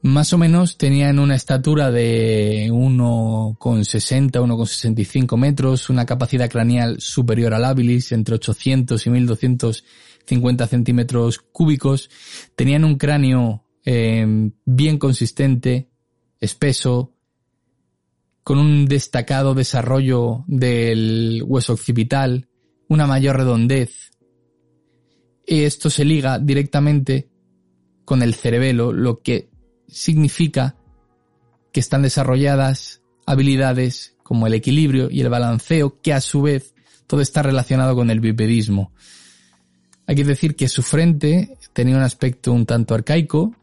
Más 0.00 0.32
o 0.32 0.38
menos 0.38 0.78
tenían 0.78 1.18
una 1.18 1.34
estatura 1.34 1.90
de 1.90 2.68
1,60, 2.70 4.30
1,65 4.30 5.36
metros, 5.36 5.90
una 5.90 6.06
capacidad 6.06 6.48
craneal 6.48 7.00
superior 7.00 7.52
al 7.52 7.66
habilis, 7.66 8.12
entre 8.12 8.36
800 8.36 9.06
y 9.06 9.10
1250 9.10 10.66
centímetros 10.68 11.38
cúbicos. 11.38 12.10
Tenían 12.56 12.84
un 12.84 12.96
cráneo 12.96 13.64
eh, 13.90 14.50
bien 14.66 14.98
consistente, 14.98 15.88
espeso, 16.40 17.14
con 18.42 18.58
un 18.58 18.84
destacado 18.84 19.54
desarrollo 19.54 20.44
del 20.46 21.42
hueso 21.46 21.72
occipital, 21.72 22.50
una 22.88 23.06
mayor 23.06 23.38
redondez. 23.38 24.10
Y 25.46 25.62
esto 25.62 25.88
se 25.88 26.04
liga 26.04 26.38
directamente 26.38 27.30
con 28.04 28.22
el 28.22 28.34
cerebelo, 28.34 28.92
lo 28.92 29.22
que 29.22 29.48
significa 29.86 30.76
que 31.72 31.80
están 31.80 32.02
desarrolladas 32.02 33.00
habilidades 33.24 34.16
como 34.22 34.46
el 34.46 34.52
equilibrio 34.52 35.08
y 35.10 35.22
el 35.22 35.30
balanceo, 35.30 35.98
que 36.02 36.12
a 36.12 36.20
su 36.20 36.42
vez 36.42 36.74
todo 37.06 37.22
está 37.22 37.42
relacionado 37.42 37.94
con 37.94 38.10
el 38.10 38.20
bipedismo. 38.20 38.92
Hay 40.06 40.14
que 40.14 40.24
decir 40.24 40.56
que 40.56 40.68
su 40.68 40.82
frente 40.82 41.56
tenía 41.72 41.96
un 41.96 42.02
aspecto 42.02 42.52
un 42.52 42.66
tanto 42.66 42.94
arcaico 42.94 43.54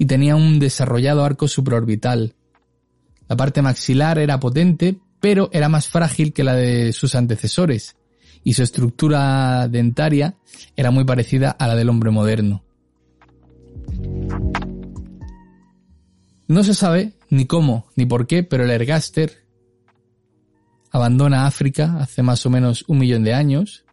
y 0.00 0.06
tenía 0.06 0.34
un 0.34 0.58
desarrollado 0.58 1.22
arco 1.22 1.46
supraorbital. 1.46 2.34
La 3.28 3.36
parte 3.36 3.60
maxilar 3.60 4.18
era 4.18 4.40
potente, 4.40 4.98
pero 5.20 5.50
era 5.52 5.68
más 5.68 5.88
frágil 5.88 6.32
que 6.32 6.42
la 6.42 6.54
de 6.54 6.94
sus 6.94 7.14
antecesores, 7.14 7.96
y 8.42 8.54
su 8.54 8.62
estructura 8.62 9.68
dentaria 9.68 10.36
era 10.74 10.90
muy 10.90 11.04
parecida 11.04 11.50
a 11.50 11.68
la 11.68 11.76
del 11.76 11.90
hombre 11.90 12.10
moderno. 12.10 12.64
No 16.48 16.64
se 16.64 16.72
sabe 16.72 17.12
ni 17.28 17.44
cómo 17.44 17.84
ni 17.94 18.06
por 18.06 18.26
qué, 18.26 18.42
pero 18.42 18.64
el 18.64 18.70
ergaster 18.70 19.44
abandona 20.90 21.46
África 21.46 21.98
hace 22.00 22.22
más 22.22 22.46
o 22.46 22.50
menos 22.50 22.86
un 22.88 23.00
millón 23.00 23.22
de 23.22 23.34
años, 23.34 23.84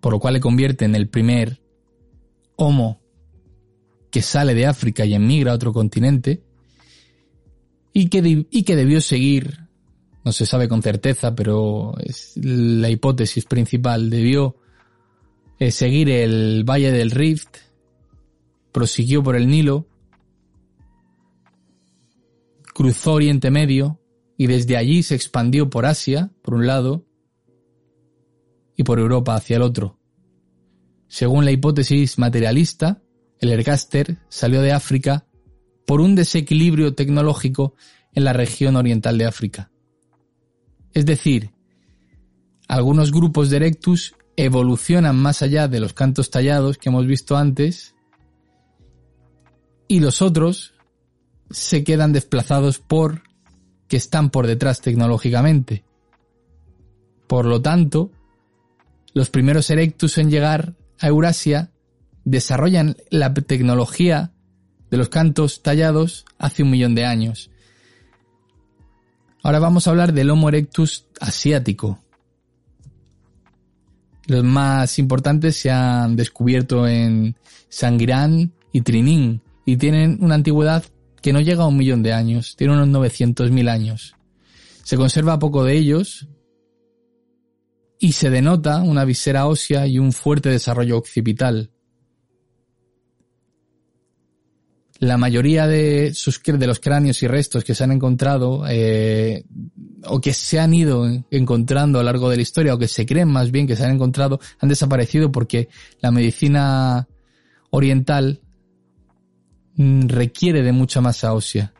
por 0.00 0.12
lo 0.12 0.20
cual 0.20 0.34
le 0.34 0.40
convierte 0.40 0.84
en 0.84 0.94
el 0.94 1.08
primer 1.08 1.60
homo 2.54 3.00
que 4.10 4.22
sale 4.22 4.54
de 4.54 4.66
África 4.66 5.04
y 5.04 5.14
emigra 5.14 5.52
a 5.52 5.54
otro 5.54 5.72
continente, 5.72 6.42
y 7.92 8.08
que, 8.08 8.46
y 8.50 8.62
que 8.62 8.76
debió 8.76 9.00
seguir, 9.00 9.58
no 10.24 10.32
se 10.32 10.46
sabe 10.46 10.68
con 10.68 10.82
certeza, 10.82 11.34
pero 11.34 11.94
es 11.98 12.36
la 12.36 12.90
hipótesis 12.90 13.44
principal, 13.44 14.10
debió 14.10 14.56
eh, 15.58 15.70
seguir 15.70 16.08
el 16.10 16.64
Valle 16.64 16.92
del 16.92 17.10
Rift, 17.10 17.56
prosiguió 18.72 19.22
por 19.22 19.36
el 19.36 19.48
Nilo, 19.48 19.88
cruzó 22.74 23.14
Oriente 23.14 23.50
Medio 23.50 24.00
y 24.36 24.46
desde 24.46 24.76
allí 24.76 25.02
se 25.02 25.16
expandió 25.16 25.68
por 25.68 25.84
Asia, 25.84 26.30
por 26.42 26.54
un 26.54 26.66
lado, 26.66 27.04
y 28.76 28.84
por 28.84 29.00
Europa 29.00 29.34
hacia 29.34 29.56
el 29.56 29.62
otro. 29.62 29.98
Según 31.08 31.44
la 31.44 31.50
hipótesis 31.50 32.18
materialista, 32.18 33.02
el 33.40 33.50
ergaster 33.50 34.18
salió 34.28 34.62
de 34.62 34.72
África 34.72 35.26
por 35.86 36.00
un 36.00 36.14
desequilibrio 36.14 36.94
tecnológico 36.94 37.74
en 38.12 38.24
la 38.24 38.32
región 38.32 38.76
oriental 38.76 39.16
de 39.18 39.26
África. 39.26 39.70
Es 40.92 41.06
decir, 41.06 41.52
algunos 42.66 43.12
grupos 43.12 43.50
de 43.50 43.56
Erectus 43.56 44.14
evolucionan 44.36 45.16
más 45.16 45.42
allá 45.42 45.68
de 45.68 45.80
los 45.80 45.94
cantos 45.94 46.30
tallados 46.30 46.78
que 46.78 46.88
hemos 46.88 47.06
visto 47.06 47.36
antes 47.36 47.94
y 49.88 50.00
los 50.00 50.22
otros 50.22 50.74
se 51.50 51.82
quedan 51.82 52.12
desplazados 52.12 52.78
por 52.78 53.22
que 53.88 53.96
están 53.96 54.30
por 54.30 54.46
detrás 54.46 54.80
tecnológicamente. 54.80 55.84
Por 57.26 57.46
lo 57.46 57.62
tanto, 57.62 58.10
los 59.14 59.30
primeros 59.30 59.70
Erectus 59.70 60.18
en 60.18 60.30
llegar 60.30 60.74
a 61.00 61.08
Eurasia 61.08 61.72
desarrollan 62.30 62.96
la 63.10 63.32
tecnología 63.32 64.32
de 64.90 64.96
los 64.96 65.08
cantos 65.08 65.62
tallados 65.62 66.24
hace 66.38 66.62
un 66.62 66.70
millón 66.70 66.94
de 66.94 67.04
años. 67.04 67.50
Ahora 69.42 69.58
vamos 69.58 69.86
a 69.86 69.90
hablar 69.90 70.12
del 70.12 70.30
Homo 70.30 70.48
erectus 70.48 71.06
asiático. 71.20 72.00
Los 74.26 74.44
más 74.44 74.98
importantes 74.98 75.56
se 75.56 75.70
han 75.70 76.16
descubierto 76.16 76.86
en 76.86 77.36
Sangirán 77.70 78.52
y 78.72 78.82
Trinín 78.82 79.40
y 79.64 79.76
tienen 79.78 80.18
una 80.20 80.34
antigüedad 80.34 80.84
que 81.22 81.32
no 81.32 81.40
llega 81.40 81.64
a 81.64 81.68
un 81.68 81.76
millón 81.76 82.02
de 82.02 82.12
años, 82.12 82.56
tiene 82.56 82.74
unos 82.74 82.88
900.000 82.88 83.70
años. 83.70 84.14
Se 84.84 84.96
conserva 84.96 85.38
poco 85.38 85.64
de 85.64 85.76
ellos 85.76 86.28
y 87.98 88.12
se 88.12 88.30
denota 88.30 88.82
una 88.82 89.04
visera 89.04 89.46
ósea 89.46 89.86
y 89.86 89.98
un 89.98 90.12
fuerte 90.12 90.50
desarrollo 90.50 90.98
occipital. 90.98 91.70
La 95.00 95.16
mayoría 95.16 95.66
de, 95.66 96.12
sus, 96.12 96.40
los 96.44 96.80
cráneos 96.80 97.22
y 97.22 97.28
restos 97.28 97.62
que 97.62 97.74
se 97.74 97.84
han 97.84 97.92
encontrado 97.92 98.64
eh, 98.68 99.44
o 100.04 100.20
que 100.20 100.32
se 100.32 100.58
han 100.58 100.74
ido 100.74 101.06
encontrando 101.30 101.98
a 101.98 102.02
lo 102.02 102.06
largo 102.06 102.28
de 102.28 102.36
la 102.36 102.42
historia 102.42 102.74
o 102.74 102.78
que 102.78 102.88
se 102.88 103.06
creen 103.06 103.28
más 103.28 103.50
bien 103.52 103.66
que 103.66 103.76
se 103.76 103.84
han 103.84 103.92
encontrado 103.92 104.40
han 104.58 104.68
desaparecido 104.68 105.30
porque 105.30 105.68
la 106.00 106.10
medicina 106.10 107.06
oriental 107.70 108.40
mm, 109.76 110.08
requiere 110.08 110.62
de 110.62 110.72
mucha 110.72 111.00
masa 111.00 111.32
ósea. 111.32 111.72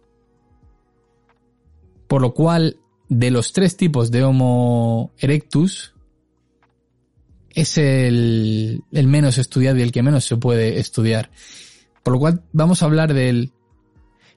Por 2.07 2.23
lo 2.23 2.33
cual, 2.33 2.79
de 3.09 3.31
los 3.31 3.53
tres 3.53 3.77
tipos 3.77 4.11
de 4.11 4.23
Homo 4.23 5.12
erectus, 5.19 5.93
es 7.51 7.77
el 7.77 8.83
menos 8.93 9.37
estudiado 9.37 9.79
y 9.79 9.83
el 9.83 9.93
que 9.93 10.03
menos 10.03 10.25
se 10.25 10.37
puede 10.37 10.79
estudiar. 10.79 11.31
Por 12.09 12.14
lo 12.14 12.20
cual 12.20 12.42
vamos 12.54 12.80
a 12.80 12.86
hablar 12.86 13.12
del 13.12 13.52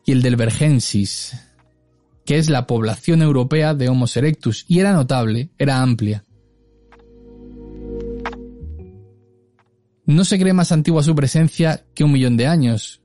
y 0.03 0.11
el 0.11 0.22
del 0.22 0.36
Vergensis, 0.36 1.38
que 2.26 2.38
es 2.38 2.49
la 2.49 2.67
población 2.67 3.22
europea 3.22 3.74
de 3.74 3.88
Homo 3.88 4.07
erectus, 4.13 4.65
y 4.67 4.80
era 4.80 4.91
notable, 4.91 5.51
era 5.57 5.82
amplia. 5.82 6.26
No 10.05 10.26
se 10.26 10.38
cree 10.38 10.51
más 10.51 10.74
antigua 10.74 11.01
su 11.01 11.15
presencia 11.15 11.86
que 11.95 12.03
un 12.03 12.11
millón 12.11 12.36
de 12.36 12.47
años, 12.47 13.03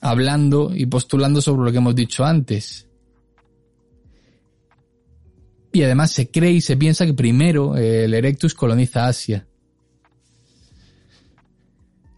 hablando 0.00 0.70
y 0.72 0.86
postulando 0.86 1.42
sobre 1.42 1.64
lo 1.64 1.72
que 1.72 1.78
hemos 1.78 1.96
dicho 1.96 2.24
antes. 2.24 2.86
Y 5.72 5.82
además 5.82 6.12
se 6.12 6.30
cree 6.30 6.52
y 6.52 6.60
se 6.60 6.76
piensa 6.76 7.04
que 7.04 7.14
primero 7.14 7.76
el 7.76 8.14
Erectus 8.14 8.54
coloniza 8.54 9.08
Asia. 9.08 9.48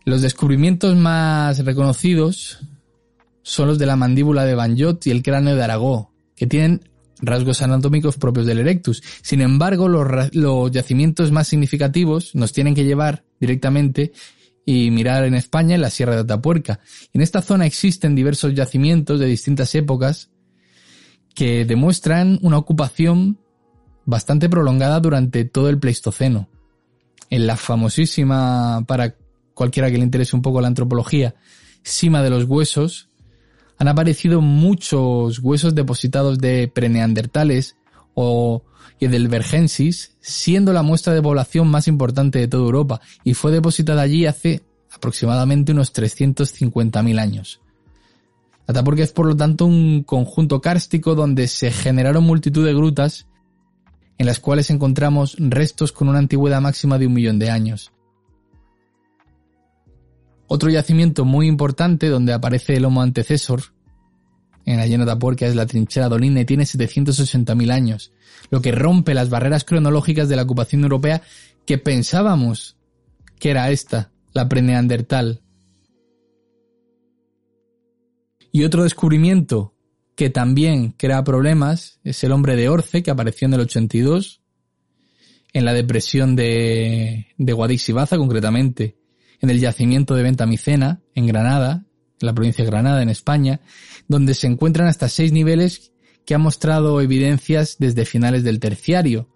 Los 0.04 0.22
descubrimientos 0.22 0.96
más 0.96 1.64
reconocidos 1.64 2.58
son 3.42 3.68
los 3.68 3.78
de 3.78 3.86
la 3.86 3.96
mandíbula 3.96 4.44
de 4.44 4.54
Banjot 4.54 5.06
y 5.06 5.10
el 5.10 5.22
cráneo 5.22 5.54
de 5.54 5.62
Aragó, 5.62 6.12
que 6.36 6.46
tienen 6.46 6.82
rasgos 7.20 7.62
anatómicos 7.62 8.16
propios 8.16 8.46
del 8.46 8.58
Erectus. 8.58 9.02
Sin 9.22 9.40
embargo, 9.40 9.88
los, 9.88 10.70
yacimientos 10.70 11.30
más 11.30 11.48
significativos 11.48 12.34
nos 12.34 12.52
tienen 12.52 12.74
que 12.74 12.84
llevar 12.84 13.24
directamente 13.40 14.12
y 14.64 14.90
mirar 14.90 15.24
en 15.24 15.34
España 15.34 15.74
en 15.74 15.80
la 15.80 15.90
Sierra 15.90 16.14
de 16.14 16.22
Atapuerca. 16.22 16.80
En 17.12 17.20
esta 17.20 17.42
zona 17.42 17.66
existen 17.66 18.14
diversos 18.14 18.54
yacimientos 18.54 19.20
de 19.20 19.26
distintas 19.26 19.74
épocas 19.74 20.30
que 21.34 21.64
demuestran 21.64 22.38
una 22.42 22.58
ocupación 22.58 23.38
bastante 24.04 24.48
prolongada 24.48 25.00
durante 25.00 25.44
todo 25.44 25.68
el 25.68 25.78
Pleistoceno. 25.78 26.48
En 27.30 27.46
la 27.46 27.56
famosísima 27.56 28.84
para 28.86 29.16
cualquiera 29.54 29.90
que 29.90 29.98
le 29.98 30.04
interese 30.04 30.36
un 30.36 30.42
poco 30.42 30.60
la 30.60 30.68
antropología, 30.68 31.34
cima 31.82 32.22
de 32.22 32.30
los 32.30 32.44
huesos, 32.44 33.08
han 33.78 33.88
aparecido 33.88 34.40
muchos 34.40 35.40
huesos 35.40 35.74
depositados 35.74 36.38
de 36.38 36.70
preneandertales 36.72 37.76
o 38.14 38.62
Heidelbergensis, 39.00 40.16
siendo 40.20 40.72
la 40.72 40.82
muestra 40.82 41.12
de 41.12 41.22
población 41.22 41.68
más 41.68 41.88
importante 41.88 42.38
de 42.38 42.48
toda 42.48 42.64
Europa, 42.64 43.00
y 43.24 43.34
fue 43.34 43.50
depositada 43.50 44.02
allí 44.02 44.26
hace 44.26 44.62
aproximadamente 44.94 45.72
unos 45.72 45.92
350.000 45.92 47.18
años. 47.18 47.60
Atapuerca 48.66 49.02
es 49.02 49.12
por 49.12 49.26
lo 49.26 49.36
tanto 49.36 49.66
un 49.66 50.04
conjunto 50.04 50.60
kárstico 50.60 51.14
donde 51.14 51.48
se 51.48 51.72
generaron 51.72 52.24
multitud 52.24 52.64
de 52.64 52.74
grutas 52.74 53.26
en 54.18 54.26
las 54.26 54.38
cuales 54.38 54.70
encontramos 54.70 55.36
restos 55.38 55.90
con 55.90 56.08
una 56.08 56.18
antigüedad 56.18 56.60
máxima 56.60 56.98
de 56.98 57.06
un 57.06 57.14
millón 57.14 57.38
de 57.38 57.50
años. 57.50 57.91
Otro 60.46 60.70
yacimiento 60.70 61.24
muy 61.24 61.46
importante 61.46 62.08
donde 62.08 62.32
aparece 62.32 62.74
el 62.74 62.84
Homo 62.84 63.02
antecesor 63.02 63.62
en 64.64 64.76
la 64.76 64.86
llena 64.86 65.04
de 65.04 65.12
Atapuerca 65.12 65.46
es 65.46 65.56
la 65.56 65.66
trinchera 65.66 66.08
Dolina 66.08 66.40
y 66.40 66.44
tiene 66.44 66.64
780.000 66.64 67.72
años, 67.72 68.12
lo 68.50 68.60
que 68.60 68.72
rompe 68.72 69.14
las 69.14 69.30
barreras 69.30 69.64
cronológicas 69.64 70.28
de 70.28 70.36
la 70.36 70.42
ocupación 70.42 70.82
europea 70.82 71.22
que 71.66 71.78
pensábamos 71.78 72.76
que 73.38 73.50
era 73.50 73.70
esta, 73.70 74.12
la 74.32 74.48
preneandertal. 74.48 75.40
Y 78.52 78.64
otro 78.64 78.84
descubrimiento 78.84 79.74
que 80.14 80.30
también 80.30 80.92
crea 80.92 81.24
problemas 81.24 81.98
es 82.04 82.22
el 82.22 82.32
hombre 82.32 82.54
de 82.54 82.68
Orce, 82.68 83.02
que 83.02 83.10
apareció 83.10 83.46
en 83.46 83.54
el 83.54 83.60
82, 83.60 84.42
en 85.54 85.64
la 85.64 85.72
depresión 85.72 86.36
de, 86.36 87.26
de 87.36 87.52
Guadix 87.52 87.90
concretamente, 88.10 88.96
en 89.42 89.50
el 89.50 89.60
yacimiento 89.60 90.14
de 90.14 90.22
Ventamicena, 90.22 91.00
en 91.14 91.26
Granada, 91.26 91.84
en 92.20 92.26
la 92.26 92.32
provincia 92.32 92.64
de 92.64 92.70
Granada, 92.70 93.02
en 93.02 93.08
España, 93.08 93.60
donde 94.08 94.34
se 94.34 94.46
encuentran 94.46 94.88
hasta 94.88 95.08
seis 95.08 95.32
niveles 95.32 95.92
que 96.24 96.34
han 96.34 96.40
mostrado 96.40 97.00
evidencias 97.00 97.76
desde 97.78 98.06
finales 98.06 98.44
del 98.44 98.60
terciario, 98.60 99.28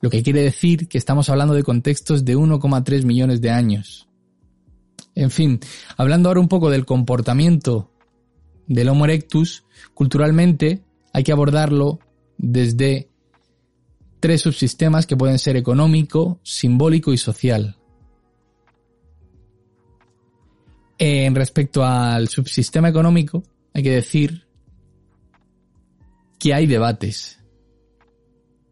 lo 0.00 0.10
que 0.10 0.22
quiere 0.22 0.42
decir 0.42 0.88
que 0.88 0.98
estamos 0.98 1.28
hablando 1.28 1.54
de 1.54 1.62
contextos 1.62 2.24
de 2.24 2.36
1,3 2.36 3.04
millones 3.04 3.40
de 3.40 3.50
años. 3.50 4.08
En 5.14 5.30
fin, 5.30 5.60
hablando 5.96 6.28
ahora 6.28 6.40
un 6.40 6.48
poco 6.48 6.70
del 6.70 6.86
comportamiento 6.86 7.92
del 8.66 8.88
Homo 8.88 9.04
erectus, 9.04 9.64
culturalmente 9.92 10.82
hay 11.12 11.22
que 11.22 11.32
abordarlo 11.32 12.00
desde 12.38 13.10
tres 14.20 14.40
subsistemas 14.40 15.06
que 15.06 15.16
pueden 15.16 15.38
ser 15.38 15.56
económico, 15.56 16.40
simbólico 16.42 17.12
y 17.12 17.18
social. 17.18 17.76
En 21.04 21.34
respecto 21.34 21.84
al 21.84 22.28
subsistema 22.28 22.88
económico, 22.88 23.42
hay 23.74 23.82
que 23.82 23.90
decir 23.90 24.46
que 26.38 26.54
hay 26.54 26.68
debates. 26.68 27.40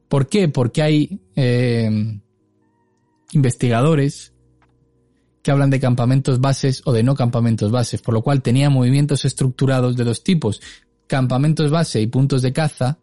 ¿Por 0.06 0.28
qué? 0.28 0.48
Porque 0.48 0.80
hay 0.80 1.20
eh, 1.34 2.20
investigadores 3.32 4.32
que 5.42 5.50
hablan 5.50 5.70
de 5.70 5.80
campamentos 5.80 6.40
bases 6.40 6.82
o 6.84 6.92
de 6.92 7.02
no 7.02 7.16
campamentos 7.16 7.72
bases, 7.72 8.00
por 8.00 8.14
lo 8.14 8.22
cual 8.22 8.42
tenía 8.42 8.70
movimientos 8.70 9.24
estructurados 9.24 9.96
de 9.96 10.04
dos 10.04 10.22
tipos, 10.22 10.62
campamentos 11.08 11.72
base 11.72 12.00
y 12.00 12.06
puntos 12.06 12.42
de 12.42 12.52
caza, 12.52 13.00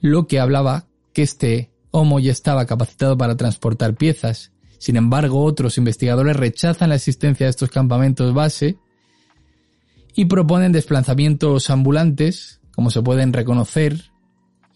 lo 0.00 0.26
que 0.26 0.40
hablaba 0.40 0.88
que 1.12 1.22
este 1.22 1.70
Homo 1.92 2.18
ya 2.18 2.32
estaba 2.32 2.66
capacitado 2.66 3.16
para 3.16 3.36
transportar 3.36 3.94
piezas. 3.94 4.50
Sin 4.78 4.96
embargo, 4.96 5.44
otros 5.44 5.76
investigadores 5.76 6.36
rechazan 6.36 6.88
la 6.88 6.94
existencia 6.94 7.46
de 7.46 7.50
estos 7.50 7.70
campamentos 7.70 8.32
base 8.32 8.78
y 10.14 10.24
proponen 10.24 10.72
desplazamientos 10.72 11.70
ambulantes, 11.70 12.60
como 12.72 12.90
se 12.90 13.02
pueden 13.02 13.32
reconocer, 13.32 14.10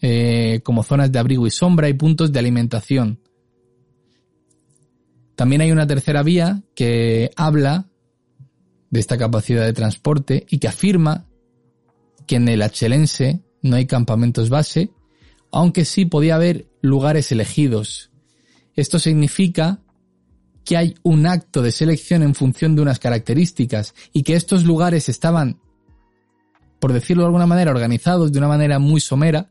eh, 0.01 0.61
como 0.63 0.83
zonas 0.83 1.11
de 1.11 1.19
abrigo 1.19 1.47
y 1.47 1.51
sombra 1.51 1.89
y 1.89 1.93
puntos 1.93 2.31
de 2.31 2.39
alimentación. 2.39 3.19
También 5.35 5.61
hay 5.61 5.71
una 5.71 5.87
tercera 5.87 6.21
vía 6.23 6.61
que 6.75 7.31
habla 7.35 7.89
de 8.89 8.99
esta 8.99 9.17
capacidad 9.17 9.65
de 9.65 9.73
transporte 9.73 10.45
y 10.49 10.59
que 10.59 10.67
afirma 10.67 11.25
que 12.27 12.35
en 12.35 12.47
el 12.47 12.61
Achelense 12.61 13.41
no 13.61 13.75
hay 13.75 13.85
campamentos 13.85 14.49
base, 14.49 14.91
aunque 15.51 15.85
sí 15.85 16.05
podía 16.05 16.35
haber 16.35 16.67
lugares 16.81 17.31
elegidos. 17.31 18.11
Esto 18.75 18.99
significa 18.99 19.82
que 20.65 20.77
hay 20.77 20.95
un 21.03 21.25
acto 21.25 21.61
de 21.61 21.71
selección 21.71 22.23
en 22.23 22.35
función 22.35 22.75
de 22.75 22.81
unas 22.81 22.99
características 22.99 23.93
y 24.13 24.23
que 24.23 24.35
estos 24.35 24.63
lugares 24.63 25.09
estaban, 25.09 25.59
por 26.79 26.93
decirlo 26.93 27.23
de 27.23 27.27
alguna 27.27 27.47
manera, 27.47 27.71
organizados 27.71 28.31
de 28.31 28.39
una 28.39 28.47
manera 28.47 28.79
muy 28.79 29.01
somera 29.01 29.49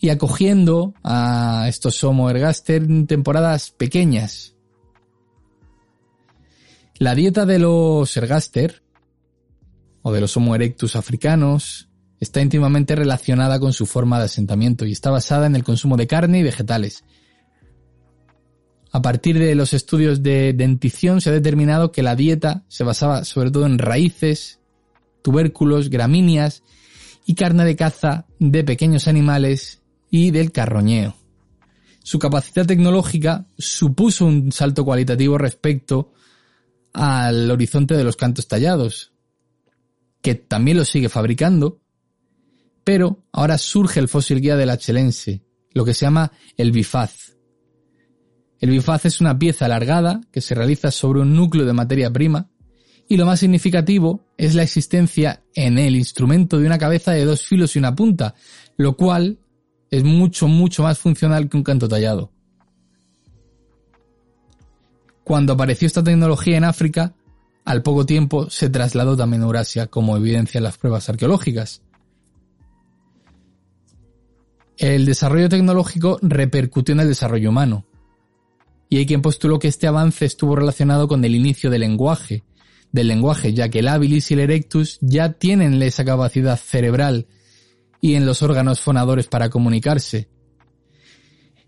y 0.00 0.08
acogiendo 0.08 0.94
a 1.04 1.66
estos 1.68 2.02
Homo 2.02 2.30
ergaster 2.30 2.82
en 2.82 3.06
temporadas 3.06 3.70
pequeñas. 3.70 4.54
La 6.98 7.14
dieta 7.14 7.46
de 7.46 7.58
los 7.58 8.16
ergaster, 8.16 8.82
o 10.02 10.12
de 10.12 10.20
los 10.20 10.36
Homo 10.36 10.54
erectus 10.54 10.96
africanos, 10.96 11.88
está 12.18 12.40
íntimamente 12.40 12.94
relacionada 12.94 13.58
con 13.60 13.72
su 13.72 13.86
forma 13.86 14.18
de 14.18 14.26
asentamiento 14.26 14.86
y 14.86 14.92
está 14.92 15.10
basada 15.10 15.46
en 15.46 15.56
el 15.56 15.64
consumo 15.64 15.96
de 15.96 16.06
carne 16.06 16.40
y 16.40 16.42
vegetales, 16.42 17.04
a 18.92 19.02
partir 19.02 19.38
de 19.38 19.54
los 19.54 19.72
estudios 19.72 20.22
de 20.22 20.52
dentición 20.52 21.20
se 21.20 21.30
ha 21.30 21.32
determinado 21.32 21.92
que 21.92 22.02
la 22.02 22.16
dieta 22.16 22.64
se 22.68 22.84
basaba 22.84 23.24
sobre 23.24 23.50
todo 23.50 23.66
en 23.66 23.78
raíces, 23.78 24.58
tubérculos, 25.22 25.90
gramíneas 25.90 26.62
y 27.24 27.34
carne 27.34 27.64
de 27.64 27.76
caza 27.76 28.26
de 28.38 28.64
pequeños 28.64 29.06
animales 29.06 29.80
y 30.10 30.32
del 30.32 30.50
carroñeo. 30.50 31.14
Su 32.02 32.18
capacidad 32.18 32.66
tecnológica 32.66 33.46
supuso 33.58 34.26
un 34.26 34.50
salto 34.50 34.84
cualitativo 34.84 35.38
respecto 35.38 36.12
al 36.92 37.48
horizonte 37.50 37.96
de 37.96 38.02
los 38.02 38.16
cantos 38.16 38.48
tallados, 38.48 39.12
que 40.20 40.34
también 40.34 40.78
lo 40.78 40.84
sigue 40.84 41.08
fabricando, 41.08 41.80
pero 42.82 43.22
ahora 43.30 43.58
surge 43.58 44.00
el 44.00 44.08
fósil 44.08 44.40
guía 44.40 44.56
del 44.56 44.70
achelense, 44.70 45.44
lo 45.72 45.84
que 45.84 45.94
se 45.94 46.06
llama 46.06 46.32
el 46.56 46.72
bifaz, 46.72 47.36
el 48.60 48.70
bifaz 48.70 49.06
es 49.06 49.20
una 49.20 49.38
pieza 49.38 49.64
alargada 49.64 50.20
que 50.30 50.42
se 50.42 50.54
realiza 50.54 50.90
sobre 50.90 51.20
un 51.20 51.34
núcleo 51.34 51.64
de 51.64 51.72
materia 51.72 52.10
prima 52.12 52.50
y 53.08 53.16
lo 53.16 53.24
más 53.24 53.40
significativo 53.40 54.26
es 54.36 54.54
la 54.54 54.62
existencia 54.62 55.42
en 55.54 55.78
el 55.78 55.96
instrumento 55.96 56.58
de 56.58 56.66
una 56.66 56.78
cabeza 56.78 57.12
de 57.12 57.24
dos 57.24 57.44
filos 57.44 57.74
y 57.74 57.78
una 57.78 57.96
punta, 57.96 58.34
lo 58.76 58.96
cual 58.96 59.38
es 59.90 60.04
mucho, 60.04 60.46
mucho 60.46 60.82
más 60.82 60.98
funcional 60.98 61.48
que 61.48 61.56
un 61.56 61.64
canto 61.64 61.88
tallado. 61.88 62.30
Cuando 65.24 65.54
apareció 65.54 65.86
esta 65.86 66.04
tecnología 66.04 66.58
en 66.58 66.64
África, 66.64 67.14
al 67.64 67.82
poco 67.82 68.04
tiempo 68.04 68.50
se 68.50 68.68
trasladó 68.68 69.16
también 69.16 69.42
a 69.42 69.46
Eurasia, 69.46 69.86
como 69.86 70.16
evidencian 70.16 70.64
las 70.64 70.76
pruebas 70.76 71.08
arqueológicas. 71.08 71.82
El 74.76 75.06
desarrollo 75.06 75.48
tecnológico 75.48 76.18
repercutió 76.22 76.92
en 76.92 77.00
el 77.00 77.08
desarrollo 77.08 77.50
humano 77.50 77.86
y 78.90 78.98
hay 78.98 79.06
quien 79.06 79.22
postuló 79.22 79.60
que 79.60 79.68
este 79.68 79.86
avance 79.86 80.26
estuvo 80.26 80.56
relacionado 80.56 81.06
con 81.06 81.24
el 81.24 81.36
inicio 81.36 81.70
del 81.70 81.82
lenguaje, 81.82 82.42
del 82.90 83.06
lenguaje, 83.06 83.54
ya 83.54 83.68
que 83.68 83.78
el 83.78 83.88
habilis 83.88 84.30
y 84.30 84.34
el 84.34 84.40
erectus 84.40 84.98
ya 85.00 85.32
tienen 85.32 85.80
esa 85.80 86.04
capacidad 86.04 86.58
cerebral 86.58 87.28
y 88.00 88.14
en 88.14 88.26
los 88.26 88.42
órganos 88.42 88.80
fonadores 88.80 89.28
para 89.28 89.48
comunicarse. 89.48 90.28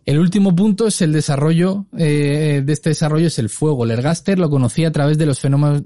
El 0.05 0.19
último 0.19 0.57
punto 0.57 0.89
es 0.89 1.01
el 1.01 1.13
desarrollo, 1.13 1.87
eh, 1.97 2.61
de 2.65 2.73
este 2.73 2.91
desarrollo 2.91 3.29
es 3.29 3.39
el 3.39 3.49
fuego. 3.49 3.85
El 3.85 3.93
ergaster 3.93 4.37
lo 4.37 4.51
conocía 4.51 4.89
a 4.89 4.93
través 4.93 5.17
de 5.17 5.27
los 5.27 5.39
fenómenos, 5.39 5.85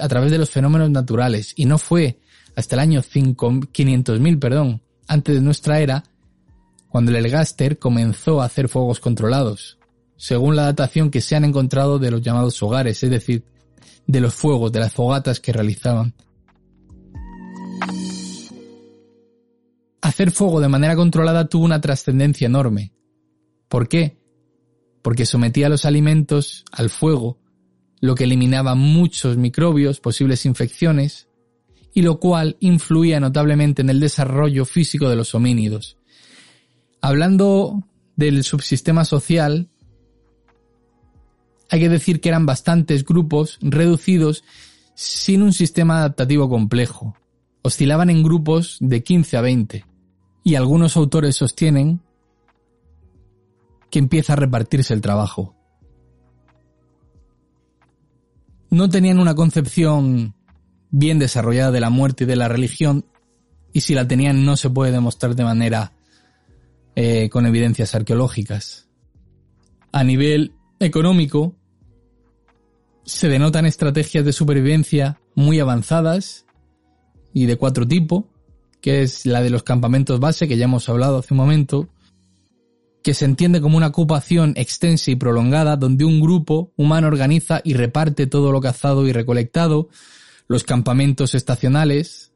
a 0.00 0.08
través 0.08 0.30
de 0.30 0.38
los 0.38 0.48
fenómenos 0.48 0.90
naturales 0.90 1.54
y 1.56 1.64
no 1.64 1.78
fue 1.78 2.20
hasta 2.54 2.76
el 2.76 2.80
año 2.80 3.02
500.000, 3.02 4.38
perdón, 4.38 4.80
antes 5.08 5.34
de 5.34 5.40
nuestra 5.40 5.80
era, 5.80 6.04
cuando 6.88 7.10
el 7.10 7.16
ergaster 7.16 7.80
comenzó 7.80 8.40
a 8.40 8.44
hacer 8.44 8.68
fuegos 8.68 9.00
controlados 9.00 9.77
según 10.18 10.56
la 10.56 10.64
datación 10.64 11.10
que 11.10 11.20
se 11.20 11.36
han 11.36 11.44
encontrado 11.44 11.98
de 11.98 12.10
los 12.10 12.20
llamados 12.20 12.60
hogares, 12.62 13.02
es 13.02 13.10
decir, 13.10 13.44
de 14.06 14.20
los 14.20 14.34
fuegos, 14.34 14.72
de 14.72 14.80
las 14.80 14.92
fogatas 14.92 15.38
que 15.40 15.52
realizaban. 15.52 16.12
Hacer 20.02 20.32
fuego 20.32 20.60
de 20.60 20.68
manera 20.68 20.96
controlada 20.96 21.48
tuvo 21.48 21.64
una 21.64 21.80
trascendencia 21.80 22.46
enorme. 22.46 22.92
¿Por 23.68 23.88
qué? 23.88 24.18
Porque 25.02 25.24
sometía 25.24 25.68
los 25.68 25.84
alimentos 25.84 26.64
al 26.72 26.90
fuego, 26.90 27.38
lo 28.00 28.16
que 28.16 28.24
eliminaba 28.24 28.74
muchos 28.74 29.36
microbios, 29.36 30.00
posibles 30.00 30.44
infecciones, 30.46 31.28
y 31.94 32.02
lo 32.02 32.18
cual 32.18 32.56
influía 32.60 33.20
notablemente 33.20 33.82
en 33.82 33.90
el 33.90 34.00
desarrollo 34.00 34.64
físico 34.64 35.08
de 35.08 35.16
los 35.16 35.34
homínidos. 35.34 35.96
Hablando 37.00 37.84
del 38.16 38.42
subsistema 38.42 39.04
social, 39.04 39.68
hay 41.70 41.80
que 41.80 41.88
decir 41.88 42.20
que 42.20 42.28
eran 42.28 42.46
bastantes 42.46 43.04
grupos 43.04 43.58
reducidos 43.60 44.44
sin 44.94 45.42
un 45.42 45.52
sistema 45.52 45.98
adaptativo 45.98 46.48
complejo. 46.48 47.16
Oscilaban 47.62 48.10
en 48.10 48.22
grupos 48.22 48.78
de 48.80 49.02
15 49.02 49.36
a 49.36 49.40
20. 49.42 49.84
Y 50.44 50.54
algunos 50.54 50.96
autores 50.96 51.36
sostienen 51.36 52.00
que 53.90 53.98
empieza 53.98 54.32
a 54.32 54.36
repartirse 54.36 54.94
el 54.94 55.00
trabajo. 55.00 55.54
No 58.70 58.88
tenían 58.88 59.18
una 59.18 59.34
concepción 59.34 60.34
bien 60.90 61.18
desarrollada 61.18 61.70
de 61.70 61.80
la 61.80 61.90
muerte 61.90 62.24
y 62.24 62.26
de 62.26 62.36
la 62.36 62.48
religión, 62.48 63.06
y 63.72 63.82
si 63.82 63.94
la 63.94 64.08
tenían 64.08 64.44
no 64.44 64.56
se 64.56 64.70
puede 64.70 64.92
demostrar 64.92 65.34
de 65.34 65.44
manera 65.44 65.92
eh, 66.96 67.28
con 67.30 67.46
evidencias 67.46 67.94
arqueológicas. 67.94 68.88
A 69.92 70.04
nivel 70.04 70.54
económico, 70.80 71.54
se 73.08 73.28
denotan 73.28 73.64
estrategias 73.64 74.22
de 74.22 74.34
supervivencia 74.34 75.18
muy 75.34 75.60
avanzadas 75.60 76.44
y 77.32 77.46
de 77.46 77.56
cuatro 77.56 77.88
tipos, 77.88 78.24
que 78.82 79.02
es 79.02 79.24
la 79.24 79.40
de 79.40 79.48
los 79.48 79.62
campamentos 79.62 80.20
base, 80.20 80.46
que 80.46 80.58
ya 80.58 80.66
hemos 80.66 80.90
hablado 80.90 81.18
hace 81.18 81.32
un 81.32 81.38
momento, 81.38 81.88
que 83.02 83.14
se 83.14 83.24
entiende 83.24 83.62
como 83.62 83.78
una 83.78 83.86
ocupación 83.86 84.52
extensa 84.56 85.10
y 85.10 85.16
prolongada 85.16 85.76
donde 85.76 86.04
un 86.04 86.20
grupo 86.20 86.74
humano 86.76 87.06
organiza 87.06 87.62
y 87.64 87.72
reparte 87.72 88.26
todo 88.26 88.52
lo 88.52 88.60
cazado 88.60 89.06
y 89.08 89.12
recolectado, 89.12 89.88
los 90.46 90.64
campamentos 90.64 91.34
estacionales, 91.34 92.32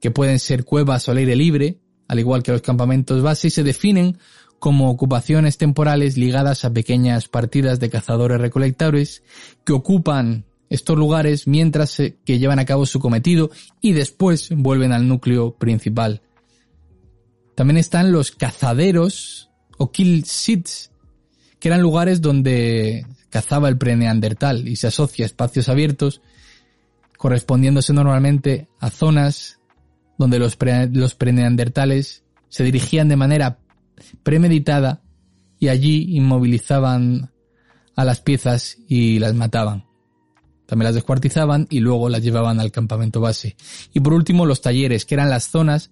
que 0.00 0.10
pueden 0.10 0.38
ser 0.38 0.64
cuevas 0.64 1.06
o 1.08 1.10
al 1.10 1.18
aire 1.18 1.36
libre, 1.36 1.78
al 2.08 2.18
igual 2.18 2.42
que 2.42 2.52
los 2.52 2.62
campamentos 2.62 3.20
base, 3.22 3.48
y 3.48 3.50
se 3.50 3.64
definen 3.64 4.16
como 4.60 4.90
ocupaciones 4.90 5.56
temporales 5.58 6.16
ligadas 6.16 6.64
a 6.64 6.72
pequeñas 6.72 7.28
partidas 7.28 7.80
de 7.80 7.90
cazadores 7.90 8.40
recolectores 8.40 9.24
que 9.64 9.72
ocupan 9.72 10.44
estos 10.68 10.96
lugares 10.96 11.48
mientras 11.48 11.96
que 11.96 12.38
llevan 12.38 12.60
a 12.60 12.66
cabo 12.66 12.86
su 12.86 13.00
cometido 13.00 13.50
y 13.80 13.92
después 13.92 14.50
vuelven 14.50 14.92
al 14.92 15.08
núcleo 15.08 15.56
principal. 15.56 16.22
También 17.56 17.78
están 17.78 18.12
los 18.12 18.30
cazaderos 18.30 19.50
o 19.78 19.90
kill 19.90 20.24
sits, 20.26 20.92
que 21.58 21.68
eran 21.68 21.80
lugares 21.80 22.20
donde 22.20 23.06
cazaba 23.30 23.68
el 23.68 23.78
preneandertal 23.78 24.68
y 24.68 24.76
se 24.76 24.88
asocia 24.88 25.24
a 25.24 25.26
espacios 25.26 25.68
abiertos 25.68 26.20
correspondiéndose 27.16 27.92
normalmente 27.92 28.68
a 28.78 28.90
zonas 28.90 29.58
donde 30.18 30.38
los, 30.38 30.58
los 30.92 31.14
preneandertales 31.14 32.24
se 32.50 32.64
dirigían 32.64 33.08
de 33.08 33.16
manera 33.16 33.59
premeditada 34.22 35.02
y 35.58 35.68
allí 35.68 36.16
inmovilizaban 36.16 37.30
a 37.96 38.04
las 38.04 38.20
piezas 38.20 38.78
y 38.88 39.18
las 39.18 39.34
mataban. 39.34 39.84
También 40.66 40.84
las 40.84 40.94
descuartizaban 40.94 41.66
y 41.68 41.80
luego 41.80 42.08
las 42.08 42.22
llevaban 42.22 42.60
al 42.60 42.70
campamento 42.70 43.20
base. 43.20 43.56
Y 43.92 44.00
por 44.00 44.14
último, 44.14 44.46
los 44.46 44.60
talleres, 44.60 45.04
que 45.04 45.14
eran 45.14 45.28
las 45.28 45.48
zonas 45.48 45.90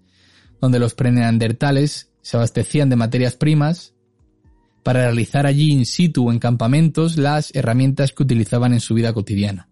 donde 0.61 0.78
los 0.78 0.94
preneandertales 0.94 2.11
se 2.22 2.36
abastecían 2.36 2.88
de 2.88 2.96
materias 2.96 3.34
primas 3.34 3.94
para 4.82 5.02
realizar 5.02 5.46
allí 5.46 5.72
in 5.72 5.84
situ 5.84 6.30
en 6.30 6.38
campamentos 6.38 7.16
las 7.16 7.54
herramientas 7.54 8.12
que 8.12 8.22
utilizaban 8.22 8.72
en 8.72 8.80
su 8.80 8.94
vida 8.94 9.12
cotidiana. 9.12 9.67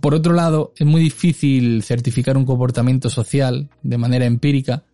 Por 0.00 0.14
otro 0.14 0.32
lado, 0.32 0.72
es 0.76 0.86
muy 0.86 1.00
difícil 1.00 1.82
certificar 1.82 2.36
un 2.36 2.44
comportamiento 2.44 3.10
social 3.10 3.68
de 3.82 3.98
manera 3.98 4.26
empírica, 4.26 4.84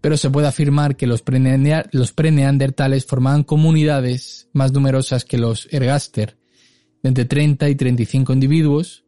pero 0.00 0.16
se 0.16 0.30
puede 0.30 0.46
afirmar 0.46 0.96
que 0.96 1.06
los, 1.06 1.22
preneandertales 1.22 3.06
formaban 3.06 3.44
comunidades 3.44 4.48
más 4.52 4.72
numerosas 4.72 5.24
que 5.24 5.38
los 5.38 5.68
ergaster, 5.72 6.36
de 7.02 7.08
entre 7.08 7.24
30 7.24 7.68
y 7.68 7.74
35 7.74 8.32
individuos, 8.32 9.04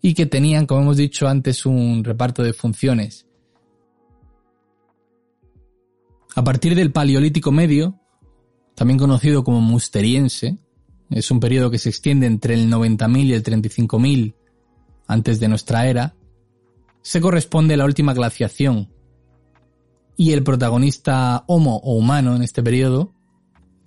y 0.00 0.14
que 0.14 0.26
tenían, 0.26 0.66
como 0.66 0.82
hemos 0.82 0.96
dicho 0.96 1.28
antes, 1.28 1.66
un 1.66 2.04
reparto 2.04 2.42
de 2.42 2.52
funciones. 2.52 3.26
A 6.34 6.42
partir 6.44 6.74
del 6.74 6.92
Paleolítico 6.92 7.52
Medio, 7.52 8.00
también 8.74 8.98
conocido 8.98 9.44
como 9.44 9.60
Musteriense, 9.60 10.58
es 11.14 11.30
un 11.30 11.40
periodo 11.40 11.70
que 11.70 11.78
se 11.78 11.88
extiende 11.88 12.26
entre 12.26 12.54
el 12.54 12.70
90.000 12.70 13.24
y 13.24 13.32
el 13.32 13.42
35.000 13.42 14.34
antes 15.06 15.40
de 15.40 15.48
nuestra 15.48 15.86
era, 15.86 16.14
se 17.02 17.20
corresponde 17.20 17.74
a 17.74 17.76
la 17.76 17.84
última 17.84 18.14
glaciación. 18.14 18.88
Y 20.16 20.32
el 20.32 20.42
protagonista 20.42 21.44
homo 21.46 21.76
o 21.78 21.94
humano 21.94 22.36
en 22.36 22.42
este 22.42 22.62
periodo 22.62 23.12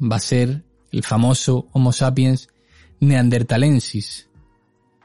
va 0.02 0.18
a 0.18 0.20
ser 0.20 0.64
el 0.92 1.04
famoso 1.04 1.68
Homo 1.74 1.92
sapiens 1.92 2.48
neandertalensis, 3.00 4.30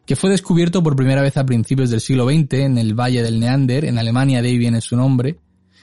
que 0.06 0.16
fue 0.16 0.30
descubierto 0.30 0.82
por 0.82 0.96
primera 0.96 1.22
vez 1.22 1.36
a 1.36 1.46
principios 1.46 1.90
del 1.90 2.00
siglo 2.00 2.28
XX 2.28 2.54
en 2.54 2.78
el 2.78 2.94
Valle 2.94 3.22
del 3.22 3.40
Neander, 3.40 3.84
en 3.84 3.98
Alemania, 3.98 4.42
de 4.42 4.48
ahí 4.48 4.58
viene 4.58 4.80
su 4.80 4.96
nombre, 4.96 5.38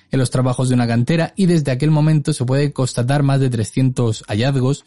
en 0.10 0.20
los 0.20 0.30
trabajos 0.30 0.70
de 0.70 0.76
una 0.76 0.88
cantera, 0.88 1.34
y 1.36 1.46
desde 1.46 1.72
aquel 1.72 1.92
momento 1.92 2.32
se 2.34 2.46
puede 2.46 2.72
constatar 2.72 3.24
más 3.24 3.40
de 3.40 3.50
300 3.50 4.24
hallazgos 4.28 4.86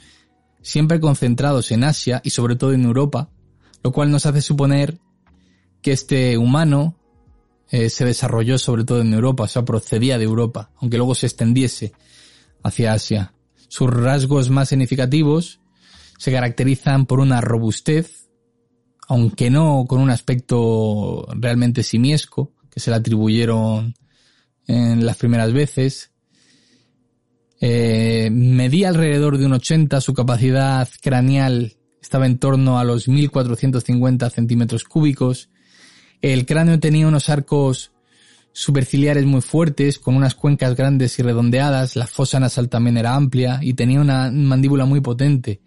siempre 0.63 1.01
concentrados 1.01 1.71
en 1.71 1.85
Asia 1.85 2.21
y 2.25 2.31
sobre 2.31 2.57
todo 2.57 2.73
en 2.73 2.85
Europa, 2.85 3.31
lo 3.83 3.93
cual 3.93 4.11
nos 4.11 4.27
hace 4.27 4.43
suponer 4.43 4.99
que 5.83 5.93
este 5.93 6.37
humano 6.37 6.97
eh, 7.71 7.89
se 7.89 8.05
desarrolló 8.05 8.59
sobre 8.59 8.85
todo 8.85 9.01
en 9.01 9.13
Europa, 9.13 9.45
o 9.45 9.49
sea, 9.49 9.65
procedía 9.65 10.19
de 10.19 10.25
Europa, 10.25 10.71
aunque 10.77 10.97
luego 10.97 11.15
se 11.15 11.27
extendiese 11.27 11.93
hacia 12.63 12.93
Asia. 12.93 13.33
Sus 13.69 13.89
rasgos 13.89 14.51
más 14.51 14.69
significativos 14.69 15.61
se 16.19 16.33
caracterizan 16.33 17.07
por 17.07 17.21
una 17.21 17.41
robustez, 17.41 18.29
aunque 19.09 19.51
no 19.51 19.87
con 19.89 20.01
un 20.01 20.11
aspecto 20.11 21.27
realmente 21.35 21.83
simiesco, 21.83 22.53
que 22.71 22.81
se 22.81 22.91
le 22.91 22.97
atribuyeron 22.97 23.95
en 24.67 25.07
las 25.07 25.17
primeras 25.17 25.53
veces, 25.53 26.13
eh, 27.61 28.31
medía 28.33 28.89
alrededor 28.89 29.37
de 29.37 29.47
un 29.47 29.53
80, 29.53 30.01
su 30.01 30.15
capacidad 30.15 30.89
craneal 31.03 31.77
estaba 32.01 32.27
en 32.27 32.39
torno 32.39 32.79
a 32.79 32.85
los 32.85 33.07
1450 33.07 34.31
centímetros 34.31 34.85
cúbicos. 34.85 35.51
El 36.23 36.47
cráneo 36.47 36.81
tenía 36.81 37.07
unos 37.07 37.29
arcos 37.29 37.93
superciliares 38.53 39.27
muy 39.27 39.43
fuertes, 39.43 39.99
con 39.99 40.17
unas 40.17 40.35
cuencas 40.35 40.75
grandes 40.75 41.19
y 41.19 41.23
redondeadas, 41.23 41.97
la 41.97 42.07
fosa 42.07 42.41
nasal 42.41 42.69
también 42.69 42.97
era 42.97 43.15
amplia 43.15 43.61
y 43.63 43.75
tenía 43.75 44.01
una 44.01 44.31
mandíbula 44.31 44.87
muy 44.87 45.01
potente. 45.01 45.61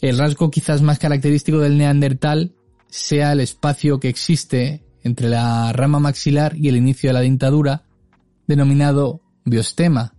El 0.00 0.18
rasgo 0.18 0.50
quizás 0.50 0.82
más 0.82 0.98
característico 0.98 1.60
del 1.60 1.78
neandertal 1.78 2.52
sea 2.88 3.32
el 3.32 3.40
espacio 3.40 4.00
que 4.00 4.08
existe 4.08 4.84
entre 5.02 5.28
la 5.28 5.72
rama 5.72 5.98
maxilar 6.00 6.56
y 6.56 6.68
el 6.68 6.76
inicio 6.76 7.08
de 7.08 7.14
la 7.14 7.20
dentadura, 7.20 7.84
denominado 8.46 9.21
biostema, 9.44 10.14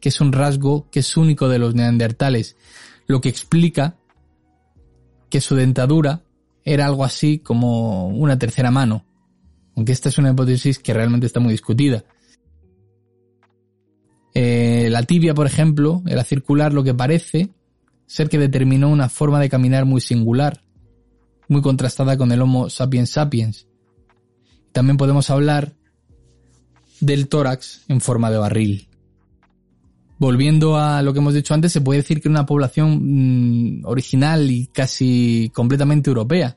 que 0.00 0.08
es 0.08 0.20
un 0.20 0.32
rasgo 0.32 0.88
que 0.90 1.00
es 1.00 1.16
único 1.16 1.48
de 1.48 1.58
los 1.58 1.74
neandertales, 1.74 2.56
lo 3.06 3.20
que 3.20 3.28
explica 3.28 3.96
que 5.30 5.40
su 5.40 5.54
dentadura 5.54 6.22
era 6.64 6.86
algo 6.86 7.04
así 7.04 7.38
como 7.38 8.08
una 8.08 8.38
tercera 8.38 8.70
mano, 8.70 9.04
aunque 9.76 9.92
esta 9.92 10.08
es 10.08 10.18
una 10.18 10.30
hipótesis 10.30 10.78
que 10.78 10.94
realmente 10.94 11.26
está 11.26 11.40
muy 11.40 11.52
discutida. 11.52 12.04
Eh, 14.34 14.88
la 14.90 15.02
tibia, 15.02 15.34
por 15.34 15.46
ejemplo, 15.46 16.02
era 16.06 16.24
circular, 16.24 16.72
lo 16.72 16.84
que 16.84 16.94
parece 16.94 17.50
ser 18.06 18.28
que 18.28 18.38
determinó 18.38 18.88
una 18.88 19.08
forma 19.08 19.40
de 19.40 19.48
caminar 19.48 19.84
muy 19.84 20.00
singular, 20.00 20.62
muy 21.48 21.62
contrastada 21.62 22.16
con 22.16 22.32
el 22.32 22.42
Homo 22.42 22.70
sapiens 22.70 23.10
sapiens. 23.10 23.66
También 24.72 24.96
podemos 24.96 25.30
hablar 25.30 25.74
del 27.02 27.28
tórax 27.28 27.82
en 27.88 28.00
forma 28.00 28.30
de 28.30 28.38
barril. 28.38 28.88
Volviendo 30.18 30.76
a 30.78 31.02
lo 31.02 31.12
que 31.12 31.18
hemos 31.18 31.34
dicho 31.34 31.52
antes, 31.52 31.72
se 31.72 31.80
puede 31.80 32.00
decir 32.00 32.20
que 32.20 32.28
era 32.28 32.38
una 32.38 32.46
población 32.46 33.80
mm, 33.80 33.86
original 33.86 34.48
y 34.50 34.68
casi 34.68 35.50
completamente 35.52 36.10
europea. 36.10 36.56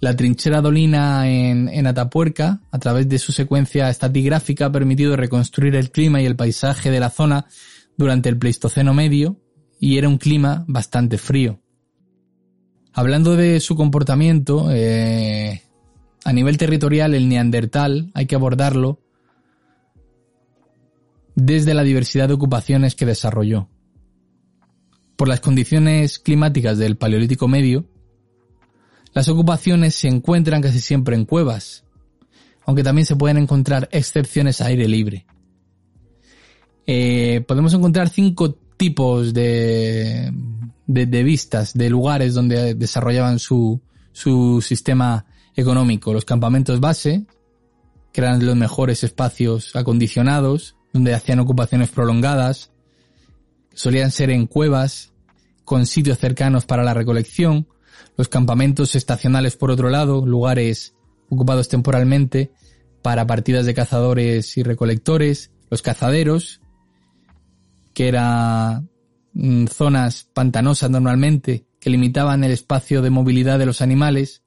La 0.00 0.16
trinchera 0.16 0.62
dolina 0.62 1.28
en, 1.28 1.68
en, 1.68 1.86
Atapuerca, 1.86 2.62
a 2.70 2.78
través 2.78 3.08
de 3.08 3.18
su 3.18 3.32
secuencia 3.32 3.90
estatigráfica, 3.90 4.66
ha 4.66 4.72
permitido 4.72 5.16
reconstruir 5.16 5.76
el 5.76 5.90
clima 5.90 6.22
y 6.22 6.26
el 6.26 6.36
paisaje 6.36 6.90
de 6.90 7.00
la 7.00 7.10
zona 7.10 7.46
durante 7.98 8.30
el 8.30 8.38
Pleistoceno 8.38 8.94
medio, 8.94 9.38
y 9.78 9.98
era 9.98 10.08
un 10.08 10.16
clima 10.16 10.64
bastante 10.66 11.18
frío. 11.18 11.60
Hablando 12.94 13.36
de 13.36 13.60
su 13.60 13.76
comportamiento, 13.76 14.68
eh, 14.70 15.62
a 16.28 16.32
nivel 16.34 16.58
territorial, 16.58 17.14
el 17.14 17.26
neandertal 17.26 18.10
hay 18.12 18.26
que 18.26 18.34
abordarlo 18.34 19.00
desde 21.34 21.72
la 21.72 21.84
diversidad 21.84 22.28
de 22.28 22.34
ocupaciones 22.34 22.94
que 22.94 23.06
desarrolló. 23.06 23.70
Por 25.16 25.26
las 25.28 25.40
condiciones 25.40 26.18
climáticas 26.18 26.76
del 26.76 26.98
Paleolítico 26.98 27.48
Medio, 27.48 27.86
las 29.14 29.30
ocupaciones 29.30 29.94
se 29.94 30.08
encuentran 30.08 30.60
casi 30.60 30.80
siempre 30.80 31.16
en 31.16 31.24
cuevas, 31.24 31.84
aunque 32.66 32.82
también 32.82 33.06
se 33.06 33.16
pueden 33.16 33.38
encontrar 33.38 33.88
excepciones 33.90 34.60
a 34.60 34.66
aire 34.66 34.86
libre. 34.86 35.24
Eh, 36.86 37.42
podemos 37.48 37.72
encontrar 37.72 38.10
cinco 38.10 38.52
tipos 38.76 39.32
de, 39.32 40.30
de, 40.86 41.06
de 41.06 41.22
vistas, 41.22 41.72
de 41.72 41.88
lugares 41.88 42.34
donde 42.34 42.74
desarrollaban 42.74 43.38
su, 43.38 43.80
su 44.12 44.60
sistema 44.60 45.24
económico. 45.58 46.12
Los 46.12 46.24
campamentos 46.24 46.78
base, 46.80 47.26
que 48.12 48.20
eran 48.20 48.44
los 48.46 48.56
mejores 48.56 49.02
espacios 49.02 49.74
acondicionados, 49.74 50.76
donde 50.92 51.14
hacían 51.14 51.40
ocupaciones 51.40 51.90
prolongadas, 51.90 52.70
solían 53.74 54.10
ser 54.10 54.30
en 54.30 54.46
cuevas, 54.46 55.12
con 55.64 55.84
sitios 55.84 56.18
cercanos 56.18 56.64
para 56.64 56.84
la 56.84 56.94
recolección, 56.94 57.66
los 58.16 58.28
campamentos 58.28 58.94
estacionales 58.94 59.56
por 59.56 59.70
otro 59.70 59.90
lado, 59.90 60.24
lugares 60.24 60.94
ocupados 61.28 61.68
temporalmente 61.68 62.52
para 63.02 63.26
partidas 63.26 63.66
de 63.66 63.74
cazadores 63.74 64.56
y 64.56 64.62
recolectores, 64.62 65.50
los 65.70 65.82
cazaderos, 65.82 66.60
que 67.94 68.08
eran 68.08 68.88
mm, 69.34 69.66
zonas 69.66 70.28
pantanosas 70.32 70.88
normalmente, 70.88 71.66
que 71.80 71.90
limitaban 71.90 72.44
el 72.44 72.52
espacio 72.52 73.02
de 73.02 73.10
movilidad 73.10 73.58
de 73.58 73.66
los 73.66 73.82
animales, 73.82 74.42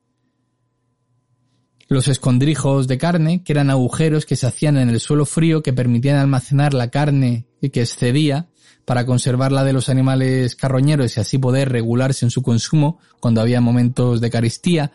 los 1.92 2.08
escondrijos 2.08 2.88
de 2.88 2.98
carne, 2.98 3.44
que 3.44 3.52
eran 3.52 3.70
agujeros 3.70 4.26
que 4.26 4.38
se 4.38 4.48
hacían 4.48 4.78
en 4.78 4.88
el 4.88 5.02
suelo 5.02 5.26
frío 5.26 5.62
que 5.62 5.74
permitían 5.74 6.16
almacenar 6.16 6.74
la 6.74 6.90
carne 6.90 7.48
que 7.60 7.82
excedía 7.82 8.48
para 8.86 9.06
conservarla 9.06 9.66
de 9.66 9.74
los 9.74 9.90
animales 9.90 10.56
carroñeros 10.56 11.18
y 11.18 11.20
así 11.20 11.38
poder 11.38 11.68
regularse 11.68 12.26
en 12.26 12.30
su 12.30 12.44
consumo 12.44 13.00
cuando 13.20 13.42
había 13.42 13.60
momentos 13.60 14.22
de 14.22 14.30
caristía, 14.30 14.94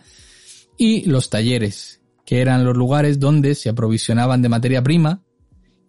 y 0.78 1.04
los 1.04 1.28
talleres, 1.28 2.00
que 2.24 2.40
eran 2.40 2.64
los 2.64 2.74
lugares 2.74 3.20
donde 3.20 3.54
se 3.54 3.68
aprovisionaban 3.68 4.40
de 4.40 4.48
materia 4.48 4.82
prima 4.82 5.22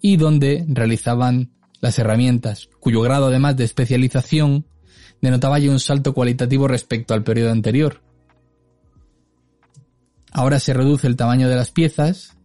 y 0.01 0.18
donde 0.18 0.66
realizaban 0.68 1.53
las 1.80 1.97
herramientas, 1.99 2.68
cuyo 2.82 2.99
grado 2.99 3.28
además 3.28 3.55
de 3.55 3.64
especialización 3.64 4.68
denotaba 5.22 5.58
ya 5.58 5.72
un 5.72 5.80
salto 5.80 6.14
cualitativo 6.14 6.68
respecto 6.68 7.14
al 7.14 7.24
periodo 7.24 7.51
anterior. 7.53 8.07
Ahora 10.38 10.60
se 10.60 10.72
reduce 10.72 11.08
el 11.08 11.16
tamaño 11.16 11.50
de 11.50 11.56
las 11.56 11.72
piezas, 11.72 12.38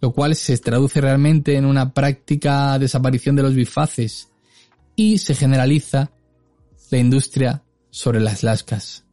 lo 0.00 0.10
cual 0.12 0.34
se 0.34 0.58
traduce 0.58 1.00
realmente 1.00 1.54
en 1.54 1.64
una 1.64 1.94
práctica 1.94 2.76
desaparición 2.76 3.36
de 3.36 3.44
los 3.44 3.54
bifaces 3.54 4.30
y 4.96 5.18
se 5.18 5.36
generaliza 5.36 6.10
la 6.90 6.98
industria 6.98 7.62
sobre 7.88 8.18
las 8.18 8.42
lascas. 8.42 9.04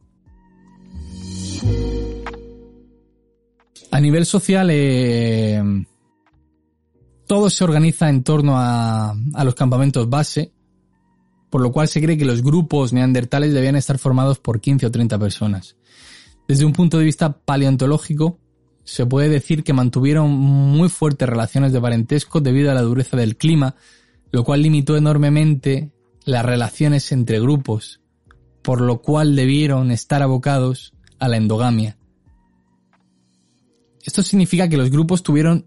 A 3.92 4.00
nivel 4.00 4.26
social, 4.26 4.68
eh, 4.72 5.62
todo 7.28 7.48
se 7.50 7.62
organiza 7.62 8.08
en 8.08 8.24
torno 8.24 8.54
a, 8.56 9.14
los 9.44 9.54
campamentos 9.54 10.10
base, 10.10 10.52
por 11.50 11.60
lo 11.60 11.70
cual 11.70 11.86
se 11.86 12.02
cree 12.02 12.18
que 12.18 12.24
los 12.24 12.42
grupos 12.42 12.92
neandertales 12.92 13.54
debían 13.54 13.76
estar 13.76 13.96
formados 13.96 14.40
por 14.40 14.60
15 14.60 14.86
o 14.86 14.90
30 14.90 15.20
personas. 15.20 15.76
Desde 16.46 16.64
un 16.64 16.72
punto 16.72 16.98
de 16.98 17.04
vista 17.04 17.38
paleontológico, 17.38 18.38
se 18.84 19.06
puede 19.06 19.28
decir 19.30 19.64
que 19.64 19.72
mantuvieron 19.72 20.30
muy 20.30 20.90
fuertes 20.90 21.28
relaciones 21.28 21.72
de 21.72 21.80
parentesco 21.80 22.40
debido 22.40 22.70
a 22.70 22.74
la 22.74 22.82
dureza 22.82 23.16
del 23.16 23.36
clima, 23.36 23.76
lo 24.30 24.44
cual 24.44 24.62
limitó 24.62 24.96
enormemente 24.96 25.90
las 26.24 26.44
relaciones 26.44 27.10
entre 27.12 27.40
grupos, 27.40 28.00
por 28.62 28.82
lo 28.82 29.00
cual 29.00 29.36
debieron 29.36 29.90
estar 29.90 30.22
abocados 30.22 30.92
a 31.18 31.28
la 31.28 31.38
endogamia. 31.38 31.96
Esto 34.04 34.22
significa 34.22 34.68
que 34.68 34.76
los 34.76 34.90
grupos 34.90 35.22
tuvieron 35.22 35.66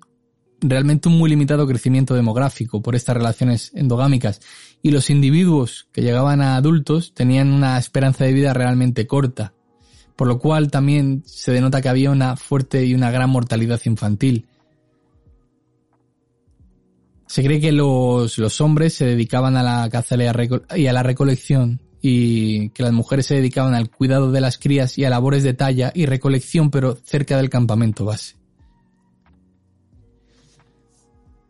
realmente 0.60 1.10
un 1.10 1.18
muy 1.18 1.30
limitado 1.30 1.68
crecimiento 1.68 2.14
demográfico 2.14 2.82
por 2.82 2.96
estas 2.96 3.18
relaciones 3.18 3.72
endogámicas 3.74 4.42
y 4.84 4.92
los 4.92 5.10
individuos 5.10 5.88
que 5.92 6.02
llegaban 6.02 6.42
a 6.42 6.56
adultos 6.56 7.14
tenían 7.16 7.52
una 7.52 7.78
esperanza 7.80 8.26
de 8.26 8.34
vida 8.34 8.54
realmente 8.54 9.08
corta, 9.08 9.54
por 10.18 10.28
lo 10.28 10.40
cual 10.40 10.72
también 10.72 11.24
se 11.26 11.54
denota 11.54 11.82
que 11.82 11.90
había 11.90 12.10
una 12.10 12.36
fuerte 12.36 12.84
y 12.84 12.96
una 12.96 13.12
gran 13.12 13.30
mortalidad 13.30 13.80
infantil. 13.86 14.48
Se 17.28 17.44
cree 17.44 17.62
que 17.62 17.72
los, 17.72 18.38
los 18.38 18.60
hombres 18.60 18.96
se 18.96 19.06
dedicaban 19.06 19.56
a 19.56 19.64
la 19.64 19.88
caza 19.90 20.16
y 20.76 20.88
a 20.88 20.94
la 20.94 21.04
recolección 21.04 21.82
y 22.02 22.70
que 22.70 22.84
las 22.84 22.94
mujeres 22.94 23.28
se 23.28 23.36
dedicaban 23.36 23.76
al 23.76 23.92
cuidado 23.92 24.32
de 24.32 24.42
las 24.42 24.58
crías 24.58 24.98
y 24.98 25.06
a 25.06 25.10
labores 25.10 25.44
de 25.44 25.54
talla 25.54 25.92
y 25.94 26.08
recolección, 26.08 26.72
pero 26.72 26.98
cerca 27.04 27.38
del 27.38 27.50
campamento 27.50 28.06
base. 28.06 28.36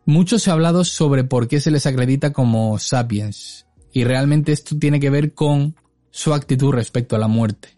Mucho 0.04 0.38
se 0.38 0.50
ha 0.50 0.54
hablado 0.54 0.84
sobre 0.84 1.24
por 1.24 1.48
qué 1.48 1.60
se 1.60 1.70
les 1.70 1.86
acredita 1.86 2.32
como 2.32 2.78
sapiens, 2.78 3.66
y 3.92 4.04
realmente 4.04 4.52
esto 4.52 4.76
tiene 4.78 5.00
que 5.00 5.10
ver 5.10 5.32
con 5.32 5.76
su 6.10 6.34
actitud 6.34 6.72
respecto 6.72 7.16
a 7.16 7.18
la 7.18 7.28
muerte. 7.28 7.77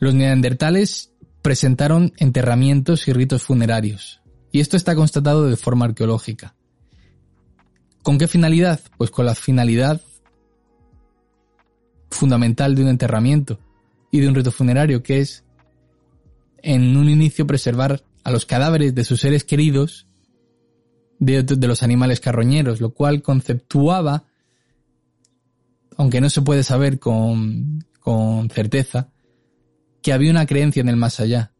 Los 0.00 0.14
neandertales 0.14 1.12
presentaron 1.42 2.14
enterramientos 2.16 3.06
y 3.06 3.12
ritos 3.12 3.42
funerarios, 3.42 4.22
y 4.50 4.60
esto 4.60 4.78
está 4.78 4.94
constatado 4.94 5.46
de 5.46 5.56
forma 5.56 5.84
arqueológica. 5.84 6.54
¿Con 8.02 8.16
qué 8.16 8.26
finalidad? 8.26 8.80
Pues 8.96 9.10
con 9.10 9.26
la 9.26 9.34
finalidad 9.34 10.00
fundamental 12.10 12.74
de 12.74 12.82
un 12.82 12.88
enterramiento 12.88 13.60
y 14.10 14.20
de 14.20 14.28
un 14.28 14.34
rito 14.34 14.50
funerario, 14.50 15.02
que 15.02 15.20
es 15.20 15.44
en 16.62 16.96
un 16.96 17.10
inicio 17.10 17.46
preservar 17.46 18.02
a 18.24 18.30
los 18.30 18.46
cadáveres 18.46 18.94
de 18.94 19.04
sus 19.04 19.20
seres 19.20 19.44
queridos 19.44 20.06
de, 21.18 21.42
de, 21.42 21.68
los 21.68 21.82
animales 21.82 22.20
carroñeros, 22.20 22.80
lo 22.80 22.94
cual 22.94 23.20
conceptuaba, 23.20 24.24
aunque 25.98 26.22
no 26.22 26.30
se 26.30 26.40
puede 26.40 26.62
saber 26.62 26.98
con, 26.98 27.84
con 28.00 28.48
certeza, 28.48 29.10
que 30.02 30.12
había 30.12 30.30
una 30.30 30.46
creencia 30.46 30.80
en 30.80 30.88
el 30.88 30.96
más 30.96 31.20
allá. 31.20 31.52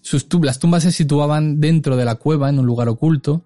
Sus 0.00 0.26
las 0.42 0.58
tumbas 0.58 0.82
se 0.82 0.92
situaban 0.92 1.60
dentro 1.60 1.96
de 1.96 2.04
la 2.04 2.16
cueva, 2.16 2.48
en 2.48 2.58
un 2.58 2.66
lugar 2.66 2.88
oculto, 2.88 3.44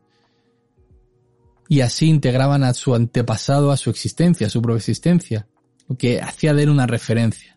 y 1.69 1.83
así 1.83 2.07
integraban 2.07 2.65
a 2.65 2.75
su 2.75 2.95
antepasado 2.95 3.71
a 3.71 3.77
su 3.77 3.91
existencia, 3.91 4.47
a 4.47 4.51
su 4.51 4.63
propia 4.63 4.79
existencia, 4.79 5.47
lo 5.87 5.97
que 5.97 6.21
hacía 6.21 6.55
de 6.55 6.65
él 6.65 6.71
una 6.71 6.87
referencia. 6.87 7.57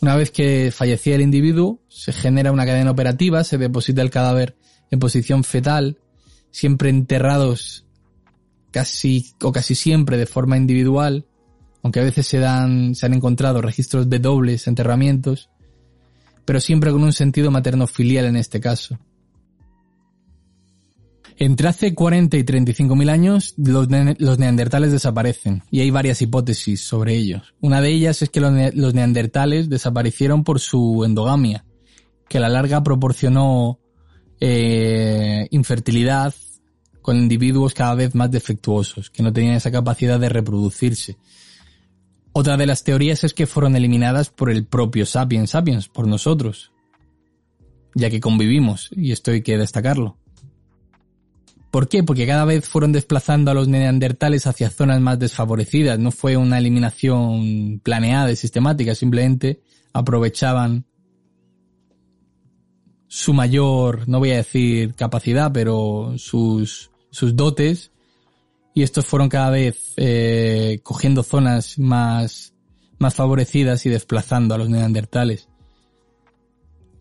Una 0.00 0.14
vez 0.14 0.30
que 0.30 0.70
fallecía 0.72 1.16
el 1.16 1.22
individuo, 1.22 1.80
se 1.88 2.12
genera 2.12 2.52
una 2.52 2.64
cadena 2.64 2.92
operativa, 2.92 3.42
se 3.42 3.58
deposita 3.58 4.02
el 4.02 4.10
cadáver 4.10 4.56
en 4.90 5.00
posición 5.00 5.42
fetal, 5.42 5.98
siempre 6.50 6.88
enterrados 6.88 7.84
casi 8.70 9.32
o 9.42 9.50
casi 9.52 9.74
siempre 9.74 10.16
de 10.16 10.26
forma 10.26 10.56
individual, 10.56 11.26
aunque 11.82 12.00
a 12.00 12.04
veces 12.04 12.26
se 12.26 12.38
dan, 12.38 12.94
se 12.94 13.06
han 13.06 13.14
encontrado 13.14 13.62
registros 13.62 14.08
de 14.08 14.18
dobles 14.18 14.66
enterramientos, 14.66 15.50
pero 16.44 16.60
siempre 16.60 16.90
con 16.90 17.02
un 17.02 17.12
sentido 17.12 17.50
materno-filial 17.50 18.24
en 18.26 18.36
este 18.36 18.60
caso. 18.60 18.98
Entre 21.40 21.68
hace 21.68 21.94
40 21.94 22.36
y 22.36 22.42
35 22.42 22.96
mil 22.96 23.08
años, 23.08 23.54
los, 23.58 23.88
ne 23.88 24.16
los, 24.18 24.40
neandertales 24.40 24.90
desaparecen, 24.90 25.62
y 25.70 25.80
hay 25.80 25.90
varias 25.90 26.20
hipótesis 26.20 26.80
sobre 26.80 27.14
ellos. 27.14 27.54
Una 27.60 27.80
de 27.80 27.90
ellas 27.90 28.22
es 28.22 28.28
que 28.28 28.40
los, 28.40 28.94
neandertales 28.94 29.68
desaparecieron 29.68 30.42
por 30.42 30.58
su 30.58 31.04
endogamia, 31.04 31.64
que 32.28 32.38
a 32.38 32.40
la 32.40 32.48
larga 32.48 32.82
proporcionó 32.82 33.78
eh, 34.40 35.46
infertilidad 35.52 36.34
con 37.02 37.16
individuos 37.16 37.72
cada 37.72 37.94
vez 37.94 38.16
más 38.16 38.32
defectuosos, 38.32 39.08
que 39.08 39.22
no 39.22 39.32
tenían 39.32 39.54
esa 39.54 39.70
capacidad 39.70 40.18
de 40.18 40.28
reproducirse. 40.28 41.18
Otra 42.38 42.56
de 42.56 42.66
las 42.66 42.84
teorías 42.84 43.24
es 43.24 43.34
que 43.34 43.48
fueron 43.48 43.74
eliminadas 43.74 44.30
por 44.30 44.48
el 44.48 44.64
propio 44.64 45.06
sapiens 45.06 45.50
sapiens, 45.50 45.88
por 45.88 46.06
nosotros, 46.06 46.70
ya 47.96 48.10
que 48.10 48.20
convivimos, 48.20 48.90
y 48.92 49.10
esto 49.10 49.32
hay 49.32 49.42
que 49.42 49.58
destacarlo. 49.58 50.18
¿Por 51.72 51.88
qué? 51.88 52.04
Porque 52.04 52.28
cada 52.28 52.44
vez 52.44 52.68
fueron 52.68 52.92
desplazando 52.92 53.50
a 53.50 53.54
los 53.54 53.66
neandertales 53.66 54.46
hacia 54.46 54.70
zonas 54.70 55.00
más 55.00 55.18
desfavorecidas. 55.18 55.98
No 55.98 56.12
fue 56.12 56.36
una 56.36 56.58
eliminación 56.58 57.80
planeada 57.82 58.30
y 58.30 58.36
sistemática, 58.36 58.94
simplemente 58.94 59.60
aprovechaban 59.92 60.86
su 63.08 63.32
mayor, 63.34 64.08
no 64.08 64.20
voy 64.20 64.30
a 64.30 64.36
decir 64.36 64.94
capacidad, 64.94 65.50
pero 65.52 66.14
sus, 66.18 66.92
sus 67.10 67.34
dotes. 67.34 67.90
Y 68.78 68.84
estos 68.84 69.06
fueron 69.06 69.28
cada 69.28 69.50
vez 69.50 69.94
eh, 69.96 70.78
cogiendo 70.84 71.24
zonas 71.24 71.80
más, 71.80 72.54
más 73.00 73.12
favorecidas 73.12 73.84
y 73.86 73.88
desplazando 73.88 74.54
a 74.54 74.58
los 74.58 74.68
neandertales. 74.70 75.48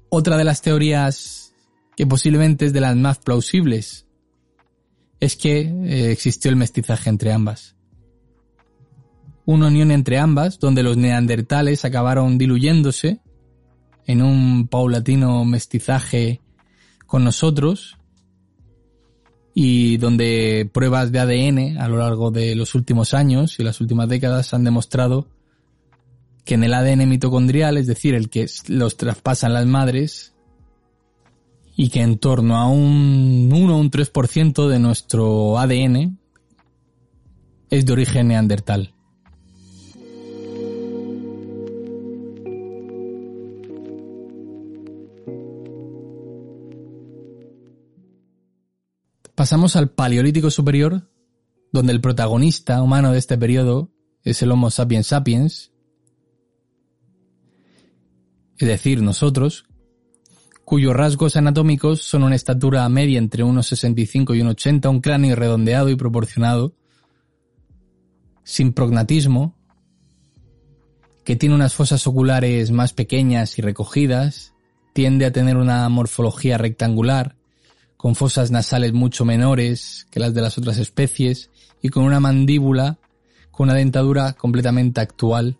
Otra 0.09 0.37
de 0.37 0.43
las 0.43 0.63
teorías 0.63 1.53
que 1.95 2.07
posiblemente 2.07 2.65
es 2.65 2.73
de 2.73 2.81
las 2.81 2.95
más 2.95 3.19
plausibles 3.19 4.07
es 5.19 5.35
que 5.35 5.59
eh, 5.59 6.11
existió 6.11 6.49
el 6.49 6.55
mestizaje 6.55 7.11
entre 7.11 7.31
ambas. 7.31 7.75
Una 9.45 9.67
unión 9.67 9.91
entre 9.91 10.17
ambas, 10.17 10.57
donde 10.57 10.81
los 10.81 10.97
neandertales 10.97 11.85
acabaron 11.85 12.39
diluyéndose 12.39 13.19
en 14.07 14.23
un 14.23 14.67
paulatino 14.67 15.45
mestizaje 15.45 16.41
con 17.05 17.23
nosotros, 17.23 17.99
y 19.59 19.97
donde 19.97 20.69
pruebas 20.71 21.11
de 21.11 21.17
ADN 21.17 21.79
a 21.79 21.87
lo 21.87 21.97
largo 21.97 22.29
de 22.29 22.53
los 22.53 22.75
últimos 22.75 23.15
años 23.15 23.59
y 23.59 23.63
las 23.63 23.81
últimas 23.81 24.07
décadas 24.07 24.53
han 24.53 24.63
demostrado 24.63 25.29
que 26.45 26.53
en 26.53 26.63
el 26.63 26.75
ADN 26.75 27.09
mitocondrial, 27.09 27.75
es 27.77 27.87
decir, 27.87 28.13
el 28.13 28.29
que 28.29 28.45
los 28.67 28.97
traspasan 28.97 29.55
las 29.55 29.65
madres, 29.65 30.35
y 31.75 31.89
que 31.89 32.01
en 32.01 32.19
torno 32.19 32.57
a 32.57 32.67
un 32.67 33.49
1 33.51 33.75
o 33.75 33.79
un 33.79 33.89
3% 33.89 34.67
de 34.67 34.77
nuestro 34.77 35.57
ADN 35.57 36.19
es 37.71 37.83
de 37.87 37.93
origen 37.93 38.27
neandertal. 38.27 38.93
Pasamos 49.37 49.75
al 49.75 49.91
Paleolítico 49.91 50.49
Superior, 50.49 51.11
donde 51.71 51.93
el 51.93 52.01
protagonista 52.01 52.81
humano 52.81 53.11
de 53.11 53.19
este 53.19 53.37
periodo 53.37 53.91
es 54.23 54.41
el 54.41 54.51
Homo 54.51 54.71
sapiens 54.71 55.05
sapiens, 55.05 55.71
es 58.57 58.67
decir, 58.67 59.03
nosotros, 59.03 59.65
cuyos 60.65 60.95
rasgos 60.95 61.35
anatómicos 61.35 62.01
son 62.01 62.23
una 62.23 62.33
estatura 62.33 62.89
media 62.89 63.19
entre 63.19 63.43
1,65 63.43 64.35
y 64.35 64.41
1,80, 64.41 64.89
un 64.89 65.01
cráneo 65.01 65.35
redondeado 65.35 65.89
y 65.89 65.95
proporcionado, 65.95 66.73
sin 68.43 68.73
prognatismo, 68.73 69.55
que 71.23 71.35
tiene 71.35 71.53
unas 71.53 71.75
fosas 71.75 72.07
oculares 72.07 72.71
más 72.71 72.93
pequeñas 72.93 73.59
y 73.59 73.61
recogidas, 73.61 74.55
tiende 74.93 75.27
a 75.27 75.31
tener 75.31 75.57
una 75.57 75.87
morfología 75.89 76.57
rectangular, 76.57 77.36
con 77.97 78.15
fosas 78.15 78.51
nasales 78.51 78.93
mucho 78.93 79.25
menores 79.25 80.07
que 80.11 80.19
las 80.19 80.33
de 80.33 80.41
las 80.41 80.57
otras 80.57 80.77
especies 80.77 81.49
y 81.81 81.89
con 81.89 82.03
una 82.03 82.19
mandíbula 82.19 82.99
con 83.57 83.69
una 83.69 83.73
dentadura 83.73 84.33
completamente 84.33 85.01
actual 85.01 85.57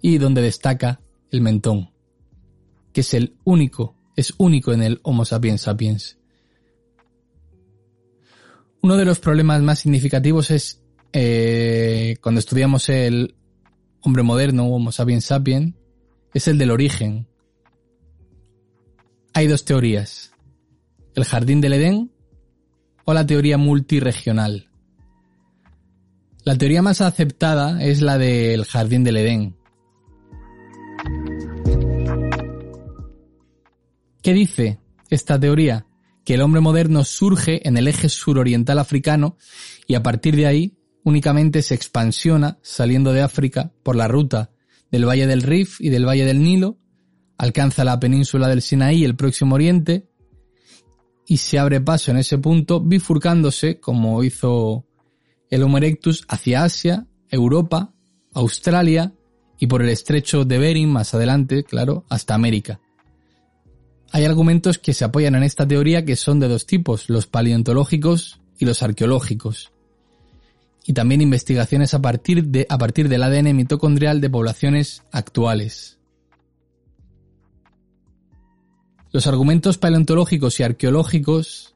y 0.00 0.18
donde 0.18 0.40
destaca 0.40 1.00
el 1.32 1.40
mentón, 1.40 1.90
que 2.92 3.00
es 3.00 3.12
el 3.12 3.34
único, 3.42 3.96
es 4.14 4.34
único 4.38 4.72
en 4.72 4.84
el 4.84 5.00
Homo 5.02 5.24
sapiens 5.24 5.62
sapiens. 5.62 6.16
Uno 8.82 8.96
de 8.96 9.04
los 9.04 9.18
problemas 9.18 9.62
más 9.62 9.80
significativos 9.80 10.52
es 10.52 10.80
eh, 11.12 12.18
cuando 12.22 12.38
estudiamos 12.38 12.88
el 12.88 13.34
hombre 14.02 14.22
moderno, 14.22 14.68
Homo 14.68 14.92
sapiens 14.92 15.24
sapiens, 15.24 15.74
es 16.34 16.46
el 16.46 16.56
del 16.56 16.70
origen. 16.70 17.26
Hay 19.34 19.48
dos 19.48 19.64
teorías 19.64 20.35
el 21.16 21.24
jardín 21.24 21.62
del 21.62 21.72
Edén 21.72 22.12
o 23.06 23.14
la 23.14 23.26
teoría 23.26 23.56
multiregional. 23.56 24.68
La 26.44 26.56
teoría 26.56 26.82
más 26.82 27.00
aceptada 27.00 27.82
es 27.82 28.02
la 28.02 28.18
del 28.18 28.66
jardín 28.66 29.02
del 29.02 29.16
Edén. 29.16 29.56
¿Qué 34.22 34.34
dice 34.34 34.78
esta 35.08 35.40
teoría? 35.40 35.86
Que 36.24 36.34
el 36.34 36.42
hombre 36.42 36.60
moderno 36.60 37.02
surge 37.02 37.66
en 37.66 37.78
el 37.78 37.88
eje 37.88 38.08
suroriental 38.08 38.78
africano 38.78 39.38
y 39.86 39.94
a 39.94 40.02
partir 40.02 40.36
de 40.36 40.46
ahí 40.46 40.76
únicamente 41.02 41.62
se 41.62 41.74
expansiona 41.74 42.58
saliendo 42.62 43.12
de 43.12 43.22
África 43.22 43.72
por 43.82 43.96
la 43.96 44.08
ruta 44.08 44.50
del 44.90 45.08
Valle 45.08 45.26
del 45.26 45.42
Rif 45.42 45.80
y 45.80 45.88
del 45.88 46.04
Valle 46.04 46.24
del 46.24 46.42
Nilo, 46.42 46.78
alcanza 47.38 47.84
la 47.84 47.98
península 48.00 48.48
del 48.48 48.60
Sinaí 48.60 48.98
y 48.98 49.04
el 49.04 49.16
Próximo 49.16 49.54
Oriente, 49.54 50.08
y 51.26 51.38
se 51.38 51.58
abre 51.58 51.80
paso 51.80 52.10
en 52.10 52.18
ese 52.18 52.38
punto 52.38 52.80
bifurcándose, 52.80 53.80
como 53.80 54.22
hizo 54.22 54.84
el 55.50 55.62
Homo 55.62 55.78
erectus, 55.78 56.24
hacia 56.28 56.64
Asia, 56.64 57.06
Europa, 57.30 57.92
Australia 58.32 59.12
y 59.58 59.66
por 59.66 59.82
el 59.82 59.88
estrecho 59.88 60.44
de 60.44 60.58
Bering 60.58 60.90
más 60.90 61.14
adelante, 61.14 61.64
claro, 61.64 62.04
hasta 62.08 62.34
América. 62.34 62.80
Hay 64.12 64.24
argumentos 64.24 64.78
que 64.78 64.92
se 64.92 65.04
apoyan 65.04 65.34
en 65.34 65.42
esta 65.42 65.66
teoría 65.66 66.04
que 66.04 66.16
son 66.16 66.38
de 66.38 66.48
dos 66.48 66.66
tipos, 66.66 67.08
los 67.10 67.26
paleontológicos 67.26 68.40
y 68.58 68.64
los 68.64 68.82
arqueológicos. 68.82 69.72
Y 70.86 70.92
también 70.92 71.20
investigaciones 71.20 71.94
a 71.94 72.00
partir, 72.00 72.44
de, 72.44 72.66
a 72.68 72.78
partir 72.78 73.08
del 73.08 73.24
ADN 73.24 73.56
mitocondrial 73.56 74.20
de 74.20 74.30
poblaciones 74.30 75.02
actuales. 75.10 75.95
Los 79.16 79.26
argumentos 79.26 79.78
paleontológicos 79.78 80.60
y 80.60 80.62
arqueológicos 80.62 81.74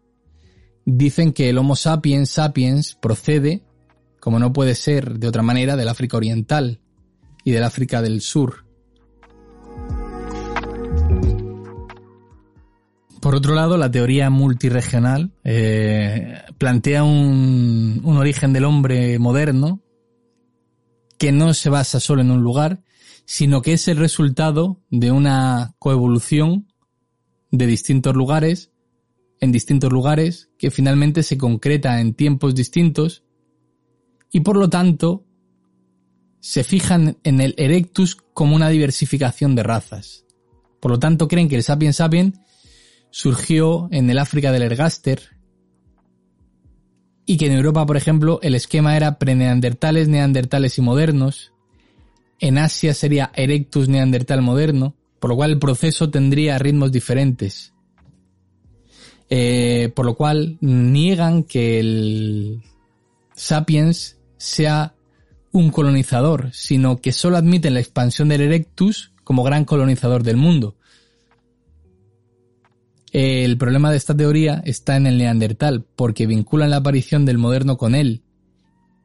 dicen 0.84 1.32
que 1.32 1.48
el 1.48 1.56
Homo 1.56 1.74
sapiens 1.74 2.28
sapiens 2.28 2.98
procede, 3.00 3.62
como 4.20 4.38
no 4.38 4.52
puede 4.52 4.74
ser 4.74 5.18
de 5.18 5.26
otra 5.26 5.40
manera, 5.40 5.74
del 5.74 5.88
África 5.88 6.18
Oriental 6.18 6.82
y 7.42 7.52
del 7.52 7.64
África 7.64 8.02
del 8.02 8.20
Sur. 8.20 8.66
Por 13.22 13.34
otro 13.34 13.54
lado, 13.54 13.78
la 13.78 13.90
teoría 13.90 14.28
multiregional 14.28 15.32
eh, 15.42 16.42
plantea 16.58 17.04
un, 17.04 18.02
un 18.04 18.16
origen 18.18 18.52
del 18.52 18.66
hombre 18.66 19.18
moderno 19.18 19.80
que 21.16 21.32
no 21.32 21.54
se 21.54 21.70
basa 21.70 22.00
solo 22.00 22.20
en 22.20 22.32
un 22.32 22.42
lugar, 22.42 22.82
sino 23.24 23.62
que 23.62 23.72
es 23.72 23.88
el 23.88 23.96
resultado 23.96 24.82
de 24.90 25.10
una 25.10 25.74
coevolución 25.78 26.66
de 27.50 27.66
distintos 27.66 28.14
lugares, 28.14 28.70
en 29.40 29.52
distintos 29.52 29.92
lugares, 29.92 30.50
que 30.58 30.70
finalmente 30.70 31.22
se 31.22 31.38
concreta 31.38 32.00
en 32.00 32.14
tiempos 32.14 32.54
distintos, 32.54 33.24
y 34.30 34.40
por 34.40 34.56
lo 34.56 34.68
tanto 34.68 35.24
se 36.40 36.64
fijan 36.64 37.18
en 37.24 37.40
el 37.40 37.54
Erectus 37.58 38.16
como 38.32 38.56
una 38.56 38.68
diversificación 38.68 39.54
de 39.54 39.62
razas. 39.62 40.24
Por 40.80 40.92
lo 40.92 40.98
tanto, 40.98 41.28
creen 41.28 41.48
que 41.48 41.56
el 41.56 41.62
Sapiens 41.62 41.96
Sapiens 41.96 42.40
surgió 43.10 43.88
en 43.90 44.08
el 44.08 44.18
África 44.18 44.52
del 44.52 44.62
Ergaster 44.62 45.20
y 47.26 47.36
que 47.36 47.46
en 47.46 47.52
Europa, 47.52 47.84
por 47.86 47.96
ejemplo, 47.96 48.40
el 48.42 48.54
esquema 48.54 48.96
era 48.96 49.18
preneandertales, 49.18 50.08
neandertales 50.08 50.78
y 50.78 50.80
modernos. 50.82 51.52
En 52.38 52.56
Asia 52.56 52.94
sería 52.94 53.30
Erectus 53.34 53.88
neandertal 53.88 54.40
moderno 54.42 54.96
por 55.20 55.30
lo 55.30 55.36
cual 55.36 55.52
el 55.52 55.58
proceso 55.58 56.10
tendría 56.10 56.58
ritmos 56.58 56.90
diferentes. 56.90 57.72
Eh, 59.28 59.92
por 59.94 60.06
lo 60.06 60.16
cual 60.16 60.58
niegan 60.60 61.44
que 61.44 61.78
el 61.78 62.62
Sapiens 63.36 64.18
sea 64.38 64.94
un 65.52 65.70
colonizador, 65.70 66.50
sino 66.52 67.00
que 67.00 67.12
solo 67.12 67.36
admiten 67.36 67.74
la 67.74 67.80
expansión 67.80 68.28
del 68.28 68.40
Erectus 68.40 69.12
como 69.22 69.44
gran 69.44 69.64
colonizador 69.64 70.22
del 70.24 70.36
mundo. 70.36 70.76
El 73.12 73.58
problema 73.58 73.90
de 73.90 73.96
esta 73.96 74.16
teoría 74.16 74.62
está 74.64 74.96
en 74.96 75.06
el 75.06 75.18
Neandertal, 75.18 75.84
porque 75.96 76.26
vinculan 76.26 76.70
la 76.70 76.76
aparición 76.76 77.24
del 77.26 77.38
moderno 77.38 77.76
con 77.76 77.94
él, 77.94 78.22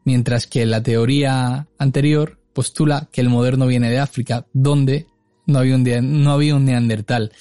mientras 0.06 0.48
que 0.48 0.66
la 0.66 0.82
teoría 0.82 1.68
anterior 1.78 2.40
postula 2.54 3.10
que 3.12 3.22
el 3.22 3.30
moderno 3.30 3.68
viene 3.68 3.90
de 3.90 4.00
África, 4.00 4.46
donde 4.54 5.08
no 5.46 5.60
había 5.60 5.76
un, 5.76 6.24
no 6.24 6.32
había 6.32 6.56
un 6.56 6.66
neandertal. 6.66 7.32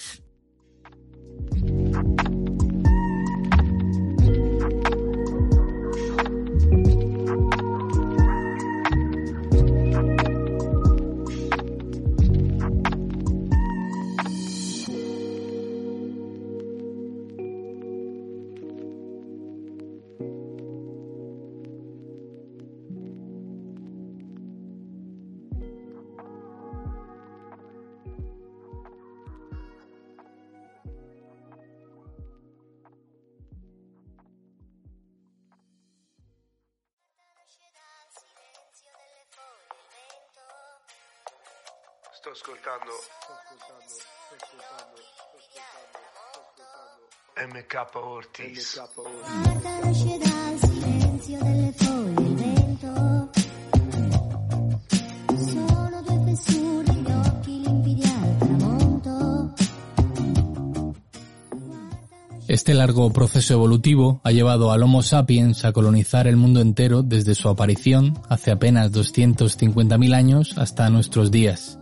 Este 62.49 62.75
largo 62.75 63.13
proceso 63.13 63.55
evolutivo 63.55 64.21
ha 64.25 64.33
llevado 64.33 64.73
al 64.73 64.83
Homo 64.83 65.03
sapiens 65.03 65.65
a 65.65 65.73
colonizar 65.73 66.27
el 66.27 66.37
mundo 66.37 66.61
entero 66.61 67.03
desde 67.03 67.37
su 67.37 67.49
aparición 67.49 68.19
hace 68.29 68.51
apenas 68.51 68.93
250.000 68.93 70.15
años 70.15 70.59
hasta 70.59 70.91
nuestros 70.91 71.31
días. 71.31 71.79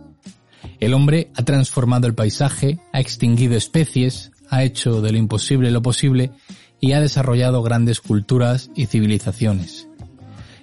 El 0.79 0.93
hombre 0.93 1.31
ha 1.35 1.43
transformado 1.43 2.07
el 2.07 2.13
paisaje, 2.13 2.79
ha 2.91 2.99
extinguido 2.99 3.55
especies, 3.55 4.32
ha 4.49 4.63
hecho 4.63 5.01
de 5.01 5.11
lo 5.11 5.17
imposible 5.17 5.71
lo 5.71 5.81
posible 5.81 6.31
y 6.79 6.93
ha 6.93 7.01
desarrollado 7.01 7.63
grandes 7.63 8.01
culturas 8.01 8.69
y 8.75 8.87
civilizaciones. 8.87 9.87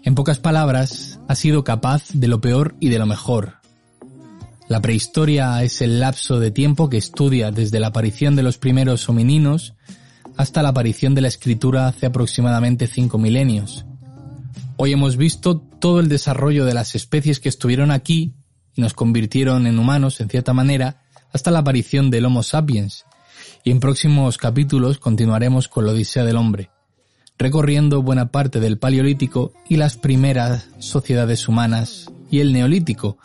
En 0.03 0.15
pocas 0.15 0.39
palabras, 0.39 1.21
ha 1.29 1.35
sido 1.35 1.65
capaz 1.65 2.11
de 2.13 2.29
lo 2.29 2.41
peor 2.41 2.75
y 2.81 2.89
de 2.89 2.99
lo 2.99 3.07
mejor. 3.07 3.55
La 4.69 4.81
prehistoria 4.81 5.63
es 5.63 5.83
el 5.83 6.01
lapso 6.01 6.39
de 6.39 6.51
tiempo 6.51 6.89
que 6.89 6.97
estudia 6.97 7.51
desde 7.51 7.81
la 7.81 7.89
aparición 7.89 8.37
de 8.37 8.43
los 8.43 8.57
primeros 8.57 9.09
homininos 9.09 9.75
hasta 10.37 10.63
la 10.63 10.71
aparición 10.71 11.15
de 11.15 11.21
la 11.21 11.29
escritura 11.29 11.89
hace 11.89 12.07
aproximadamente 12.07 12.87
cinco 12.87 13.19
milenios. 13.19 13.85
Hoy 14.77 14.93
hemos 14.93 15.17
visto 15.17 15.59
todo 15.59 16.01
el 16.01 16.09
desarrollo 16.09 16.65
de 16.65 16.73
las 16.73 16.95
especies 16.95 17.41
que 17.41 17.49
estuvieron 17.49 17.91
aquí 17.91 18.35
y 18.75 18.81
nos 18.81 18.95
convirtieron 18.95 19.67
en 19.67 19.79
humanos 19.79 20.21
en 20.21 20.31
cierta 20.31 20.55
manera 20.55 21.03
hasta 21.33 21.51
la 21.51 21.59
aparición 21.59 22.11
del 22.11 22.25
Homo 22.25 22.43
sapiens. 22.43 23.05
Y 23.65 23.71
en 23.71 23.81
próximos 23.81 24.39
capítulos 24.39 24.99
continuaremos 24.99 25.69
con 25.69 25.87
la 25.87 25.93
Odisea 25.93 26.25
del 26.25 26.37
Hombre, 26.37 26.71
recorriendo 27.39 28.03
buena 28.03 28.31
parte 28.31 28.61
del 28.61 28.79
Paleolítico 28.79 29.53
y 29.69 29.77
las 29.77 29.97
primeras 29.97 30.69
sociedades 30.79 31.49
humanas 31.49 32.11
y 32.31 32.41
el 32.41 32.53
Neolítico, 32.53 33.19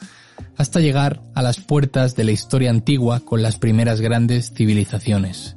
hasta 0.57 0.79
llegar 0.79 1.21
a 1.35 1.41
las 1.41 1.59
puertas 1.59 2.15
de 2.15 2.23
la 2.23 2.31
historia 2.31 2.69
antigua 2.69 3.21
con 3.21 3.41
las 3.41 3.57
primeras 3.57 4.01
grandes 4.01 4.53
civilizaciones. 4.53 5.55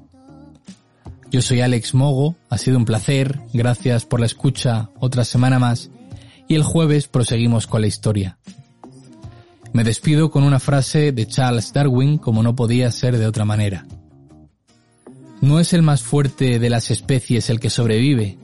Yo 1.30 1.42
soy 1.42 1.60
Alex 1.60 1.94
Mogo, 1.94 2.36
ha 2.48 2.56
sido 2.56 2.78
un 2.78 2.84
placer, 2.84 3.40
gracias 3.52 4.06
por 4.06 4.20
la 4.20 4.26
escucha 4.26 4.90
otra 4.98 5.24
semana 5.24 5.58
más 5.58 5.90
y 6.48 6.54
el 6.54 6.62
jueves 6.62 7.06
proseguimos 7.06 7.66
con 7.66 7.82
la 7.82 7.86
historia. 7.86 8.38
Me 9.72 9.84
despido 9.84 10.30
con 10.30 10.44
una 10.44 10.58
frase 10.58 11.12
de 11.12 11.26
Charles 11.26 11.72
Darwin 11.72 12.16
como 12.16 12.42
no 12.42 12.56
podía 12.56 12.90
ser 12.90 13.18
de 13.18 13.26
otra 13.26 13.44
manera. 13.44 13.86
No 15.40 15.60
es 15.60 15.72
el 15.72 15.82
más 15.82 16.02
fuerte 16.02 16.58
de 16.58 16.70
las 16.70 16.90
especies 16.90 17.48
el 17.50 17.60
que 17.60 17.70
sobrevive, 17.70 18.38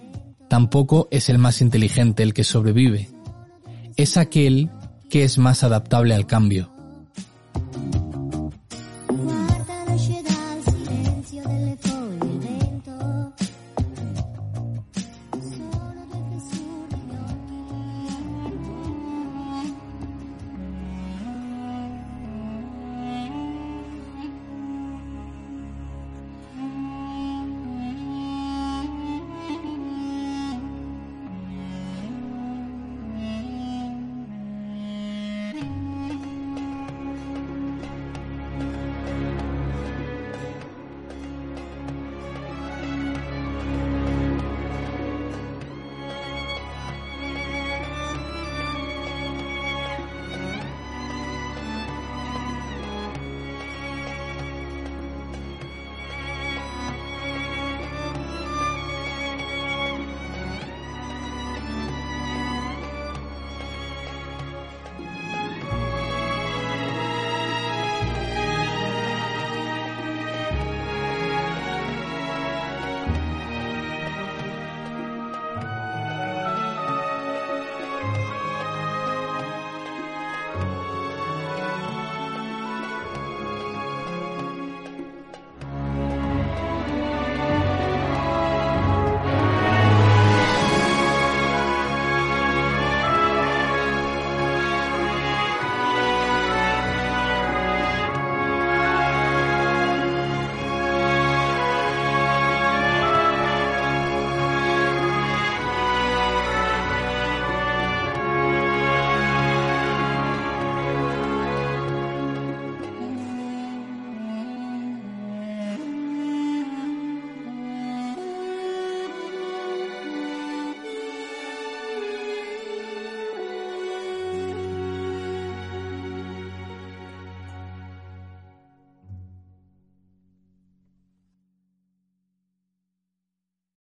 tampoco 0.49 1.09
es 1.11 1.29
el 1.29 1.39
más 1.39 1.61
inteligente 1.61 2.23
el 2.23 2.35
que 2.35 2.45
sobrevive. 2.45 3.11
Es 3.97 4.17
aquel 4.17 4.71
que 5.11 5.25
es 5.25 5.39
más 5.39 5.65
adaptable 5.65 6.15
al 6.15 6.27
cambio. 6.27 6.74